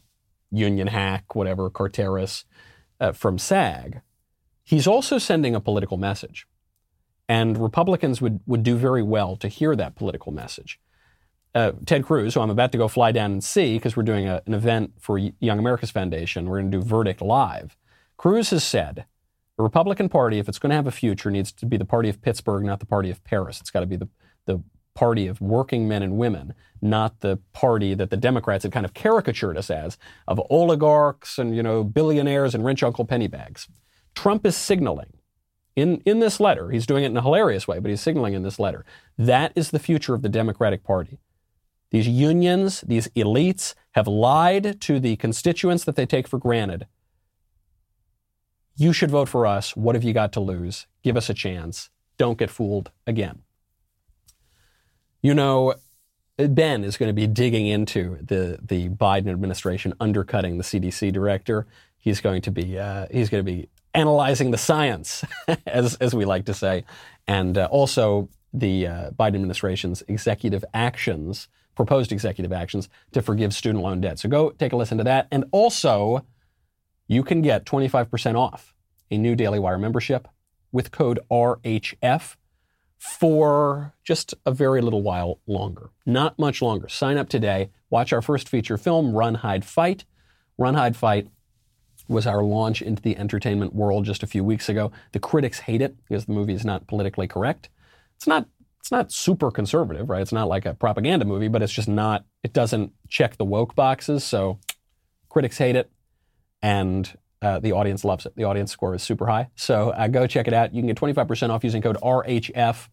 union 0.50 0.88
hack, 0.88 1.34
whatever, 1.34 1.70
Carteris 1.70 2.44
uh, 3.00 3.12
from 3.12 3.38
SAG, 3.38 4.02
he's 4.62 4.86
also 4.86 5.18
sending 5.18 5.54
a 5.54 5.60
political 5.60 5.96
message. 5.96 6.46
And 7.28 7.56
Republicans 7.56 8.20
would, 8.20 8.40
would 8.46 8.62
do 8.62 8.76
very 8.76 9.02
well 9.02 9.36
to 9.36 9.48
hear 9.48 9.74
that 9.76 9.94
political 9.94 10.32
message. 10.32 10.78
Uh, 11.54 11.72
Ted 11.86 12.04
Cruz, 12.04 12.34
who 12.34 12.40
I'm 12.40 12.50
about 12.50 12.70
to 12.72 12.78
go 12.78 12.86
fly 12.86 13.12
down 13.12 13.32
and 13.32 13.42
see 13.42 13.76
because 13.76 13.96
we're 13.96 14.02
doing 14.02 14.28
a, 14.28 14.42
an 14.46 14.54
event 14.54 14.92
for 14.98 15.18
Young 15.18 15.58
America's 15.58 15.90
Foundation, 15.90 16.48
we're 16.48 16.60
going 16.60 16.70
to 16.70 16.78
do 16.78 16.84
Verdict 16.84 17.22
Live. 17.22 17.76
Cruz 18.16 18.50
has 18.50 18.62
said 18.62 19.06
the 19.60 19.64
Republican 19.64 20.08
Party, 20.08 20.38
if 20.38 20.48
it's 20.48 20.58
going 20.58 20.70
to 20.70 20.76
have 20.76 20.86
a 20.86 20.90
future, 20.90 21.30
needs 21.30 21.52
to 21.52 21.66
be 21.66 21.76
the 21.76 21.84
party 21.84 22.08
of 22.08 22.22
Pittsburgh, 22.22 22.64
not 22.64 22.80
the 22.80 22.86
party 22.86 23.10
of 23.10 23.22
Paris. 23.24 23.60
It's 23.60 23.70
got 23.70 23.80
to 23.80 23.86
be 23.86 23.96
the, 23.96 24.08
the 24.46 24.62
party 24.94 25.26
of 25.26 25.38
working 25.42 25.86
men 25.86 26.02
and 26.02 26.16
women, 26.16 26.54
not 26.80 27.20
the 27.20 27.38
party 27.52 27.92
that 27.92 28.08
the 28.08 28.16
Democrats 28.16 28.62
had 28.62 28.72
kind 28.72 28.86
of 28.86 28.94
caricatured 28.94 29.58
us 29.58 29.70
as 29.70 29.98
of 30.26 30.40
oligarchs 30.48 31.36
and 31.36 31.54
you 31.54 31.62
know 31.62 31.84
billionaires 31.84 32.54
and 32.54 32.64
rich 32.64 32.82
Uncle 32.82 33.06
Pennybags. 33.06 33.68
Trump 34.14 34.46
is 34.46 34.56
signaling 34.56 35.12
in, 35.76 36.00
in 36.06 36.20
this 36.20 36.40
letter, 36.40 36.70
he's 36.70 36.86
doing 36.86 37.04
it 37.04 37.08
in 37.08 37.16
a 37.18 37.22
hilarious 37.22 37.68
way, 37.68 37.80
but 37.80 37.90
he's 37.90 38.00
signaling 38.00 38.32
in 38.32 38.42
this 38.42 38.58
letter 38.58 38.86
that 39.18 39.52
is 39.54 39.72
the 39.72 39.78
future 39.78 40.14
of 40.14 40.22
the 40.22 40.30
Democratic 40.30 40.82
Party. 40.84 41.18
These 41.90 42.08
unions, 42.08 42.80
these 42.80 43.08
elites 43.08 43.74
have 43.92 44.08
lied 44.08 44.80
to 44.80 44.98
the 44.98 45.16
constituents 45.16 45.84
that 45.84 45.96
they 45.96 46.06
take 46.06 46.26
for 46.26 46.38
granted 46.38 46.86
you 48.80 48.94
should 48.94 49.10
vote 49.10 49.28
for 49.28 49.46
us. 49.46 49.76
What 49.76 49.94
have 49.94 50.02
you 50.02 50.14
got 50.14 50.32
to 50.32 50.40
lose? 50.40 50.86
Give 51.02 51.14
us 51.14 51.28
a 51.28 51.34
chance. 51.34 51.90
Don't 52.16 52.38
get 52.38 52.48
fooled 52.48 52.90
again. 53.06 53.42
You 55.20 55.34
know, 55.34 55.74
Ben 56.38 56.82
is 56.82 56.96
going 56.96 57.10
to 57.10 57.14
be 57.14 57.26
digging 57.26 57.66
into 57.66 58.16
the, 58.22 58.58
the 58.62 58.88
Biden 58.88 59.28
administration 59.28 59.92
undercutting 60.00 60.56
the 60.56 60.64
CDC 60.64 61.12
director. 61.12 61.66
He's 61.98 62.22
going 62.22 62.40
to 62.40 62.50
be 62.50 62.78
uh, 62.78 63.06
he's 63.10 63.28
going 63.28 63.44
to 63.44 63.52
be 63.52 63.68
analyzing 63.92 64.50
the 64.50 64.56
science, 64.56 65.26
as 65.66 65.96
as 65.96 66.14
we 66.14 66.24
like 66.24 66.46
to 66.46 66.54
say, 66.54 66.84
and 67.26 67.58
uh, 67.58 67.68
also 67.70 68.30
the 68.54 68.86
uh, 68.86 69.10
Biden 69.10 69.34
administration's 69.34 70.02
executive 70.08 70.64
actions, 70.72 71.48
proposed 71.76 72.12
executive 72.12 72.50
actions 72.50 72.88
to 73.12 73.20
forgive 73.20 73.52
student 73.52 73.84
loan 73.84 74.00
debt. 74.00 74.18
So 74.18 74.30
go 74.30 74.52
take 74.52 74.72
a 74.72 74.76
listen 74.76 74.96
to 74.96 75.04
that. 75.04 75.28
And 75.30 75.44
also, 75.52 76.24
you 77.08 77.22
can 77.22 77.42
get 77.42 77.66
25% 77.66 78.36
off 78.36 78.72
a 79.10 79.18
new 79.18 79.34
Daily 79.34 79.58
Wire 79.58 79.78
membership 79.78 80.28
with 80.72 80.90
code 80.90 81.20
RHF 81.30 82.36
for 82.98 83.94
just 84.04 84.34
a 84.44 84.52
very 84.52 84.80
little 84.80 85.02
while 85.02 85.40
longer. 85.46 85.90
Not 86.04 86.38
much 86.38 86.60
longer. 86.60 86.88
Sign 86.88 87.16
up 87.16 87.28
today. 87.28 87.70
Watch 87.88 88.12
our 88.12 88.22
first 88.22 88.48
feature 88.48 88.76
film, 88.76 89.12
Run, 89.12 89.36
Hide, 89.36 89.64
Fight. 89.64 90.04
Run, 90.58 90.74
Hide, 90.74 90.96
Fight 90.96 91.28
was 92.08 92.26
our 92.26 92.42
launch 92.42 92.82
into 92.82 93.00
the 93.00 93.16
entertainment 93.16 93.74
world 93.74 94.04
just 94.04 94.22
a 94.22 94.26
few 94.26 94.44
weeks 94.44 94.68
ago. 94.68 94.92
The 95.12 95.20
critics 95.20 95.60
hate 95.60 95.80
it 95.80 95.96
because 96.06 96.26
the 96.26 96.32
movie 96.32 96.54
is 96.54 96.64
not 96.64 96.86
politically 96.86 97.28
correct. 97.28 97.70
It's 98.16 98.26
not 98.26 98.46
it's 98.80 98.90
not 98.90 99.12
super 99.12 99.50
conservative, 99.50 100.08
right? 100.08 100.22
It's 100.22 100.32
not 100.32 100.48
like 100.48 100.66
a 100.66 100.74
propaganda 100.74 101.24
movie, 101.24 101.48
but 101.48 101.62
it's 101.62 101.72
just 101.72 101.88
not 101.88 102.24
it 102.42 102.52
doesn't 102.52 102.92
check 103.08 103.36
the 103.36 103.44
woke 103.44 103.74
boxes, 103.74 104.24
so 104.24 104.58
critics 105.28 105.58
hate 105.58 105.76
it 105.76 105.90
and 106.62 107.16
uh, 107.42 107.58
the 107.58 107.72
audience 107.72 108.04
loves 108.04 108.26
it. 108.26 108.34
The 108.36 108.44
audience 108.44 108.70
score 108.70 108.94
is 108.94 109.02
super 109.02 109.26
high. 109.26 109.48
So 109.56 109.90
uh, 109.90 110.08
go 110.08 110.26
check 110.26 110.46
it 110.46 110.54
out. 110.54 110.74
You 110.74 110.82
can 110.82 110.88
get 110.88 110.96
25% 110.96 111.50
off 111.50 111.64
using 111.64 111.82
code 111.82 111.96
RHF. 112.02 112.88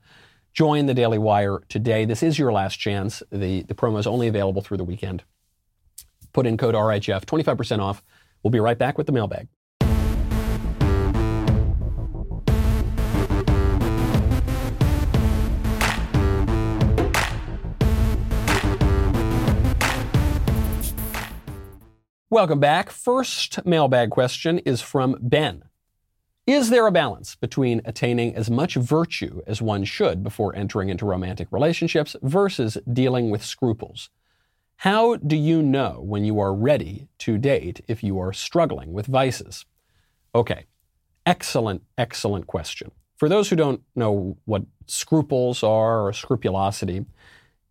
Join 0.53 0.85
the 0.85 0.93
Daily 0.93 1.17
Wire 1.17 1.59
today. 1.69 2.05
This 2.05 2.23
is 2.23 2.39
your 2.39 2.51
last 2.51 2.77
chance. 2.77 3.21
The, 3.31 3.63
the 3.63 3.75
promo 3.75 3.99
is 3.99 4.07
only 4.07 4.27
available 4.27 4.61
through 4.61 4.77
the 4.77 4.83
weekend. 4.83 5.23
Put 6.33 6.47
in 6.47 6.57
code 6.57 6.75
RHF, 6.75 7.25
25% 7.25 7.79
off. 7.79 8.03
We'll 8.43 8.51
be 8.51 8.59
right 8.59 8.77
back 8.77 8.97
with 8.97 9.07
the 9.07 9.13
mailbag. 9.13 9.47
Welcome 22.37 22.59
back. 22.59 22.91
First 22.91 23.65
mailbag 23.65 24.11
question 24.11 24.59
is 24.59 24.79
from 24.79 25.17
Ben. 25.19 25.63
Is 26.45 26.69
there 26.69 26.85
a 26.85 26.91
balance 26.91 27.33
between 27.33 27.81
attaining 27.83 28.35
as 28.35 28.47
much 28.47 28.75
virtue 28.75 29.41
as 29.47 29.59
one 29.59 29.85
should 29.85 30.21
before 30.21 30.55
entering 30.55 30.89
into 30.89 31.03
romantic 31.03 31.47
relationships 31.49 32.15
versus 32.21 32.77
dealing 32.93 33.31
with 33.31 33.43
scruples? 33.43 34.11
How 34.75 35.15
do 35.15 35.35
you 35.35 35.63
know 35.63 35.99
when 36.05 36.25
you 36.25 36.39
are 36.39 36.53
ready 36.53 37.07
to 37.17 37.39
date 37.39 37.83
if 37.87 38.03
you 38.03 38.19
are 38.19 38.33
struggling 38.33 38.93
with 38.93 39.07
vices? 39.07 39.65
Okay, 40.35 40.65
excellent, 41.25 41.81
excellent 41.97 42.45
question. 42.45 42.91
For 43.15 43.29
those 43.29 43.49
who 43.49 43.55
don't 43.55 43.81
know 43.95 44.37
what 44.45 44.61
scruples 44.85 45.63
are 45.63 46.05
or 46.05 46.13
scrupulosity, 46.13 47.03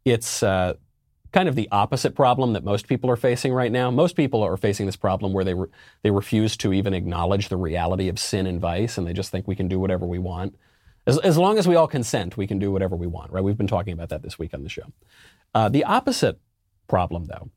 it's 0.04 0.42
uh, 0.42 0.74
kind 1.33 1.49
of 1.49 1.55
the 1.55 1.68
opposite 1.70 2.14
problem 2.14 2.53
that 2.53 2.64
most 2.64 2.89
people 2.89 3.11
are 3.11 3.16
facing 3.16 3.53
right 3.53 3.72
now. 3.72 3.91
Most 3.91 4.16
people 4.16 4.43
are 4.43 4.57
facing 4.57 4.87
this 4.87 4.97
problem 4.97 5.33
where 5.33 5.45
they 5.45 5.55
re- 5.55 5.68
they 6.03 6.11
refuse 6.11 6.57
to 6.59 6.72
even 6.72 6.95
acknowledge 6.95 7.49
the 7.49 7.57
reality 7.57 8.09
of 8.09 8.18
sin 8.18 8.47
and 8.47 8.61
vice, 8.61 8.97
and 8.97 9.07
they 9.07 9.12
just 9.12 9.31
think 9.31 9.47
we 9.47 9.57
can 9.57 9.68
do 9.68 9.79
whatever 9.79 10.07
we 10.07 10.18
want. 10.18 10.57
As, 11.07 11.18
as 11.18 11.39
long 11.39 11.59
as 11.59 11.68
we 11.68 11.77
all 11.77 11.87
consent, 11.87 12.37
we 12.37 12.47
can 12.47 12.59
do 12.59 12.72
whatever 12.72 12.97
we 12.97 13.07
want, 13.07 13.31
right? 13.31 13.45
We've 13.45 13.57
been 13.57 13.66
talking 13.66 13.93
about 13.93 14.09
that 14.09 14.22
this 14.22 14.39
week 14.39 14.53
on 14.55 14.62
the 14.62 14.68
show. 14.68 14.93
Uh, 15.55 15.68
the 15.68 15.85
opposite 15.85 16.41
problem, 16.89 17.27
though, 17.27 17.51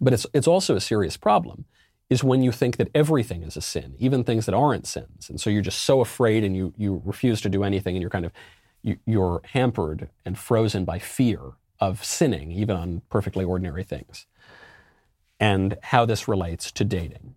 but 0.00 0.12
it's, 0.12 0.26
it's 0.32 0.46
also 0.46 0.76
a 0.76 0.80
serious 0.80 1.16
problem, 1.16 1.64
is 2.08 2.24
when 2.24 2.42
you 2.42 2.52
think 2.52 2.76
that 2.76 2.88
everything 2.94 3.42
is 3.42 3.56
a 3.56 3.60
sin, 3.60 3.94
even 3.98 4.24
things 4.24 4.46
that 4.46 4.54
aren't 4.54 4.86
sins. 4.86 5.30
And 5.30 5.40
so 5.40 5.50
you're 5.50 5.62
just 5.62 5.82
so 5.82 6.00
afraid 6.00 6.44
and 6.44 6.56
you, 6.56 6.74
you 6.76 7.02
refuse 7.04 7.40
to 7.42 7.48
do 7.48 7.62
anything 7.62 7.94
and 7.96 8.00
you're 8.00 8.10
kind 8.10 8.24
of, 8.24 8.32
you, 8.82 8.98
you're 9.06 9.40
hampered 9.52 10.08
and 10.24 10.36
frozen 10.38 10.84
by 10.84 10.98
fear 10.98 11.52
of 11.80 12.04
sinning, 12.04 12.52
even 12.52 12.76
on 12.76 13.02
perfectly 13.08 13.44
ordinary 13.44 13.84
things. 13.84 14.26
And 15.38 15.78
how 15.82 16.04
this 16.04 16.28
relates 16.28 16.70
to 16.72 16.84
dating. 16.84 17.36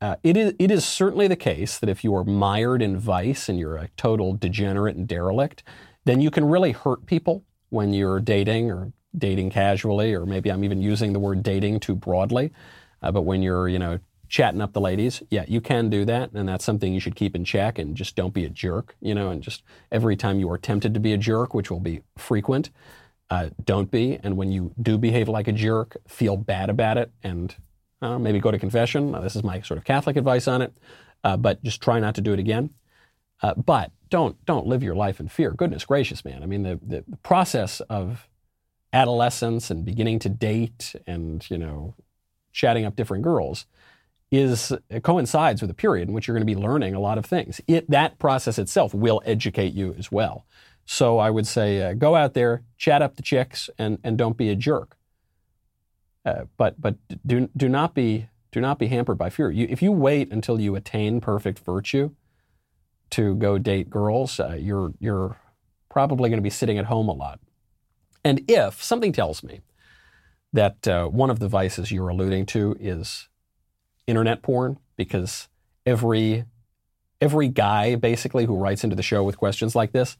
Uh, 0.00 0.16
it, 0.22 0.36
is, 0.36 0.54
it 0.58 0.70
is 0.70 0.84
certainly 0.84 1.28
the 1.28 1.36
case 1.36 1.78
that 1.78 1.90
if 1.90 2.02
you 2.04 2.14
are 2.14 2.24
mired 2.24 2.80
in 2.80 2.96
vice 2.96 3.48
and 3.48 3.58
you're 3.58 3.76
a 3.76 3.88
total 3.96 4.32
degenerate 4.32 4.96
and 4.96 5.06
derelict, 5.06 5.62
then 6.04 6.20
you 6.20 6.30
can 6.30 6.44
really 6.44 6.72
hurt 6.72 7.04
people 7.06 7.44
when 7.68 7.92
you're 7.92 8.20
dating 8.20 8.70
or 8.70 8.92
dating 9.16 9.50
casually, 9.50 10.14
or 10.14 10.24
maybe 10.24 10.50
I'm 10.50 10.64
even 10.64 10.80
using 10.80 11.12
the 11.12 11.18
word 11.18 11.42
dating 11.42 11.80
too 11.80 11.94
broadly. 11.94 12.52
Uh, 13.02 13.12
but 13.12 13.22
when 13.22 13.42
you're, 13.42 13.68
you 13.68 13.78
know, 13.78 13.98
chatting 14.28 14.60
up 14.60 14.72
the 14.72 14.80
ladies, 14.80 15.22
yeah, 15.30 15.44
you 15.48 15.60
can 15.60 15.90
do 15.90 16.04
that, 16.04 16.30
and 16.32 16.48
that's 16.48 16.64
something 16.64 16.94
you 16.94 17.00
should 17.00 17.16
keep 17.16 17.34
in 17.34 17.44
check. 17.44 17.78
And 17.78 17.96
just 17.96 18.16
don't 18.16 18.32
be 18.32 18.44
a 18.44 18.48
jerk, 18.48 18.96
you 19.00 19.14
know. 19.14 19.30
And 19.30 19.42
just 19.42 19.62
every 19.90 20.16
time 20.16 20.38
you 20.38 20.50
are 20.50 20.58
tempted 20.58 20.94
to 20.94 21.00
be 21.00 21.12
a 21.12 21.18
jerk, 21.18 21.52
which 21.52 21.70
will 21.70 21.80
be 21.80 22.02
frequent, 22.16 22.70
uh, 23.30 23.50
don't 23.64 23.90
be. 23.90 24.18
And 24.22 24.36
when 24.36 24.50
you 24.50 24.72
do 24.80 24.98
behave 24.98 25.28
like 25.28 25.48
a 25.48 25.52
jerk, 25.52 25.96
feel 26.08 26.36
bad 26.36 26.70
about 26.70 26.98
it, 26.98 27.10
and 27.22 27.54
uh, 28.02 28.18
maybe 28.18 28.40
go 28.40 28.50
to 28.50 28.58
confession. 28.58 29.12
this 29.22 29.36
is 29.36 29.44
my 29.44 29.60
sort 29.60 29.78
of 29.78 29.84
Catholic 29.84 30.16
advice 30.16 30.48
on 30.48 30.62
it, 30.62 30.76
uh, 31.22 31.36
but 31.36 31.62
just 31.62 31.80
try 31.80 32.00
not 32.00 32.14
to 32.16 32.20
do 32.20 32.32
it 32.32 32.38
again. 32.38 32.70
Uh, 33.42 33.54
but 33.54 33.90
don't 34.10 34.44
don't 34.44 34.66
live 34.66 34.82
your 34.82 34.94
life 34.94 35.20
in 35.20 35.28
fear. 35.28 35.52
Goodness 35.52 35.84
gracious, 35.84 36.24
man! 36.24 36.42
I 36.42 36.46
mean, 36.46 36.62
the, 36.62 36.78
the, 36.82 37.04
the 37.08 37.16
process 37.18 37.80
of 37.80 38.28
adolescence 38.92 39.70
and 39.70 39.84
beginning 39.84 40.18
to 40.20 40.28
date 40.28 40.94
and, 41.06 41.48
you 41.50 41.58
know, 41.58 41.94
chatting 42.52 42.84
up 42.84 42.96
different 42.96 43.22
girls 43.22 43.66
is 44.30 44.72
coincides 45.02 45.60
with 45.60 45.70
a 45.70 45.74
period 45.74 46.08
in 46.08 46.14
which 46.14 46.26
you're 46.28 46.36
going 46.36 46.46
to 46.46 46.54
be 46.54 46.60
learning 46.60 46.94
a 46.94 47.00
lot 47.00 47.18
of 47.18 47.26
things. 47.26 47.60
It, 47.66 47.90
that 47.90 48.18
process 48.18 48.58
itself 48.58 48.94
will 48.94 49.22
educate 49.24 49.74
you 49.74 49.94
as 49.98 50.12
well. 50.12 50.44
So 50.92 51.18
I 51.18 51.30
would 51.30 51.46
say 51.46 51.80
uh, 51.80 51.92
go 51.94 52.16
out 52.16 52.34
there, 52.34 52.64
chat 52.76 53.00
up 53.00 53.14
the 53.14 53.22
chicks, 53.22 53.70
and, 53.78 53.98
and 54.02 54.18
don't 54.18 54.36
be 54.36 54.48
a 54.48 54.56
jerk. 54.56 54.96
Uh, 56.24 56.46
but 56.56 56.80
but 56.80 56.96
do, 57.24 57.48
do 57.56 57.68
not 57.68 57.94
be 57.94 58.28
do 58.50 58.60
not 58.60 58.80
be 58.80 58.88
hampered 58.88 59.16
by 59.16 59.30
fear. 59.30 59.52
You, 59.52 59.68
if 59.70 59.82
you 59.82 59.92
wait 59.92 60.32
until 60.32 60.60
you 60.60 60.74
attain 60.74 61.20
perfect 61.20 61.60
virtue 61.60 62.10
to 63.10 63.36
go 63.36 63.56
date 63.56 63.88
girls, 63.88 64.40
uh, 64.40 64.56
you're 64.58 64.92
you're 64.98 65.36
probably 65.88 66.28
going 66.28 66.38
to 66.38 66.42
be 66.42 66.50
sitting 66.50 66.76
at 66.76 66.86
home 66.86 67.08
a 67.08 67.12
lot. 67.12 67.38
And 68.24 68.42
if 68.50 68.82
something 68.82 69.12
tells 69.12 69.44
me 69.44 69.60
that 70.52 70.88
uh, 70.88 71.06
one 71.06 71.30
of 71.30 71.38
the 71.38 71.46
vices 71.46 71.92
you're 71.92 72.08
alluding 72.08 72.46
to 72.46 72.76
is 72.80 73.28
internet 74.08 74.42
porn, 74.42 74.80
because 74.96 75.48
every 75.86 76.46
every 77.20 77.46
guy 77.46 77.94
basically 77.94 78.46
who 78.46 78.56
writes 78.56 78.82
into 78.82 78.96
the 78.96 79.04
show 79.04 79.22
with 79.22 79.38
questions 79.38 79.76
like 79.76 79.92
this 79.92 80.16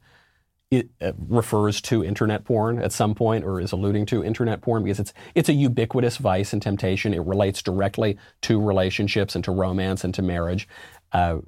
it 0.71 0.89
uh, 1.01 1.11
refers 1.27 1.81
to 1.81 2.03
internet 2.03 2.45
porn 2.45 2.79
at 2.81 2.93
some 2.93 3.13
point 3.13 3.43
or 3.43 3.59
is 3.59 3.73
alluding 3.73 4.05
to 4.07 4.23
internet 4.23 4.61
porn 4.61 4.83
because 4.83 4.99
it's 4.99 5.13
it's 5.35 5.49
a 5.49 5.53
ubiquitous 5.53 6.17
vice 6.17 6.53
and 6.53 6.61
temptation. 6.61 7.13
It 7.13 7.25
relates 7.25 7.61
directly 7.61 8.17
to 8.43 8.59
relationships 8.59 9.35
and 9.35 9.43
to 9.43 9.51
romance 9.51 10.03
and 10.05 10.13
to 10.15 10.21
marriage. 10.21 10.67
Uh, 11.11 11.39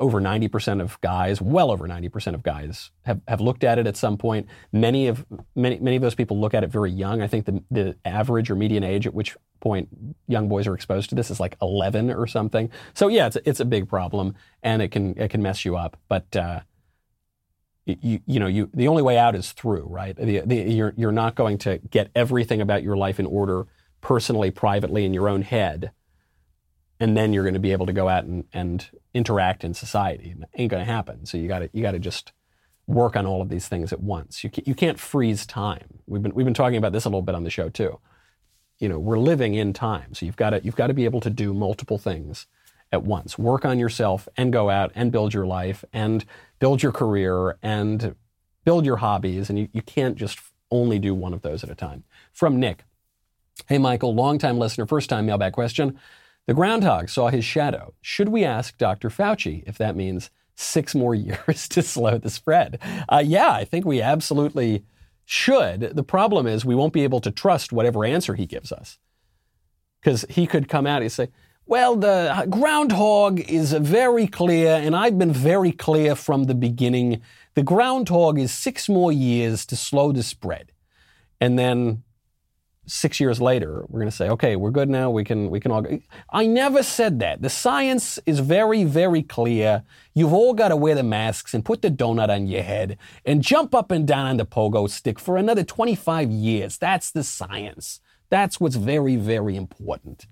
over 0.00 0.20
90% 0.20 0.80
of 0.80 1.00
guys, 1.00 1.40
well 1.40 1.70
over 1.70 1.86
90% 1.86 2.34
of 2.34 2.42
guys 2.42 2.90
have, 3.02 3.20
have 3.28 3.40
looked 3.40 3.62
at 3.62 3.78
it 3.78 3.86
at 3.86 3.96
some 3.96 4.16
point. 4.16 4.48
Many 4.72 5.06
of 5.06 5.24
many 5.54 5.78
many 5.78 5.96
of 5.96 6.02
those 6.02 6.14
people 6.14 6.40
look 6.40 6.54
at 6.54 6.64
it 6.64 6.70
very 6.70 6.90
young. 6.90 7.22
I 7.22 7.26
think 7.26 7.46
the 7.46 7.62
the 7.70 7.96
average 8.04 8.50
or 8.50 8.56
median 8.56 8.84
age 8.84 9.06
at 9.06 9.14
which 9.14 9.36
point 9.60 9.88
young 10.26 10.48
boys 10.48 10.66
are 10.66 10.74
exposed 10.74 11.10
to 11.10 11.14
this 11.14 11.30
is 11.30 11.38
like 11.38 11.56
11 11.60 12.10
or 12.10 12.26
something. 12.26 12.70
So 12.94 13.08
yeah, 13.08 13.26
it's 13.26 13.38
it's 13.44 13.60
a 13.60 13.64
big 13.64 13.88
problem 13.88 14.34
and 14.62 14.82
it 14.82 14.90
can 14.90 15.16
it 15.18 15.30
can 15.30 15.42
mess 15.42 15.64
you 15.64 15.76
up. 15.76 15.96
But 16.08 16.34
uh, 16.36 16.60
you, 17.86 18.20
you 18.26 18.40
know 18.40 18.46
you 18.46 18.70
the 18.74 18.88
only 18.88 19.02
way 19.02 19.18
out 19.18 19.34
is 19.34 19.52
through, 19.52 19.86
right? 19.88 20.16
The, 20.16 20.40
the, 20.40 20.56
you're 20.56 20.94
you're 20.96 21.12
not 21.12 21.34
going 21.34 21.58
to 21.58 21.78
get 21.90 22.10
everything 22.14 22.60
about 22.60 22.82
your 22.82 22.96
life 22.96 23.18
in 23.18 23.26
order 23.26 23.66
personally, 24.00 24.50
privately 24.50 25.04
in 25.04 25.12
your 25.12 25.28
own 25.28 25.42
head 25.42 25.92
and 27.00 27.16
then 27.16 27.32
you're 27.32 27.44
going 27.44 27.54
to 27.54 27.60
be 27.60 27.72
able 27.72 27.86
to 27.86 27.92
go 27.92 28.08
out 28.08 28.24
and, 28.24 28.44
and 28.52 28.90
interact 29.14 29.64
in 29.64 29.72
society. 29.72 30.34
It 30.38 30.48
ain't 30.54 30.70
going 30.70 30.84
to 30.84 30.92
happen. 30.92 31.24
So 31.24 31.38
you 31.38 31.48
got 31.48 31.60
to 31.60 31.70
you 31.72 31.82
got 31.82 31.92
to 31.92 31.98
just 31.98 32.32
work 32.86 33.16
on 33.16 33.26
all 33.26 33.40
of 33.40 33.48
these 33.48 33.66
things 33.66 33.92
at 33.92 34.00
once. 34.00 34.44
You 34.44 34.50
you 34.64 34.74
can't 34.74 35.00
freeze 35.00 35.46
time. 35.46 36.00
We've 36.06 36.22
been 36.22 36.34
we've 36.34 36.44
been 36.44 36.54
talking 36.54 36.76
about 36.76 36.92
this 36.92 37.06
a 37.06 37.08
little 37.08 37.22
bit 37.22 37.34
on 37.34 37.44
the 37.44 37.50
show 37.50 37.70
too. 37.70 37.98
You 38.78 38.88
know, 38.88 38.98
we're 38.98 39.18
living 39.18 39.54
in 39.54 39.72
time, 39.72 40.14
so 40.14 40.26
you've 40.26 40.36
got 40.36 40.50
to 40.50 40.60
you've 40.62 40.76
got 40.76 40.88
to 40.88 40.94
be 40.94 41.06
able 41.06 41.20
to 41.20 41.30
do 41.30 41.54
multiple 41.54 41.98
things 41.98 42.46
at 42.92 43.04
once. 43.04 43.38
Work 43.38 43.64
on 43.64 43.78
yourself 43.78 44.28
and 44.36 44.52
go 44.52 44.70
out 44.70 44.92
and 44.94 45.12
build 45.12 45.32
your 45.32 45.46
life 45.46 45.84
and 45.92 46.24
build 46.58 46.82
your 46.82 46.92
career 46.92 47.56
and 47.62 48.14
build 48.64 48.84
your 48.84 48.96
hobbies. 48.96 49.48
And 49.48 49.58
you, 49.58 49.68
you 49.72 49.82
can't 49.82 50.16
just 50.16 50.38
only 50.70 50.98
do 50.98 51.14
one 51.14 51.32
of 51.32 51.42
those 51.42 51.62
at 51.64 51.70
a 51.70 51.74
time. 51.74 52.04
From 52.32 52.58
Nick. 52.58 52.84
Hey, 53.66 53.78
Michael, 53.78 54.14
longtime 54.14 54.58
listener, 54.58 54.86
first 54.86 55.10
time 55.10 55.26
mailbag 55.26 55.52
question. 55.52 55.98
The 56.46 56.54
groundhog 56.54 57.08
saw 57.08 57.28
his 57.28 57.44
shadow. 57.44 57.94
Should 58.00 58.30
we 58.30 58.44
ask 58.44 58.76
Dr. 58.78 59.10
Fauci 59.10 59.62
if 59.66 59.78
that 59.78 59.96
means 59.96 60.30
six 60.54 60.94
more 60.94 61.14
years 61.16 61.68
to 61.68 61.82
slow 61.82 62.18
the 62.18 62.30
spread? 62.30 62.78
Uh, 63.08 63.22
yeah, 63.24 63.52
I 63.52 63.64
think 63.64 63.84
we 63.84 64.00
absolutely 64.00 64.84
should. 65.24 65.80
The 65.94 66.02
problem 66.02 66.46
is 66.46 66.64
we 66.64 66.74
won't 66.74 66.92
be 66.92 67.04
able 67.04 67.20
to 67.20 67.30
trust 67.30 67.72
whatever 67.72 68.04
answer 68.04 68.34
he 68.34 68.46
gives 68.46 68.72
us. 68.72 68.98
Because 70.00 70.24
he 70.30 70.46
could 70.46 70.68
come 70.68 70.86
out 70.86 71.02
and 71.02 71.12
say, 71.12 71.28
Well, 71.70 71.94
the 71.94 72.48
groundhog 72.50 73.38
is 73.38 73.72
very 73.72 74.26
clear, 74.26 74.70
and 74.70 74.96
I've 74.96 75.20
been 75.20 75.32
very 75.32 75.70
clear 75.70 76.16
from 76.16 76.46
the 76.46 76.54
beginning. 76.56 77.22
The 77.54 77.62
groundhog 77.62 78.40
is 78.40 78.52
six 78.52 78.88
more 78.88 79.12
years 79.12 79.64
to 79.66 79.76
slow 79.76 80.10
the 80.10 80.24
spread. 80.24 80.72
And 81.40 81.56
then 81.56 82.02
six 82.86 83.20
years 83.20 83.40
later, 83.40 83.84
we're 83.88 84.00
going 84.00 84.10
to 84.10 84.16
say, 84.16 84.28
okay, 84.30 84.56
we're 84.56 84.72
good 84.72 84.88
now. 84.88 85.12
We 85.12 85.22
can, 85.22 85.48
we 85.48 85.60
can 85.60 85.70
all. 85.70 85.82
Go. 85.82 86.00
I 86.32 86.44
never 86.44 86.82
said 86.82 87.20
that. 87.20 87.40
The 87.40 87.48
science 87.48 88.18
is 88.26 88.40
very, 88.40 88.82
very 88.82 89.22
clear. 89.22 89.84
You've 90.12 90.32
all 90.32 90.54
got 90.54 90.70
to 90.70 90.76
wear 90.76 90.96
the 90.96 91.04
masks 91.04 91.54
and 91.54 91.64
put 91.64 91.82
the 91.82 91.90
donut 91.92 92.30
on 92.30 92.48
your 92.48 92.64
head 92.64 92.98
and 93.24 93.42
jump 93.42 93.76
up 93.76 93.92
and 93.92 94.08
down 94.08 94.26
on 94.26 94.38
the 94.38 94.44
pogo 94.44 94.90
stick 94.90 95.20
for 95.20 95.36
another 95.36 95.62
25 95.62 96.32
years. 96.32 96.78
That's 96.78 97.12
the 97.12 97.22
science. 97.22 98.00
That's 98.28 98.58
what's 98.58 98.74
very, 98.74 99.14
very 99.14 99.54
important. 99.54 100.26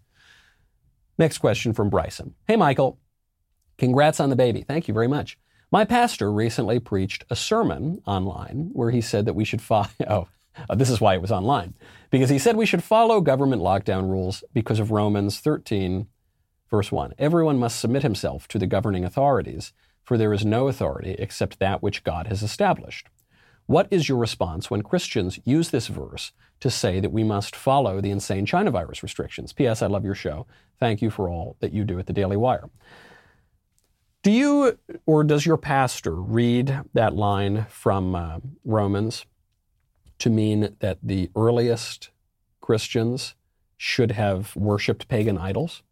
Next 1.19 1.39
question 1.39 1.73
from 1.73 1.91
Bryson. 1.91 2.35
Hey, 2.47 2.57
Michael. 2.57 2.99
Congrats 3.77 4.21
on 4.21 4.31
the 4.31 4.37
baby. 4.37 4.63
Thank 4.63 4.89
you 4.89 4.95
very 4.95 5.09
much. 5.09 5.37
My 5.71 5.85
pastor 5.85 6.33
recently 6.33 6.79
preached 6.79 7.25
a 7.29 7.37
sermon 7.37 8.01
online 8.07 8.71
where 8.73 8.91
he 8.91 9.01
said 9.01 9.27
that 9.27 9.35
we 9.35 9.45
should 9.45 9.61
follow. 9.61 9.89
Oh, 10.09 10.29
uh, 10.69 10.75
this 10.75 10.91
is 10.91 11.01
why 11.01 11.15
it 11.15 11.23
was 11.23 11.31
online. 11.31 11.75
Because 12.11 12.31
he 12.31 12.39
said 12.39 12.57
we 12.57 12.67
should 12.67 12.83
follow 12.83 13.21
government 13.21 13.63
lockdown 13.63 14.09
rules 14.09 14.43
because 14.53 14.81
of 14.81 14.91
Romans 14.91 15.39
13, 15.39 16.09
verse 16.71 16.91
1. 16.91 17.15
Everyone 17.19 17.59
must 17.59 17.79
submit 17.79 18.03
himself 18.03 18.49
to 18.49 18.59
the 18.59 18.67
governing 18.67 19.05
authorities, 19.05 19.73
for 20.03 20.17
there 20.17 20.33
is 20.33 20.45
no 20.45 20.67
authority 20.67 21.15
except 21.19 21.61
that 21.61 21.83
which 21.83 22.03
God 22.03 22.27
has 22.27 22.43
established. 22.43 23.09
What 23.69 23.87
is 23.91 24.09
your 24.09 24.17
response 24.17 24.71
when 24.71 24.83
Christians 24.83 25.39
use 25.45 25.69
this 25.71 25.89
verse 25.89 26.33
to 26.61 26.71
say 26.71 27.01
that 27.01 27.13
we 27.13 27.23
must 27.23 27.55
follow 27.55 28.01
the 28.01 28.11
insane 28.11 28.47
China 28.47 28.71
virus 28.71 29.03
restrictions? 29.03 29.53
P.S. 29.53 29.83
I 29.83 29.87
love 29.87 30.07
your 30.07 30.15
show. 30.15 30.47
Thank 30.81 31.03
you 31.03 31.11
for 31.11 31.29
all 31.29 31.57
that 31.61 31.73
you 31.75 31.85
do 31.85 31.99
at 31.99 32.07
the 32.07 32.15
Daily 32.15 32.37
Wire. 32.37 32.71
Do 34.23 34.31
you 34.31 34.79
or 35.05 35.23
does 35.23 35.45
your 35.45 35.59
pastor 35.59 36.15
read 36.15 36.81
that 36.95 37.15
line 37.15 37.67
from 37.69 38.15
uh, 38.15 38.39
Romans 38.65 39.27
to 40.19 40.31
mean 40.31 40.75
that 40.81 40.99
the 41.03 41.31
earliest 41.37 42.11
Christians 42.61 43.35
should 43.77 44.13
have 44.13 44.55
worshiped 44.57 45.09
pagan 45.09 45.39
idols. 45.39 45.83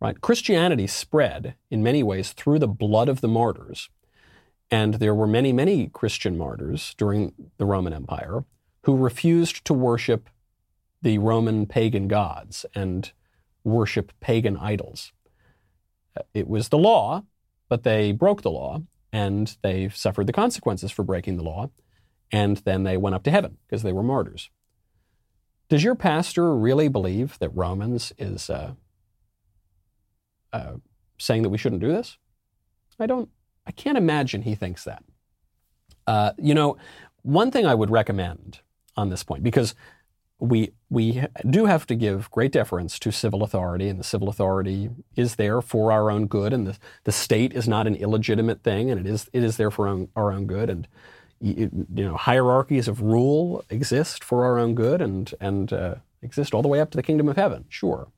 Right? 0.00 0.20
Christianity 0.20 0.86
spread 0.86 1.56
in 1.70 1.82
many 1.82 2.02
ways 2.02 2.32
through 2.32 2.58
the 2.58 2.68
blood 2.68 3.08
of 3.08 3.20
the 3.20 3.28
martyrs. 3.28 3.90
And 4.70 4.94
there 4.94 5.14
were 5.14 5.26
many, 5.26 5.52
many 5.52 5.88
Christian 5.88 6.38
martyrs 6.38 6.94
during 6.96 7.32
the 7.58 7.66
Roman 7.66 7.92
Empire 7.92 8.44
who 8.84 8.96
refused 8.96 9.64
to 9.64 9.74
worship 9.74 10.28
the 11.02 11.18
Roman 11.18 11.66
pagan 11.66 12.08
gods 12.08 12.64
and 12.74 13.12
worship 13.64 14.12
pagan 14.20 14.56
idols. 14.56 15.12
It 16.34 16.48
was 16.48 16.68
the 16.68 16.78
law, 16.78 17.24
but 17.68 17.82
they 17.82 18.12
broke 18.12 18.42
the 18.42 18.50
law 18.50 18.82
and 19.12 19.56
they 19.62 19.88
suffered 19.88 20.26
the 20.26 20.32
consequences 20.32 20.90
for 20.90 21.02
breaking 21.02 21.36
the 21.36 21.42
law 21.42 21.70
and 22.32 22.58
then 22.58 22.84
they 22.84 22.96
went 22.96 23.14
up 23.14 23.22
to 23.24 23.30
heaven 23.30 23.56
because 23.66 23.82
they 23.82 23.92
were 23.92 24.02
martyrs. 24.02 24.50
Does 25.68 25.84
your 25.84 25.94
pastor 25.94 26.54
really 26.54 26.88
believe 26.88 27.38
that 27.38 27.50
Romans 27.50 28.12
is 28.18 28.50
uh, 28.50 28.74
uh, 30.52 30.74
saying 31.18 31.42
that 31.42 31.48
we 31.48 31.58
shouldn't 31.58 31.80
do 31.80 31.88
this? 31.88 32.18
I 32.98 33.06
don't. 33.06 33.30
I 33.70 33.72
can't 33.72 33.96
imagine 33.96 34.42
he 34.42 34.56
thinks 34.56 34.82
that. 34.82 35.04
Uh, 36.04 36.32
you 36.38 36.54
know, 36.54 36.76
one 37.22 37.52
thing 37.52 37.66
I 37.66 37.74
would 37.76 37.88
recommend 37.88 38.58
on 38.96 39.10
this 39.10 39.22
point 39.22 39.44
because 39.44 39.76
we 40.40 40.72
we 40.88 41.22
do 41.48 41.66
have 41.66 41.86
to 41.86 41.94
give 41.94 42.28
great 42.32 42.50
deference 42.50 42.98
to 42.98 43.12
civil 43.12 43.44
authority, 43.44 43.88
and 43.88 44.00
the 44.00 44.02
civil 44.02 44.28
authority 44.28 44.90
is 45.14 45.36
there 45.36 45.62
for 45.62 45.92
our 45.92 46.10
own 46.10 46.26
good, 46.26 46.52
and 46.52 46.66
the, 46.66 46.78
the 47.04 47.12
state 47.12 47.52
is 47.52 47.68
not 47.68 47.86
an 47.86 47.94
illegitimate 47.94 48.64
thing, 48.64 48.90
and 48.90 48.98
it 48.98 49.06
is 49.06 49.30
it 49.32 49.44
is 49.44 49.56
there 49.56 49.70
for 49.70 49.86
our 49.86 49.92
own, 49.92 50.08
our 50.16 50.32
own 50.32 50.46
good, 50.48 50.68
and 50.68 50.88
you 51.40 51.70
know, 51.94 52.16
hierarchies 52.16 52.88
of 52.88 53.00
rule 53.02 53.64
exist 53.70 54.24
for 54.24 54.44
our 54.44 54.58
own 54.58 54.74
good 54.74 55.00
and, 55.00 55.32
and 55.40 55.72
uh, 55.72 55.94
exist 56.22 56.54
all 56.54 56.62
the 56.62 56.68
way 56.68 56.80
up 56.80 56.90
to 56.90 56.96
the 56.96 57.04
kingdom 57.04 57.28
of 57.28 57.36
heaven, 57.36 57.66
sure. 57.68 58.08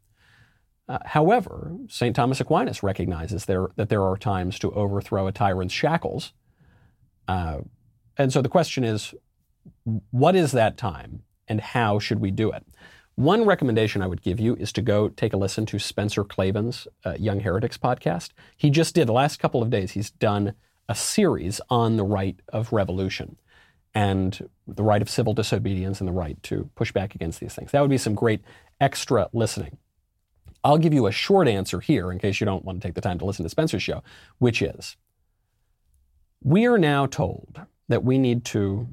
Uh, 0.88 0.98
however, 1.06 1.72
St. 1.88 2.14
Thomas 2.14 2.40
Aquinas 2.40 2.82
recognizes 2.82 3.44
there, 3.44 3.68
that 3.76 3.88
there 3.88 4.02
are 4.02 4.16
times 4.16 4.58
to 4.58 4.72
overthrow 4.72 5.26
a 5.26 5.32
tyrant's 5.32 5.74
shackles. 5.74 6.32
Uh, 7.28 7.58
and 8.18 8.32
so 8.32 8.42
the 8.42 8.48
question 8.48 8.84
is, 8.84 9.14
what 10.10 10.34
is 10.34 10.52
that 10.52 10.76
time 10.76 11.22
and 11.48 11.60
how 11.60 11.98
should 11.98 12.20
we 12.20 12.30
do 12.30 12.50
it? 12.50 12.64
One 13.14 13.44
recommendation 13.44 14.02
I 14.02 14.06
would 14.06 14.22
give 14.22 14.40
you 14.40 14.56
is 14.56 14.72
to 14.72 14.82
go 14.82 15.08
take 15.08 15.32
a 15.32 15.36
listen 15.36 15.66
to 15.66 15.78
Spencer 15.78 16.24
Klavan's 16.24 16.88
uh, 17.04 17.14
Young 17.18 17.40
Heretics 17.40 17.76
podcast. 17.76 18.30
He 18.56 18.70
just 18.70 18.94
did, 18.94 19.06
the 19.06 19.12
last 19.12 19.38
couple 19.38 19.62
of 19.62 19.70
days, 19.70 19.92
he's 19.92 20.10
done 20.10 20.54
a 20.88 20.94
series 20.94 21.60
on 21.68 21.96
the 21.96 22.04
right 22.04 22.40
of 22.52 22.72
revolution 22.72 23.36
and 23.94 24.48
the 24.66 24.82
right 24.82 25.02
of 25.02 25.10
civil 25.10 25.34
disobedience 25.34 26.00
and 26.00 26.08
the 26.08 26.12
right 26.12 26.42
to 26.44 26.70
push 26.74 26.90
back 26.92 27.14
against 27.14 27.40
these 27.40 27.54
things. 27.54 27.70
That 27.70 27.82
would 27.82 27.90
be 27.90 27.98
some 27.98 28.14
great 28.14 28.40
extra 28.80 29.28
listening. 29.32 29.76
I'll 30.64 30.78
give 30.78 30.94
you 30.94 31.06
a 31.06 31.12
short 31.12 31.48
answer 31.48 31.80
here 31.80 32.12
in 32.12 32.18
case 32.18 32.40
you 32.40 32.44
don't 32.44 32.64
want 32.64 32.80
to 32.80 32.86
take 32.86 32.94
the 32.94 33.00
time 33.00 33.18
to 33.18 33.24
listen 33.24 33.44
to 33.44 33.48
Spencer's 33.48 33.82
show, 33.82 34.02
which 34.38 34.62
is 34.62 34.96
we 36.42 36.66
are 36.66 36.78
now 36.78 37.06
told 37.06 37.60
that 37.88 38.04
we 38.04 38.18
need 38.18 38.44
to 38.44 38.88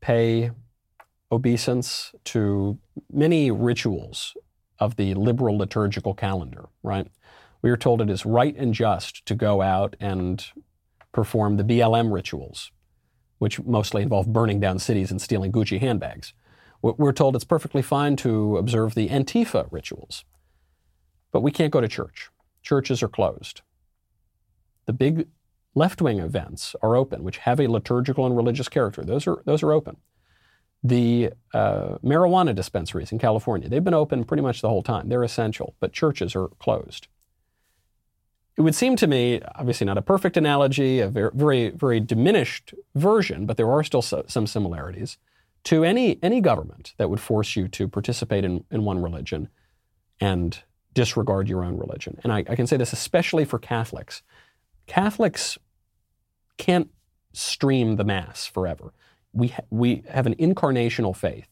pay 0.00 0.50
obeisance 1.30 2.14
to 2.24 2.78
many 3.12 3.50
rituals 3.50 4.36
of 4.78 4.96
the 4.96 5.14
liberal 5.14 5.56
liturgical 5.56 6.14
calendar, 6.14 6.66
right? 6.82 7.08
We 7.62 7.70
are 7.70 7.76
told 7.76 8.00
it 8.00 8.10
is 8.10 8.26
right 8.26 8.54
and 8.56 8.74
just 8.74 9.24
to 9.26 9.34
go 9.34 9.62
out 9.62 9.96
and 9.98 10.44
perform 11.12 11.56
the 11.56 11.64
BLM 11.64 12.12
rituals, 12.12 12.70
which 13.38 13.60
mostly 13.62 14.02
involve 14.02 14.32
burning 14.32 14.60
down 14.60 14.78
cities 14.78 15.10
and 15.10 15.22
stealing 15.22 15.52
Gucci 15.52 15.80
handbags. 15.80 16.34
We're 16.82 17.12
told 17.12 17.34
it's 17.34 17.44
perfectly 17.44 17.80
fine 17.80 18.16
to 18.16 18.58
observe 18.58 18.94
the 18.94 19.08
Antifa 19.08 19.68
rituals, 19.70 20.24
but 21.34 21.42
we 21.42 21.50
can't 21.50 21.72
go 21.72 21.82
to 21.82 21.88
church. 21.88 22.30
Churches 22.62 23.02
are 23.02 23.08
closed. 23.08 23.60
The 24.86 24.92
big 24.94 25.28
left 25.74 26.00
wing 26.00 26.20
events 26.20 26.74
are 26.80 26.96
open, 26.96 27.24
which 27.24 27.38
have 27.38 27.60
a 27.60 27.66
liturgical 27.66 28.24
and 28.24 28.36
religious 28.36 28.68
character. 28.68 29.04
Those 29.04 29.26
are, 29.26 29.42
those 29.44 29.62
are 29.62 29.72
open. 29.72 29.96
The 30.82 31.32
uh, 31.52 31.98
marijuana 32.02 32.54
dispensaries 32.54 33.12
in 33.12 33.18
California, 33.18 33.68
they've 33.68 33.82
been 33.82 33.92
open 33.92 34.24
pretty 34.24 34.42
much 34.42 34.62
the 34.62 34.68
whole 34.68 34.82
time. 34.82 35.08
They're 35.08 35.24
essential, 35.24 35.74
but 35.80 35.92
churches 35.92 36.36
are 36.36 36.48
closed 36.58 37.08
it 38.56 38.60
would 38.60 38.74
seem 38.74 38.96
to 38.96 39.06
me, 39.06 39.40
obviously 39.56 39.84
not 39.84 39.98
a 39.98 40.02
perfect 40.02 40.36
analogy, 40.36 41.00
a 41.00 41.08
very, 41.08 41.30
very, 41.34 41.70
very 41.70 42.00
diminished 42.00 42.72
version, 42.94 43.46
but 43.46 43.56
there 43.56 43.70
are 43.70 43.82
still 43.82 44.02
so, 44.02 44.24
some 44.28 44.46
similarities 44.46 45.18
to 45.64 45.82
any, 45.82 46.18
any 46.22 46.40
government 46.40 46.94
that 46.98 47.10
would 47.10 47.20
force 47.20 47.56
you 47.56 47.66
to 47.68 47.88
participate 47.88 48.44
in, 48.44 48.64
in 48.70 48.84
one 48.84 49.02
religion 49.02 49.48
and 50.20 50.62
disregard 50.94 51.48
your 51.48 51.64
own 51.64 51.76
religion. 51.76 52.18
And 52.22 52.32
I, 52.32 52.38
I 52.48 52.56
can 52.56 52.66
say 52.66 52.76
this 52.76 52.92
especially 52.92 53.44
for 53.44 53.58
Catholics. 53.58 54.22
Catholics 54.86 55.58
can't 56.56 56.90
stream 57.32 57.96
the 57.96 58.04
Mass 58.04 58.46
forever. 58.46 58.92
We, 59.32 59.48
ha- 59.48 59.64
we 59.70 60.04
have 60.08 60.26
an 60.26 60.36
incarnational 60.36 61.16
faith, 61.16 61.48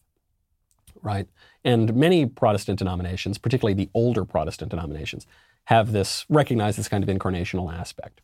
right? 1.03 1.27
And 1.65 1.95
many 1.95 2.27
Protestant 2.27 2.79
denominations, 2.79 3.39
particularly 3.39 3.75
the 3.75 3.91
older 3.95 4.25
Protestant 4.25 4.71
denominations, 4.71 5.27
have 5.65 5.93
this, 5.93 6.25
recognize 6.29 6.77
this 6.77 6.89
kind 6.89 7.03
of 7.03 7.11
incarnational 7.11 7.73
aspect. 7.73 8.21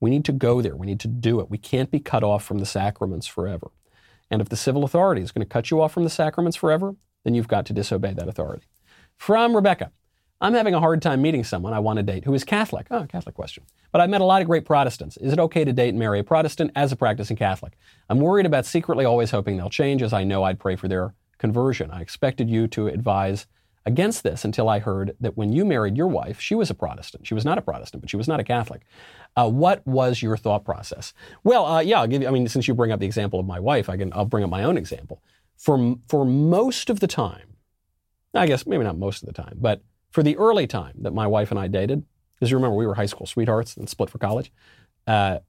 We 0.00 0.10
need 0.10 0.24
to 0.26 0.32
go 0.32 0.60
there. 0.60 0.76
We 0.76 0.86
need 0.86 1.00
to 1.00 1.08
do 1.08 1.40
it. 1.40 1.50
We 1.50 1.58
can't 1.58 1.90
be 1.90 2.00
cut 2.00 2.24
off 2.24 2.44
from 2.44 2.58
the 2.58 2.66
sacraments 2.66 3.26
forever. 3.26 3.70
And 4.30 4.40
if 4.40 4.48
the 4.48 4.56
civil 4.56 4.84
authority 4.84 5.22
is 5.22 5.32
going 5.32 5.46
to 5.46 5.48
cut 5.48 5.70
you 5.70 5.80
off 5.80 5.92
from 5.92 6.04
the 6.04 6.10
sacraments 6.10 6.56
forever, 6.56 6.96
then 7.24 7.34
you've 7.34 7.48
got 7.48 7.66
to 7.66 7.72
disobey 7.72 8.14
that 8.14 8.28
authority. 8.28 8.66
From 9.16 9.54
Rebecca. 9.54 9.92
I'm 10.44 10.52
having 10.52 10.74
a 10.74 10.80
hard 10.80 11.00
time 11.00 11.22
meeting 11.22 11.42
someone 11.42 11.72
I 11.72 11.78
want 11.78 11.96
to 11.96 12.02
date 12.02 12.24
who 12.24 12.34
is 12.34 12.44
Catholic. 12.44 12.86
Oh, 12.90 13.06
Catholic 13.06 13.34
question. 13.34 13.64
But 13.92 14.02
I've 14.02 14.10
met 14.10 14.20
a 14.20 14.26
lot 14.26 14.42
of 14.42 14.46
great 14.46 14.66
Protestants. 14.66 15.16
Is 15.16 15.32
it 15.32 15.38
okay 15.38 15.64
to 15.64 15.72
date 15.72 15.88
and 15.88 15.98
marry 15.98 16.18
a 16.18 16.22
Protestant 16.22 16.70
as 16.76 16.92
a 16.92 16.96
practicing 16.96 17.34
Catholic? 17.34 17.78
I'm 18.10 18.20
worried 18.20 18.44
about 18.44 18.66
secretly 18.66 19.06
always 19.06 19.30
hoping 19.30 19.56
they'll 19.56 19.70
change, 19.70 20.02
as 20.02 20.12
I 20.12 20.22
know 20.22 20.42
I'd 20.42 20.60
pray 20.60 20.76
for 20.76 20.86
their 20.86 21.14
conversion. 21.38 21.90
I 21.90 22.02
expected 22.02 22.50
you 22.50 22.68
to 22.68 22.88
advise 22.88 23.46
against 23.86 24.22
this 24.22 24.44
until 24.44 24.68
I 24.68 24.80
heard 24.80 25.16
that 25.18 25.34
when 25.34 25.50
you 25.50 25.64
married 25.64 25.96
your 25.96 26.08
wife, 26.08 26.38
she 26.40 26.54
was 26.54 26.68
a 26.68 26.74
Protestant. 26.74 27.26
She 27.26 27.32
was 27.32 27.46
not 27.46 27.56
a 27.56 27.62
Protestant, 27.62 28.02
but 28.02 28.10
she 28.10 28.18
was 28.18 28.28
not 28.28 28.38
a 28.38 28.44
Catholic. 28.44 28.82
Uh, 29.38 29.48
what 29.48 29.86
was 29.86 30.20
your 30.20 30.36
thought 30.36 30.66
process? 30.66 31.14
Well, 31.42 31.64
uh, 31.64 31.80
yeah, 31.80 32.00
I'll 32.00 32.06
give 32.06 32.20
you. 32.20 32.28
I 32.28 32.30
mean, 32.30 32.46
since 32.48 32.68
you 32.68 32.74
bring 32.74 32.92
up 32.92 33.00
the 33.00 33.06
example 33.06 33.40
of 33.40 33.46
my 33.46 33.60
wife, 33.60 33.88
I 33.88 33.96
can. 33.96 34.12
I'll 34.12 34.26
bring 34.26 34.44
up 34.44 34.50
my 34.50 34.64
own 34.64 34.76
example. 34.76 35.22
For 35.56 35.96
for 36.06 36.26
most 36.26 36.90
of 36.90 37.00
the 37.00 37.06
time, 37.06 37.56
I 38.34 38.46
guess 38.46 38.66
maybe 38.66 38.84
not 38.84 38.98
most 38.98 39.22
of 39.22 39.26
the 39.26 39.42
time, 39.42 39.56
but 39.58 39.80
for 40.14 40.22
the 40.22 40.36
early 40.36 40.68
time 40.68 40.94
that 41.00 41.12
my 41.12 41.26
wife 41.26 41.50
and 41.50 41.58
I 41.58 41.66
dated, 41.66 42.04
because 42.34 42.48
you 42.48 42.56
remember 42.56 42.76
we 42.76 42.86
were 42.86 42.94
high 42.94 43.06
school 43.06 43.26
sweethearts 43.26 43.76
and 43.76 43.88
split 43.88 44.10
for 44.10 44.18
college, 44.18 44.52
uh, 45.08 45.40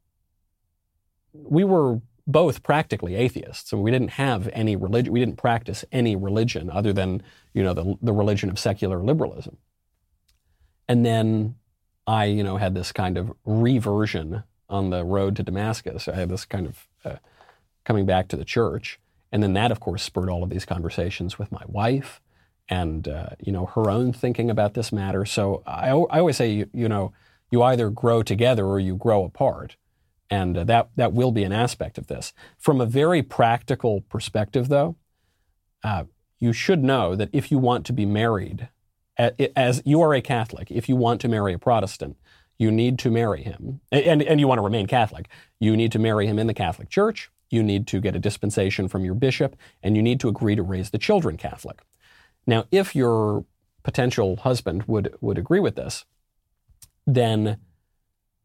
we 1.33 1.63
were 1.63 2.01
both 2.25 2.63
practically 2.63 3.13
atheists. 3.13 3.71
and 3.71 3.83
we 3.83 3.91
didn't 3.91 4.09
have 4.11 4.49
any 4.53 4.75
religion. 4.75 5.13
We 5.13 5.19
didn't 5.19 5.37
practice 5.37 5.85
any 5.91 6.15
religion 6.15 6.71
other 6.71 6.91
than 6.91 7.21
you 7.53 7.61
know 7.61 7.75
the, 7.75 7.95
the 8.01 8.11
religion 8.11 8.49
of 8.49 8.57
secular 8.57 9.03
liberalism. 9.03 9.57
And 10.87 11.05
then 11.05 11.57
I, 12.07 12.25
you 12.25 12.43
know, 12.43 12.57
had 12.57 12.73
this 12.73 12.91
kind 12.91 13.19
of 13.19 13.31
reversion 13.45 14.41
on 14.67 14.89
the 14.89 15.05
road 15.05 15.35
to 15.35 15.43
Damascus. 15.43 16.07
I 16.07 16.15
had 16.15 16.29
this 16.29 16.43
kind 16.43 16.65
of 16.65 16.87
uh, 17.03 17.17
coming 17.83 18.07
back 18.07 18.29
to 18.29 18.35
the 18.35 18.45
church. 18.45 18.99
And 19.31 19.43
then 19.43 19.53
that, 19.53 19.71
of 19.71 19.79
course, 19.79 20.01
spurred 20.01 20.29
all 20.29 20.43
of 20.43 20.49
these 20.49 20.65
conversations 20.65 21.37
with 21.37 21.51
my 21.51 21.63
wife 21.67 22.19
and, 22.69 23.07
uh, 23.07 23.29
you 23.39 23.51
know, 23.51 23.65
her 23.67 23.89
own 23.89 24.11
thinking 24.13 24.49
about 24.49 24.73
this 24.73 24.91
matter. 24.91 25.25
So 25.25 25.63
I, 25.65 25.89
I 25.89 26.19
always 26.19 26.37
say, 26.37 26.51
you, 26.51 26.69
you, 26.73 26.89
know, 26.89 27.13
you 27.51 27.61
either 27.61 27.89
grow 27.89 28.23
together 28.23 28.65
or 28.65 28.79
you 28.79 28.95
grow 28.95 29.23
apart. 29.23 29.75
And 30.29 30.57
uh, 30.57 30.63
that, 30.63 30.89
that 30.95 31.13
will 31.13 31.31
be 31.31 31.43
an 31.43 31.51
aspect 31.51 31.97
of 31.97 32.07
this. 32.07 32.33
From 32.57 32.81
a 32.81 32.85
very 32.85 33.21
practical 33.21 34.01
perspective, 34.01 34.69
though, 34.69 34.95
uh, 35.83 36.05
you 36.39 36.51
should 36.51 36.83
know 36.83 37.15
that 37.15 37.29
if 37.31 37.51
you 37.51 37.59
want 37.59 37.85
to 37.85 37.93
be 37.93 38.05
married, 38.05 38.69
as 39.55 39.81
you 39.85 40.01
are 40.01 40.13
a 40.13 40.21
Catholic, 40.21 40.69
if 40.71 40.89
you 40.89 40.95
want 40.95 41.21
to 41.21 41.27
marry 41.27 41.53
a 41.53 41.59
Protestant, 41.59 42.17
you 42.57 42.71
need 42.71 42.97
to 42.99 43.11
marry 43.11 43.43
him, 43.43 43.81
and, 43.91 44.21
and 44.21 44.39
you 44.39 44.47
want 44.47 44.59
to 44.59 44.63
remain 44.63 44.87
Catholic, 44.87 45.29
you 45.59 45.75
need 45.75 45.91
to 45.91 45.99
marry 45.99 46.25
him 46.25 46.39
in 46.39 46.47
the 46.47 46.53
Catholic 46.53 46.89
Church, 46.89 47.29
you 47.49 47.61
need 47.63 47.87
to 47.87 48.01
get 48.01 48.15
a 48.15 48.19
dispensation 48.19 48.87
from 48.87 49.05
your 49.05 49.13
bishop, 49.13 49.55
and 49.83 49.95
you 49.95 50.01
need 50.01 50.19
to 50.19 50.27
agree 50.27 50.55
to 50.55 50.63
raise 50.63 50.89
the 50.89 50.97
children 50.97 51.37
Catholic. 51.37 51.81
Now, 52.47 52.65
if 52.71 52.95
your 52.95 53.45
potential 53.83 54.37
husband 54.37 54.83
would, 54.83 55.15
would 55.21 55.37
agree 55.37 55.59
with 55.59 55.75
this, 55.75 56.05
then 57.05 57.57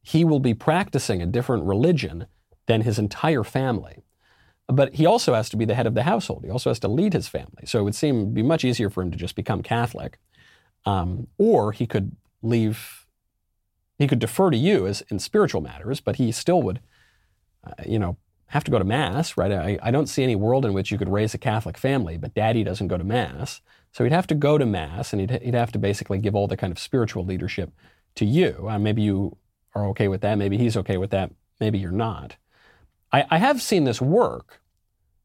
he 0.03 0.24
will 0.24 0.40
be 0.40 0.55
practicing 0.55 1.20
a 1.20 1.26
different 1.26 1.64
religion 1.64 2.26
than 2.66 2.82
his 2.82 2.98
entire 2.98 3.44
family. 3.44 4.03
But 4.66 4.94
he 4.94 5.05
also 5.05 5.34
has 5.34 5.51
to 5.51 5.57
be 5.57 5.64
the 5.64 5.74
head 5.74 5.86
of 5.86 5.94
the 5.94 6.05
household. 6.05 6.44
He 6.44 6.51
also 6.51 6.70
has 6.70 6.78
to 6.80 6.88
lead 6.88 7.12
his 7.12 7.28
family. 7.28 7.64
So 7.66 7.80
it 7.80 7.82
would 7.82 7.94
seem 7.94 8.32
be 8.32 8.42
much 8.42 8.64
easier 8.64 8.88
for 8.88 9.03
him 9.03 9.11
to 9.11 9.18
just 9.18 9.34
become 9.34 9.62
Catholic. 9.62 10.18
Um, 10.86 11.26
or 11.38 11.72
he 11.72 11.86
could 11.86 12.16
leave, 12.42 13.07
he 13.98 14.07
could 14.07 14.20
defer 14.20 14.51
to 14.51 14.57
you 14.57 14.86
as 14.86 15.03
in 15.11 15.18
spiritual 15.18 15.61
matters, 15.61 16.01
but 16.01 16.16
he 16.16 16.32
still 16.32 16.62
would, 16.62 16.80
uh, 17.64 17.82
you 17.84 17.98
know, 17.98 18.16
have 18.51 18.64
to 18.64 18.70
go 18.70 18.80
to 18.80 18.84
Mass, 18.84 19.36
right? 19.36 19.53
I, 19.53 19.78
I 19.80 19.90
don't 19.92 20.09
see 20.09 20.24
any 20.24 20.34
world 20.34 20.64
in 20.66 20.72
which 20.72 20.90
you 20.90 20.98
could 20.98 21.09
raise 21.09 21.34
a 21.34 21.38
Catholic 21.38 21.78
family, 21.78 22.16
but 22.16 22.34
daddy 22.34 22.64
doesn't 22.64 22.88
go 22.88 22.98
to 22.98 23.05
Mass. 23.05 23.61
So 23.92 24.03
he'd 24.03 24.12
have 24.12 24.26
to 24.26 24.34
go 24.34 24.59
to 24.59 24.66
Mass 24.66 25.12
and 25.12 25.20
he'd, 25.20 25.42
he'd 25.42 25.55
have 25.55 25.70
to 25.72 25.78
basically 25.78 26.18
give 26.18 26.34
all 26.34 26.48
the 26.48 26.57
kind 26.57 26.72
of 26.72 26.78
spiritual 26.78 27.24
leadership 27.24 27.72
to 28.16 28.24
you. 28.24 28.66
Uh, 28.68 28.78
maybe 28.78 29.03
you 29.03 29.36
are 29.74 29.86
okay 29.90 30.09
with 30.09 30.20
that. 30.22 30.36
Maybe 30.36 30.59
he's 30.59 30.76
okay 30.76 30.96
with 30.96 31.11
that. 31.11 31.30
Maybe 31.61 31.78
you're 31.78 31.92
not. 31.92 32.36
I, 33.12 33.24
I 33.30 33.38
have 33.38 33.62
seen 33.62 33.84
this 33.84 34.01
work 34.01 34.61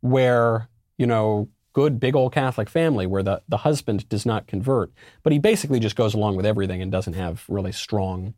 where, 0.01 0.69
you 0.97 1.07
know, 1.07 1.49
good 1.73 1.99
big 1.99 2.15
old 2.15 2.31
Catholic 2.31 2.69
family 2.69 3.07
where 3.07 3.23
the, 3.23 3.41
the 3.49 3.57
husband 3.57 4.07
does 4.07 4.25
not 4.25 4.45
convert, 4.45 4.91
but 5.23 5.33
he 5.33 5.39
basically 5.39 5.79
just 5.79 5.95
goes 5.95 6.13
along 6.13 6.35
with 6.35 6.45
everything 6.45 6.79
and 6.79 6.91
doesn't 6.91 7.13
have 7.13 7.43
really 7.49 7.71
strong 7.71 8.35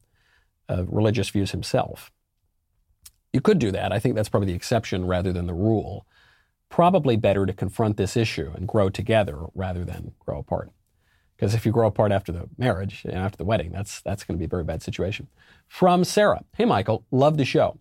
uh, 0.69 0.85
religious 0.87 1.29
views 1.29 1.51
himself. 1.51 2.09
You 3.33 3.41
could 3.41 3.59
do 3.59 3.71
that. 3.71 3.91
I 3.91 3.99
think 3.99 4.15
that's 4.15 4.29
probably 4.29 4.47
the 4.47 4.55
exception 4.55 5.05
rather 5.05 5.33
than 5.33 5.47
the 5.47 5.53
rule. 5.53 6.05
Probably 6.69 7.15
better 7.15 7.45
to 7.45 7.53
confront 7.53 7.97
this 7.97 8.17
issue 8.17 8.51
and 8.55 8.67
grow 8.67 8.89
together 8.89 9.45
rather 9.53 9.85
than 9.85 10.13
grow 10.19 10.39
apart. 10.39 10.71
Because 11.35 11.53
if 11.53 11.65
you 11.65 11.71
grow 11.71 11.87
apart 11.87 12.11
after 12.11 12.31
the 12.31 12.49
marriage 12.57 13.03
and 13.05 13.13
after 13.13 13.37
the 13.37 13.45
wedding, 13.45 13.71
that's, 13.71 14.01
that's 14.01 14.23
going 14.23 14.37
to 14.37 14.39
be 14.39 14.45
a 14.45 14.49
very 14.49 14.63
bad 14.63 14.81
situation. 14.81 15.27
From 15.67 16.03
Sarah 16.03 16.43
Hey, 16.55 16.65
Michael, 16.65 17.05
love 17.11 17.37
the 17.37 17.45
show. 17.45 17.79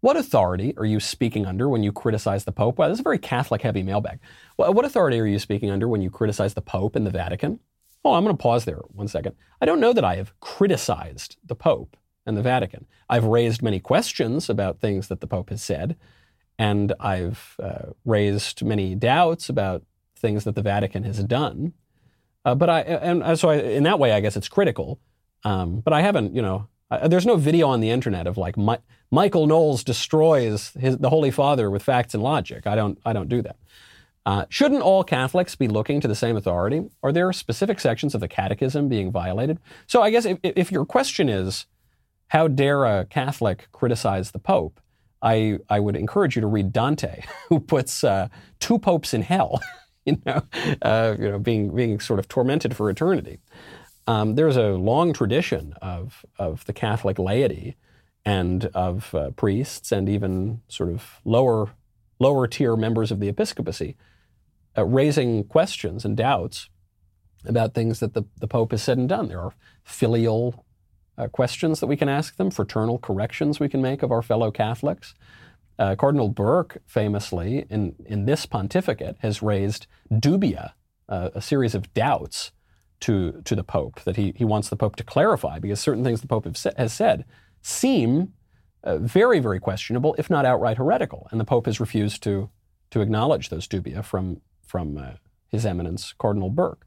What 0.00 0.16
authority 0.16 0.74
are 0.76 0.84
you 0.84 0.98
speaking 0.98 1.46
under 1.46 1.68
when 1.68 1.82
you 1.82 1.92
criticize 1.92 2.44
the 2.44 2.52
Pope? 2.52 2.78
Well, 2.78 2.88
this 2.88 2.96
is 2.96 3.00
a 3.00 3.04
very 3.04 3.18
Catholic 3.18 3.62
heavy 3.62 3.82
mailbag. 3.82 4.18
What 4.56 4.84
authority 4.84 5.20
are 5.20 5.26
you 5.26 5.38
speaking 5.38 5.70
under 5.70 5.88
when 5.88 6.02
you 6.02 6.10
criticize 6.10 6.54
the 6.54 6.60
Pope 6.60 6.96
and 6.96 7.06
the 7.06 7.10
Vatican? 7.10 7.60
Oh, 8.04 8.14
I'm 8.14 8.24
going 8.24 8.36
to 8.36 8.42
pause 8.42 8.64
there 8.64 8.80
one 8.88 9.06
second. 9.06 9.36
I 9.60 9.66
don't 9.66 9.80
know 9.80 9.92
that 9.92 10.04
I 10.04 10.16
have 10.16 10.38
criticized 10.40 11.36
the 11.44 11.54
Pope 11.54 11.96
and 12.26 12.36
the 12.36 12.42
Vatican. 12.42 12.86
I've 13.08 13.24
raised 13.24 13.62
many 13.62 13.80
questions 13.80 14.48
about 14.48 14.80
things 14.80 15.08
that 15.08 15.20
the 15.20 15.26
Pope 15.26 15.50
has 15.50 15.62
said, 15.62 15.96
and 16.58 16.92
I've 17.00 17.56
uh, 17.62 17.92
raised 18.04 18.62
many 18.64 18.94
doubts 18.94 19.48
about 19.48 19.82
things 20.16 20.44
that 20.44 20.54
the 20.54 20.62
Vatican 20.62 21.02
has 21.02 21.22
done. 21.24 21.72
Uh, 22.44 22.54
but 22.54 22.68
I, 22.70 22.80
and 22.80 23.38
so 23.38 23.50
I, 23.50 23.56
in 23.56 23.84
that 23.84 23.98
way, 23.98 24.12
I 24.12 24.20
guess 24.20 24.36
it's 24.36 24.48
critical. 24.48 24.98
Um, 25.44 25.80
but 25.80 25.92
I 25.92 26.02
haven't, 26.02 26.34
you 26.34 26.42
know, 26.42 26.68
uh, 26.90 27.08
there's 27.08 27.26
no 27.26 27.36
video 27.36 27.68
on 27.68 27.80
the 27.80 27.90
internet 27.90 28.26
of 28.26 28.36
like 28.36 28.56
My, 28.56 28.78
Michael 29.10 29.46
Knowles 29.46 29.82
destroys 29.82 30.70
his, 30.78 30.98
the 30.98 31.08
Holy 31.08 31.30
Father 31.30 31.70
with 31.70 31.82
facts 31.82 32.14
and 32.14 32.22
logic. 32.22 32.66
I 32.66 32.74
don't, 32.74 32.98
I 33.04 33.12
don't 33.12 33.28
do 33.28 33.42
that. 33.42 33.56
Uh, 34.24 34.44
shouldn't 34.48 34.82
all 34.82 35.02
Catholics 35.02 35.56
be 35.56 35.66
looking 35.66 36.00
to 36.00 36.06
the 36.06 36.14
same 36.14 36.36
authority? 36.36 36.88
Are 37.02 37.10
there 37.10 37.32
specific 37.32 37.80
sections 37.80 38.14
of 38.14 38.20
the 38.20 38.28
Catechism 38.28 38.88
being 38.88 39.10
violated? 39.10 39.58
So 39.88 40.00
I 40.00 40.10
guess 40.10 40.24
if, 40.24 40.38
if 40.42 40.70
your 40.70 40.84
question 40.84 41.28
is, 41.28 41.66
how 42.32 42.48
dare 42.48 42.86
a 42.86 43.04
Catholic 43.04 43.68
criticize 43.72 44.30
the 44.30 44.38
Pope? 44.38 44.80
I, 45.20 45.58
I 45.68 45.80
would 45.80 45.96
encourage 45.96 46.34
you 46.34 46.40
to 46.40 46.46
read 46.46 46.72
Dante, 46.72 47.24
who 47.50 47.60
puts 47.60 48.02
uh, 48.02 48.28
two 48.58 48.78
popes 48.78 49.12
in 49.12 49.20
hell, 49.20 49.60
you 50.06 50.16
know, 50.24 50.42
uh, 50.80 51.14
you 51.18 51.30
know, 51.30 51.38
being 51.38 51.74
being 51.74 52.00
sort 52.00 52.18
of 52.18 52.28
tormented 52.28 52.74
for 52.74 52.88
eternity. 52.88 53.38
Um, 54.06 54.34
there's 54.34 54.56
a 54.56 54.68
long 54.70 55.12
tradition 55.12 55.74
of 55.82 56.24
of 56.38 56.64
the 56.64 56.72
Catholic 56.72 57.18
laity 57.18 57.76
and 58.24 58.64
of 58.72 59.14
uh, 59.14 59.32
priests 59.32 59.92
and 59.92 60.08
even 60.08 60.62
sort 60.68 60.88
of 60.88 61.20
lower 61.26 61.74
lower 62.18 62.46
tier 62.46 62.76
members 62.76 63.10
of 63.10 63.20
the 63.20 63.28
episcopacy 63.28 63.94
uh, 64.78 64.86
raising 64.86 65.44
questions 65.44 66.06
and 66.06 66.16
doubts 66.16 66.70
about 67.44 67.74
things 67.74 68.00
that 68.00 68.14
the, 68.14 68.22
the 68.40 68.48
Pope 68.48 68.70
has 68.70 68.82
said 68.82 68.96
and 68.96 69.10
done. 69.10 69.28
There 69.28 69.40
are 69.40 69.52
filial 69.84 70.64
uh, 71.22 71.28
questions 71.28 71.80
that 71.80 71.86
we 71.86 71.96
can 71.96 72.08
ask 72.08 72.36
them, 72.36 72.50
fraternal 72.50 72.98
corrections 72.98 73.60
we 73.60 73.68
can 73.68 73.80
make 73.80 74.02
of 74.02 74.10
our 74.10 74.22
fellow 74.22 74.50
Catholics. 74.50 75.14
Uh, 75.78 75.94
Cardinal 75.94 76.28
Burke, 76.28 76.82
famously, 76.86 77.64
in, 77.70 77.94
in 78.04 78.24
this 78.24 78.46
pontificate, 78.46 79.16
has 79.20 79.42
raised 79.42 79.86
dubia, 80.10 80.72
uh, 81.08 81.30
a 81.34 81.40
series 81.40 81.74
of 81.74 81.92
doubts 81.94 82.52
to, 83.00 83.42
to 83.44 83.54
the 83.54 83.64
Pope 83.64 84.00
that 84.02 84.16
he, 84.16 84.32
he 84.36 84.44
wants 84.44 84.68
the 84.68 84.76
Pope 84.76 84.96
to 84.96 85.04
clarify 85.04 85.58
because 85.58 85.80
certain 85.80 86.04
things 86.04 86.20
the 86.20 86.26
Pope 86.26 86.46
has 86.76 86.92
said 86.92 87.24
seem 87.62 88.32
uh, 88.84 88.98
very, 88.98 89.40
very 89.40 89.60
questionable, 89.60 90.14
if 90.18 90.28
not 90.28 90.44
outright 90.44 90.76
heretical. 90.76 91.28
And 91.30 91.40
the 91.40 91.44
Pope 91.44 91.66
has 91.66 91.80
refused 91.80 92.22
to, 92.24 92.50
to 92.90 93.00
acknowledge 93.00 93.48
those 93.48 93.66
dubia 93.66 94.04
from, 94.04 94.40
from 94.66 94.98
uh, 94.98 95.12
His 95.48 95.64
Eminence, 95.64 96.14
Cardinal 96.18 96.50
Burke. 96.50 96.86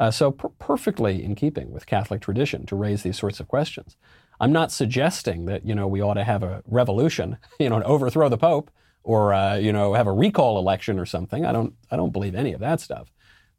Uh, 0.00 0.10
so 0.10 0.32
per- 0.32 0.48
perfectly 0.58 1.22
in 1.22 1.34
keeping 1.34 1.70
with 1.70 1.84
Catholic 1.84 2.22
tradition 2.22 2.64
to 2.66 2.74
raise 2.74 3.02
these 3.02 3.18
sorts 3.18 3.38
of 3.38 3.46
questions. 3.46 3.96
I'm 4.40 4.50
not 4.50 4.72
suggesting 4.72 5.44
that 5.44 5.66
you 5.66 5.74
know 5.74 5.86
we 5.86 6.00
ought 6.00 6.14
to 6.14 6.24
have 6.24 6.42
a 6.42 6.62
revolution, 6.66 7.36
you 7.60 7.68
know, 7.68 7.76
and 7.76 7.84
overthrow 7.84 8.28
the 8.30 8.38
Pope 8.38 8.70
or 9.04 9.34
uh, 9.34 9.56
you 9.56 9.72
know 9.72 9.92
have 9.94 10.06
a 10.06 10.12
recall 10.12 10.58
election 10.58 10.98
or 10.98 11.06
something. 11.06 11.44
I 11.44 11.52
don't 11.52 11.74
I 11.90 11.96
don't 11.96 12.12
believe 12.12 12.34
any 12.34 12.52
of 12.52 12.60
that 12.60 12.80
stuff. 12.80 13.12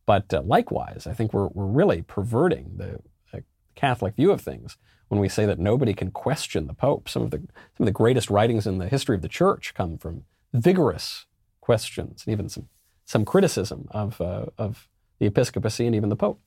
But 0.07 0.33
uh, 0.33 0.41
likewise, 0.41 1.05
I 1.05 1.13
think 1.13 1.31
we're 1.31 1.49
we're 1.49 1.65
really 1.65 2.01
perverting 2.01 2.71
the 2.77 2.99
uh, 3.33 3.41
Catholic 3.75 4.15
view 4.15 4.31
of 4.31 4.41
things 4.41 4.77
when 5.09 5.21
we 5.21 5.29
say 5.29 5.45
that 5.45 5.59
nobody 5.59 5.93
can 5.93 6.09
question 6.09 6.65
the 6.65 6.73
Pope. 6.73 7.07
Some 7.07 7.21
of 7.21 7.29
the 7.29 7.37
some 7.37 7.81
of 7.81 7.85
the 7.85 7.91
greatest 7.91 8.31
writings 8.31 8.65
in 8.65 8.79
the 8.79 8.89
history 8.89 9.15
of 9.15 9.21
the 9.21 9.27
Church 9.27 9.75
come 9.75 9.99
from 9.99 10.23
vigorous 10.53 11.27
questions 11.61 12.23
and 12.25 12.33
even 12.33 12.49
some 12.49 12.67
some 13.05 13.25
criticism 13.25 13.87
of 13.91 14.19
uh, 14.19 14.47
of 14.57 14.87
the 15.21 15.27
episcopacy, 15.27 15.85
and 15.85 15.95
even 15.95 16.09
the 16.09 16.15
Pope. 16.15 16.41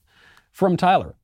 From 0.51 0.77
Tyler 0.77 1.15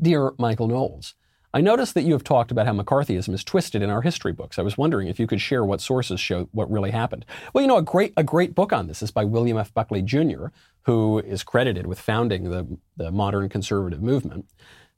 Dear 0.00 0.32
Michael 0.38 0.68
Knowles, 0.68 1.14
I 1.52 1.60
noticed 1.60 1.92
that 1.92 2.02
you 2.02 2.14
have 2.14 2.24
talked 2.24 2.50
about 2.50 2.66
how 2.66 2.72
McCarthyism 2.72 3.34
is 3.34 3.44
twisted 3.44 3.82
in 3.82 3.90
our 3.90 4.00
history 4.00 4.32
books. 4.32 4.58
I 4.58 4.62
was 4.62 4.78
wondering 4.78 5.06
if 5.06 5.20
you 5.20 5.26
could 5.26 5.42
share 5.42 5.66
what 5.66 5.82
sources 5.82 6.18
show 6.18 6.48
what 6.52 6.70
really 6.70 6.90
happened. 6.90 7.26
Well, 7.52 7.60
you 7.60 7.68
know, 7.68 7.76
a 7.76 7.82
great, 7.82 8.14
a 8.16 8.24
great 8.24 8.54
book 8.54 8.72
on 8.72 8.86
this 8.86 9.02
is 9.02 9.10
by 9.10 9.24
William 9.24 9.58
F. 9.58 9.74
Buckley 9.74 10.00
Jr., 10.00 10.46
who 10.84 11.18
is 11.18 11.44
credited 11.44 11.86
with 11.86 12.00
founding 12.00 12.44
the, 12.44 12.78
the 12.96 13.10
modern 13.10 13.50
conservative 13.50 14.02
movement. 14.02 14.46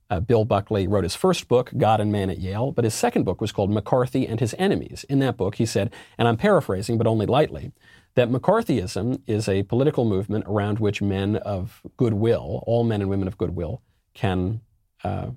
Uh, 0.08 0.20
Bill 0.20 0.44
Buckley 0.44 0.86
wrote 0.86 1.02
his 1.02 1.16
first 1.16 1.48
book, 1.48 1.72
God 1.76 2.00
and 2.00 2.12
Man 2.12 2.30
at 2.30 2.38
Yale, 2.38 2.70
but 2.70 2.84
his 2.84 2.94
second 2.94 3.24
book 3.24 3.40
was 3.40 3.50
called 3.50 3.72
McCarthy 3.72 4.28
and 4.28 4.38
His 4.38 4.54
Enemies. 4.58 5.04
In 5.08 5.18
that 5.20 5.36
book, 5.36 5.56
he 5.56 5.66
said, 5.66 5.92
and 6.18 6.28
I'm 6.28 6.36
paraphrasing, 6.36 6.98
but 6.98 7.08
only 7.08 7.26
lightly, 7.26 7.72
that 8.14 8.30
McCarthyism 8.30 9.22
is 9.26 9.48
a 9.48 9.64
political 9.64 10.04
movement 10.04 10.44
around 10.46 10.78
which 10.78 11.02
men 11.02 11.36
of 11.36 11.82
goodwill, 11.96 12.62
all 12.66 12.84
men 12.84 13.00
and 13.00 13.10
women 13.10 13.28
of 13.28 13.36
goodwill, 13.36 13.82
can 14.14 14.60
uh, 15.02 15.30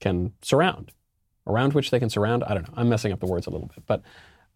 can 0.00 0.32
surround, 0.42 0.92
around 1.46 1.72
which 1.72 1.90
they 1.90 1.98
can 1.98 2.10
surround. 2.10 2.44
I 2.44 2.54
don't 2.54 2.68
know. 2.68 2.74
I'm 2.76 2.88
messing 2.88 3.12
up 3.12 3.20
the 3.20 3.26
words 3.26 3.46
a 3.46 3.50
little 3.50 3.68
bit, 3.68 3.84
but 3.86 4.02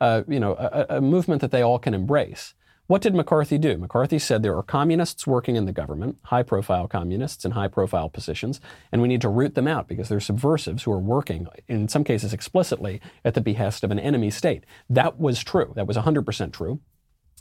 uh, 0.01 0.23
you 0.29 0.39
know, 0.39 0.55
a, 0.55 0.97
a 0.97 1.01
movement 1.01 1.41
that 1.41 1.51
they 1.51 1.63
all 1.63 1.79
can 1.79 1.95
embrace. 1.95 2.55
What 2.87 3.03
did 3.03 3.15
McCarthy 3.15 3.59
do? 3.59 3.77
McCarthy 3.77 4.19
said 4.19 4.43
there 4.43 4.57
are 4.57 4.63
communists 4.63 5.27
working 5.27 5.57
in 5.57 5.67
the 5.67 5.73
government, 5.73 6.17
high 6.25 6.43
profile 6.43 6.89
communists 6.89 7.45
in 7.45 7.51
high 7.51 7.69
profile 7.69 8.09
positions, 8.09 8.63
and 8.91 9.03
we 9.03 9.09
need 9.09 9.21
to 9.21 9.29
root 9.29 9.55
them 9.55 9.69
out 9.69 9.89
because 9.89 10.09
they're 10.09 10.21
subversives 10.21 10.85
who 10.85 10.93
are 10.93 10.99
working, 10.99 11.47
in 11.67 11.89
some 11.89 12.03
cases 12.03 12.33
explicitly, 12.33 13.01
at 13.27 13.35
the 13.35 13.43
behest 13.43 13.85
of 13.85 13.91
an 13.91 13.99
enemy 13.99 14.31
state. 14.31 14.65
That 14.89 15.21
was 15.21 15.45
true. 15.45 15.73
That 15.77 15.87
was 15.87 15.99
100% 15.99 16.53
true. 16.53 16.81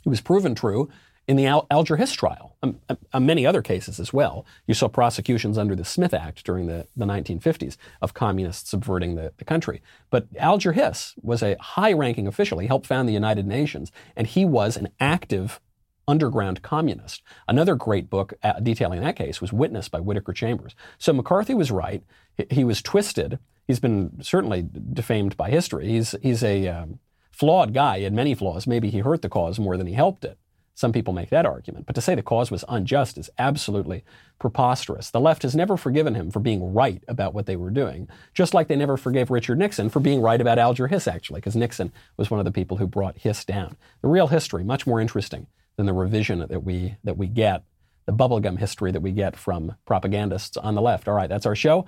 It 0.04 0.08
was 0.08 0.20
proven 0.20 0.54
true 0.54 0.88
in 1.28 1.36
the 1.36 1.46
Al- 1.46 1.66
Alger 1.70 1.96
Hiss 1.96 2.14
trial, 2.14 2.56
um, 2.62 2.80
um, 2.88 2.96
um, 3.12 3.26
many 3.26 3.46
other 3.46 3.60
cases 3.60 4.00
as 4.00 4.12
well. 4.12 4.46
You 4.66 4.72
saw 4.72 4.88
prosecutions 4.88 5.58
under 5.58 5.76
the 5.76 5.84
Smith 5.84 6.14
Act 6.14 6.42
during 6.42 6.66
the, 6.66 6.86
the 6.96 7.04
1950s 7.04 7.76
of 8.00 8.14
communists 8.14 8.70
subverting 8.70 9.14
the, 9.14 9.32
the 9.36 9.44
country. 9.44 9.82
But 10.08 10.26
Alger 10.38 10.72
Hiss 10.72 11.14
was 11.20 11.42
a 11.42 11.56
high 11.60 11.92
ranking 11.92 12.26
official. 12.26 12.58
He 12.58 12.66
helped 12.66 12.86
found 12.86 13.08
the 13.08 13.12
United 13.12 13.46
Nations, 13.46 13.92
and 14.16 14.26
he 14.26 14.46
was 14.46 14.78
an 14.78 14.88
active 14.98 15.60
underground 16.08 16.62
communist. 16.62 17.22
Another 17.46 17.74
great 17.74 18.08
book 18.08 18.32
uh, 18.42 18.58
detailing 18.60 19.02
that 19.02 19.16
case 19.16 19.42
was 19.42 19.52
Witness 19.52 19.90
by 19.90 20.00
Whittaker 20.00 20.32
Chambers. 20.32 20.74
So 20.96 21.12
McCarthy 21.12 21.52
was 21.52 21.70
right. 21.70 22.02
He, 22.34 22.46
he 22.50 22.64
was 22.64 22.80
twisted. 22.80 23.38
He's 23.66 23.80
been 23.80 24.22
certainly 24.22 24.66
defamed 24.94 25.36
by 25.36 25.50
history. 25.50 25.88
He's, 25.88 26.14
he's 26.22 26.42
a 26.42 26.68
um, 26.68 27.00
flawed 27.38 27.72
guy. 27.72 27.98
He 27.98 28.04
had 28.04 28.12
many 28.12 28.34
flaws. 28.34 28.66
Maybe 28.66 28.90
he 28.90 28.98
hurt 28.98 29.22
the 29.22 29.28
cause 29.28 29.58
more 29.58 29.76
than 29.76 29.86
he 29.86 29.94
helped 29.94 30.24
it. 30.24 30.38
Some 30.74 30.92
people 30.92 31.12
make 31.12 31.30
that 31.30 31.46
argument. 31.46 31.86
But 31.86 31.94
to 31.96 32.00
say 32.00 32.14
the 32.14 32.22
cause 32.22 32.52
was 32.52 32.64
unjust 32.68 33.18
is 33.18 33.30
absolutely 33.38 34.04
preposterous. 34.38 35.10
The 35.10 35.20
left 35.20 35.42
has 35.42 35.56
never 35.56 35.76
forgiven 35.76 36.14
him 36.14 36.30
for 36.30 36.38
being 36.38 36.72
right 36.72 37.02
about 37.08 37.34
what 37.34 37.46
they 37.46 37.56
were 37.56 37.70
doing, 37.70 38.08
just 38.32 38.54
like 38.54 38.68
they 38.68 38.76
never 38.76 38.96
forgave 38.96 39.30
Richard 39.30 39.58
Nixon 39.58 39.88
for 39.88 39.98
being 39.98 40.20
right 40.20 40.40
about 40.40 40.58
Alger 40.58 40.86
Hiss, 40.86 41.08
actually, 41.08 41.40
because 41.40 41.56
Nixon 41.56 41.92
was 42.16 42.30
one 42.30 42.38
of 42.38 42.44
the 42.44 42.52
people 42.52 42.76
who 42.76 42.86
brought 42.86 43.18
Hiss 43.18 43.44
down. 43.44 43.76
The 44.02 44.08
real 44.08 44.28
history, 44.28 44.62
much 44.62 44.86
more 44.86 45.00
interesting 45.00 45.48
than 45.76 45.86
the 45.86 45.92
revision 45.92 46.38
that 46.48 46.62
we, 46.62 46.96
that 47.02 47.16
we 47.16 47.26
get, 47.26 47.64
the 48.06 48.12
bubblegum 48.12 48.58
history 48.58 48.92
that 48.92 49.02
we 49.02 49.10
get 49.10 49.36
from 49.36 49.74
propagandists 49.84 50.56
on 50.56 50.76
the 50.76 50.82
left. 50.82 51.08
All 51.08 51.14
right, 51.14 51.28
that's 51.28 51.46
our 51.46 51.56
show. 51.56 51.86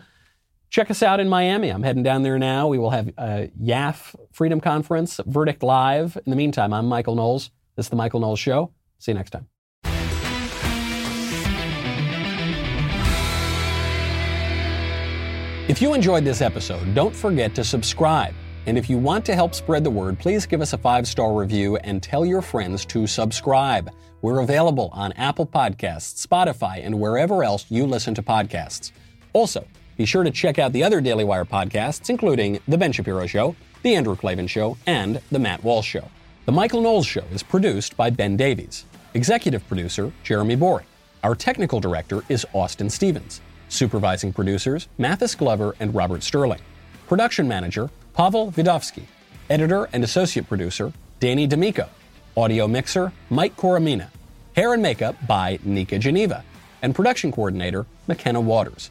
Check 0.71 0.89
us 0.89 1.03
out 1.03 1.19
in 1.19 1.29
Miami. 1.29 1.69
I'm 1.69 1.83
heading 1.83 2.05
down 2.05 2.23
there 2.23 2.39
now. 2.39 2.69
We 2.69 2.79
will 2.79 2.91
have 2.91 3.09
a 3.19 3.51
YAF 3.61 4.15
Freedom 4.31 4.61
Conference, 4.61 5.19
Verdict 5.27 5.65
Live. 5.65 6.17
In 6.25 6.31
the 6.31 6.37
meantime, 6.37 6.73
I'm 6.73 6.87
Michael 6.87 7.17
Knowles. 7.17 7.51
This 7.75 7.87
is 7.87 7.91
The 7.91 7.97
Michael 7.97 8.21
Knowles 8.21 8.39
Show. 8.39 8.71
See 9.01 9.11
you 9.11 9.17
next 9.17 9.31
time. 9.31 9.49
If 15.69 15.83
you 15.83 15.93
enjoyed 15.93 16.25
this 16.25 16.41
episode, 16.41 16.95
don't 16.95 17.15
forget 17.15 17.53
to 17.57 17.65
subscribe. 17.65 18.35
And 18.67 18.79
if 18.79 18.89
you 18.89 18.97
want 18.97 19.25
to 19.25 19.35
help 19.35 19.57
spread 19.57 19.83
the 19.83 19.91
word, 19.91 20.21
please 20.21 20.47
give 20.47 20.61
us 20.61 20.73
a 20.73 20.79
five 20.79 21.09
star 21.09 21.35
review 21.35 21.79
and 21.79 22.01
tell 22.01 22.25
your 22.25 22.43
friends 22.43 22.85
to 22.87 23.09
subscribe. 23.09 23.91
We're 24.23 24.41
available 24.41 24.91
on 24.93 25.13
Apple 25.15 25.47
Podcasts, 25.47 26.25
Spotify, 26.25 26.87
and 26.87 27.01
wherever 27.01 27.43
else 27.43 27.67
you 27.71 27.87
listen 27.87 28.15
to 28.15 28.23
podcasts. 28.23 28.93
Also, 29.33 29.65
be 30.01 30.07
sure 30.07 30.25
to 30.25 30.31
check 30.31 30.59
out 30.59 30.73
the 30.73 30.83
other 30.83 31.03
Daily 31.03 31.25
Wire 31.25 31.45
podcasts, 31.45 32.09
including 32.09 32.59
The 32.67 32.79
Ben 32.79 32.91
Shapiro 32.91 33.27
Show, 33.27 33.55
The 33.83 33.95
Andrew 33.95 34.17
Klavan 34.17 34.47
Show, 34.47 34.79
and 34.87 35.21
The 35.31 35.39
Matt 35.39 35.63
Walsh 35.63 35.87
Show. 35.87 36.09
The 36.47 36.53
Michael 36.53 36.81
Knowles 36.81 37.05
Show 37.07 37.25
is 37.35 37.43
produced 37.43 37.99
by 37.99 38.09
Ben 38.09 38.35
Davies. 38.35 38.87
Executive 39.13 39.69
producer, 39.69 40.11
Jeremy 40.25 40.57
Boring. 40.57 40.87
Our 41.23 41.35
technical 41.35 41.81
director 41.81 42.25
is 42.31 42.47
Austin 42.55 42.89
Stevens. 42.89 43.43
Supervising 43.69 44.33
producers, 44.33 44.89
Mathis 44.97 45.35
Glover 45.35 45.77
and 45.81 45.95
Robert 45.95 46.23
Sterling. 46.23 46.63
Production 47.07 47.47
manager, 47.47 47.91
Pavel 48.15 48.51
Vidovsky. 48.53 49.03
Editor 49.51 49.87
and 49.93 50.03
associate 50.03 50.49
producer, 50.49 50.95
Danny 51.19 51.47
D'Amico. 51.47 51.91
Audio 52.39 52.67
mixer, 52.67 53.13
Mike 53.29 53.55
Coromina. 53.59 54.09
Hair 54.57 54.73
and 54.73 54.83
makeup 54.83 55.17
by 55.27 55.59
Nika 55.63 55.99
Geneva. 55.99 56.43
And 56.81 56.95
production 56.95 57.31
coordinator, 57.31 57.85
McKenna 58.09 58.41
Waters. 58.41 58.91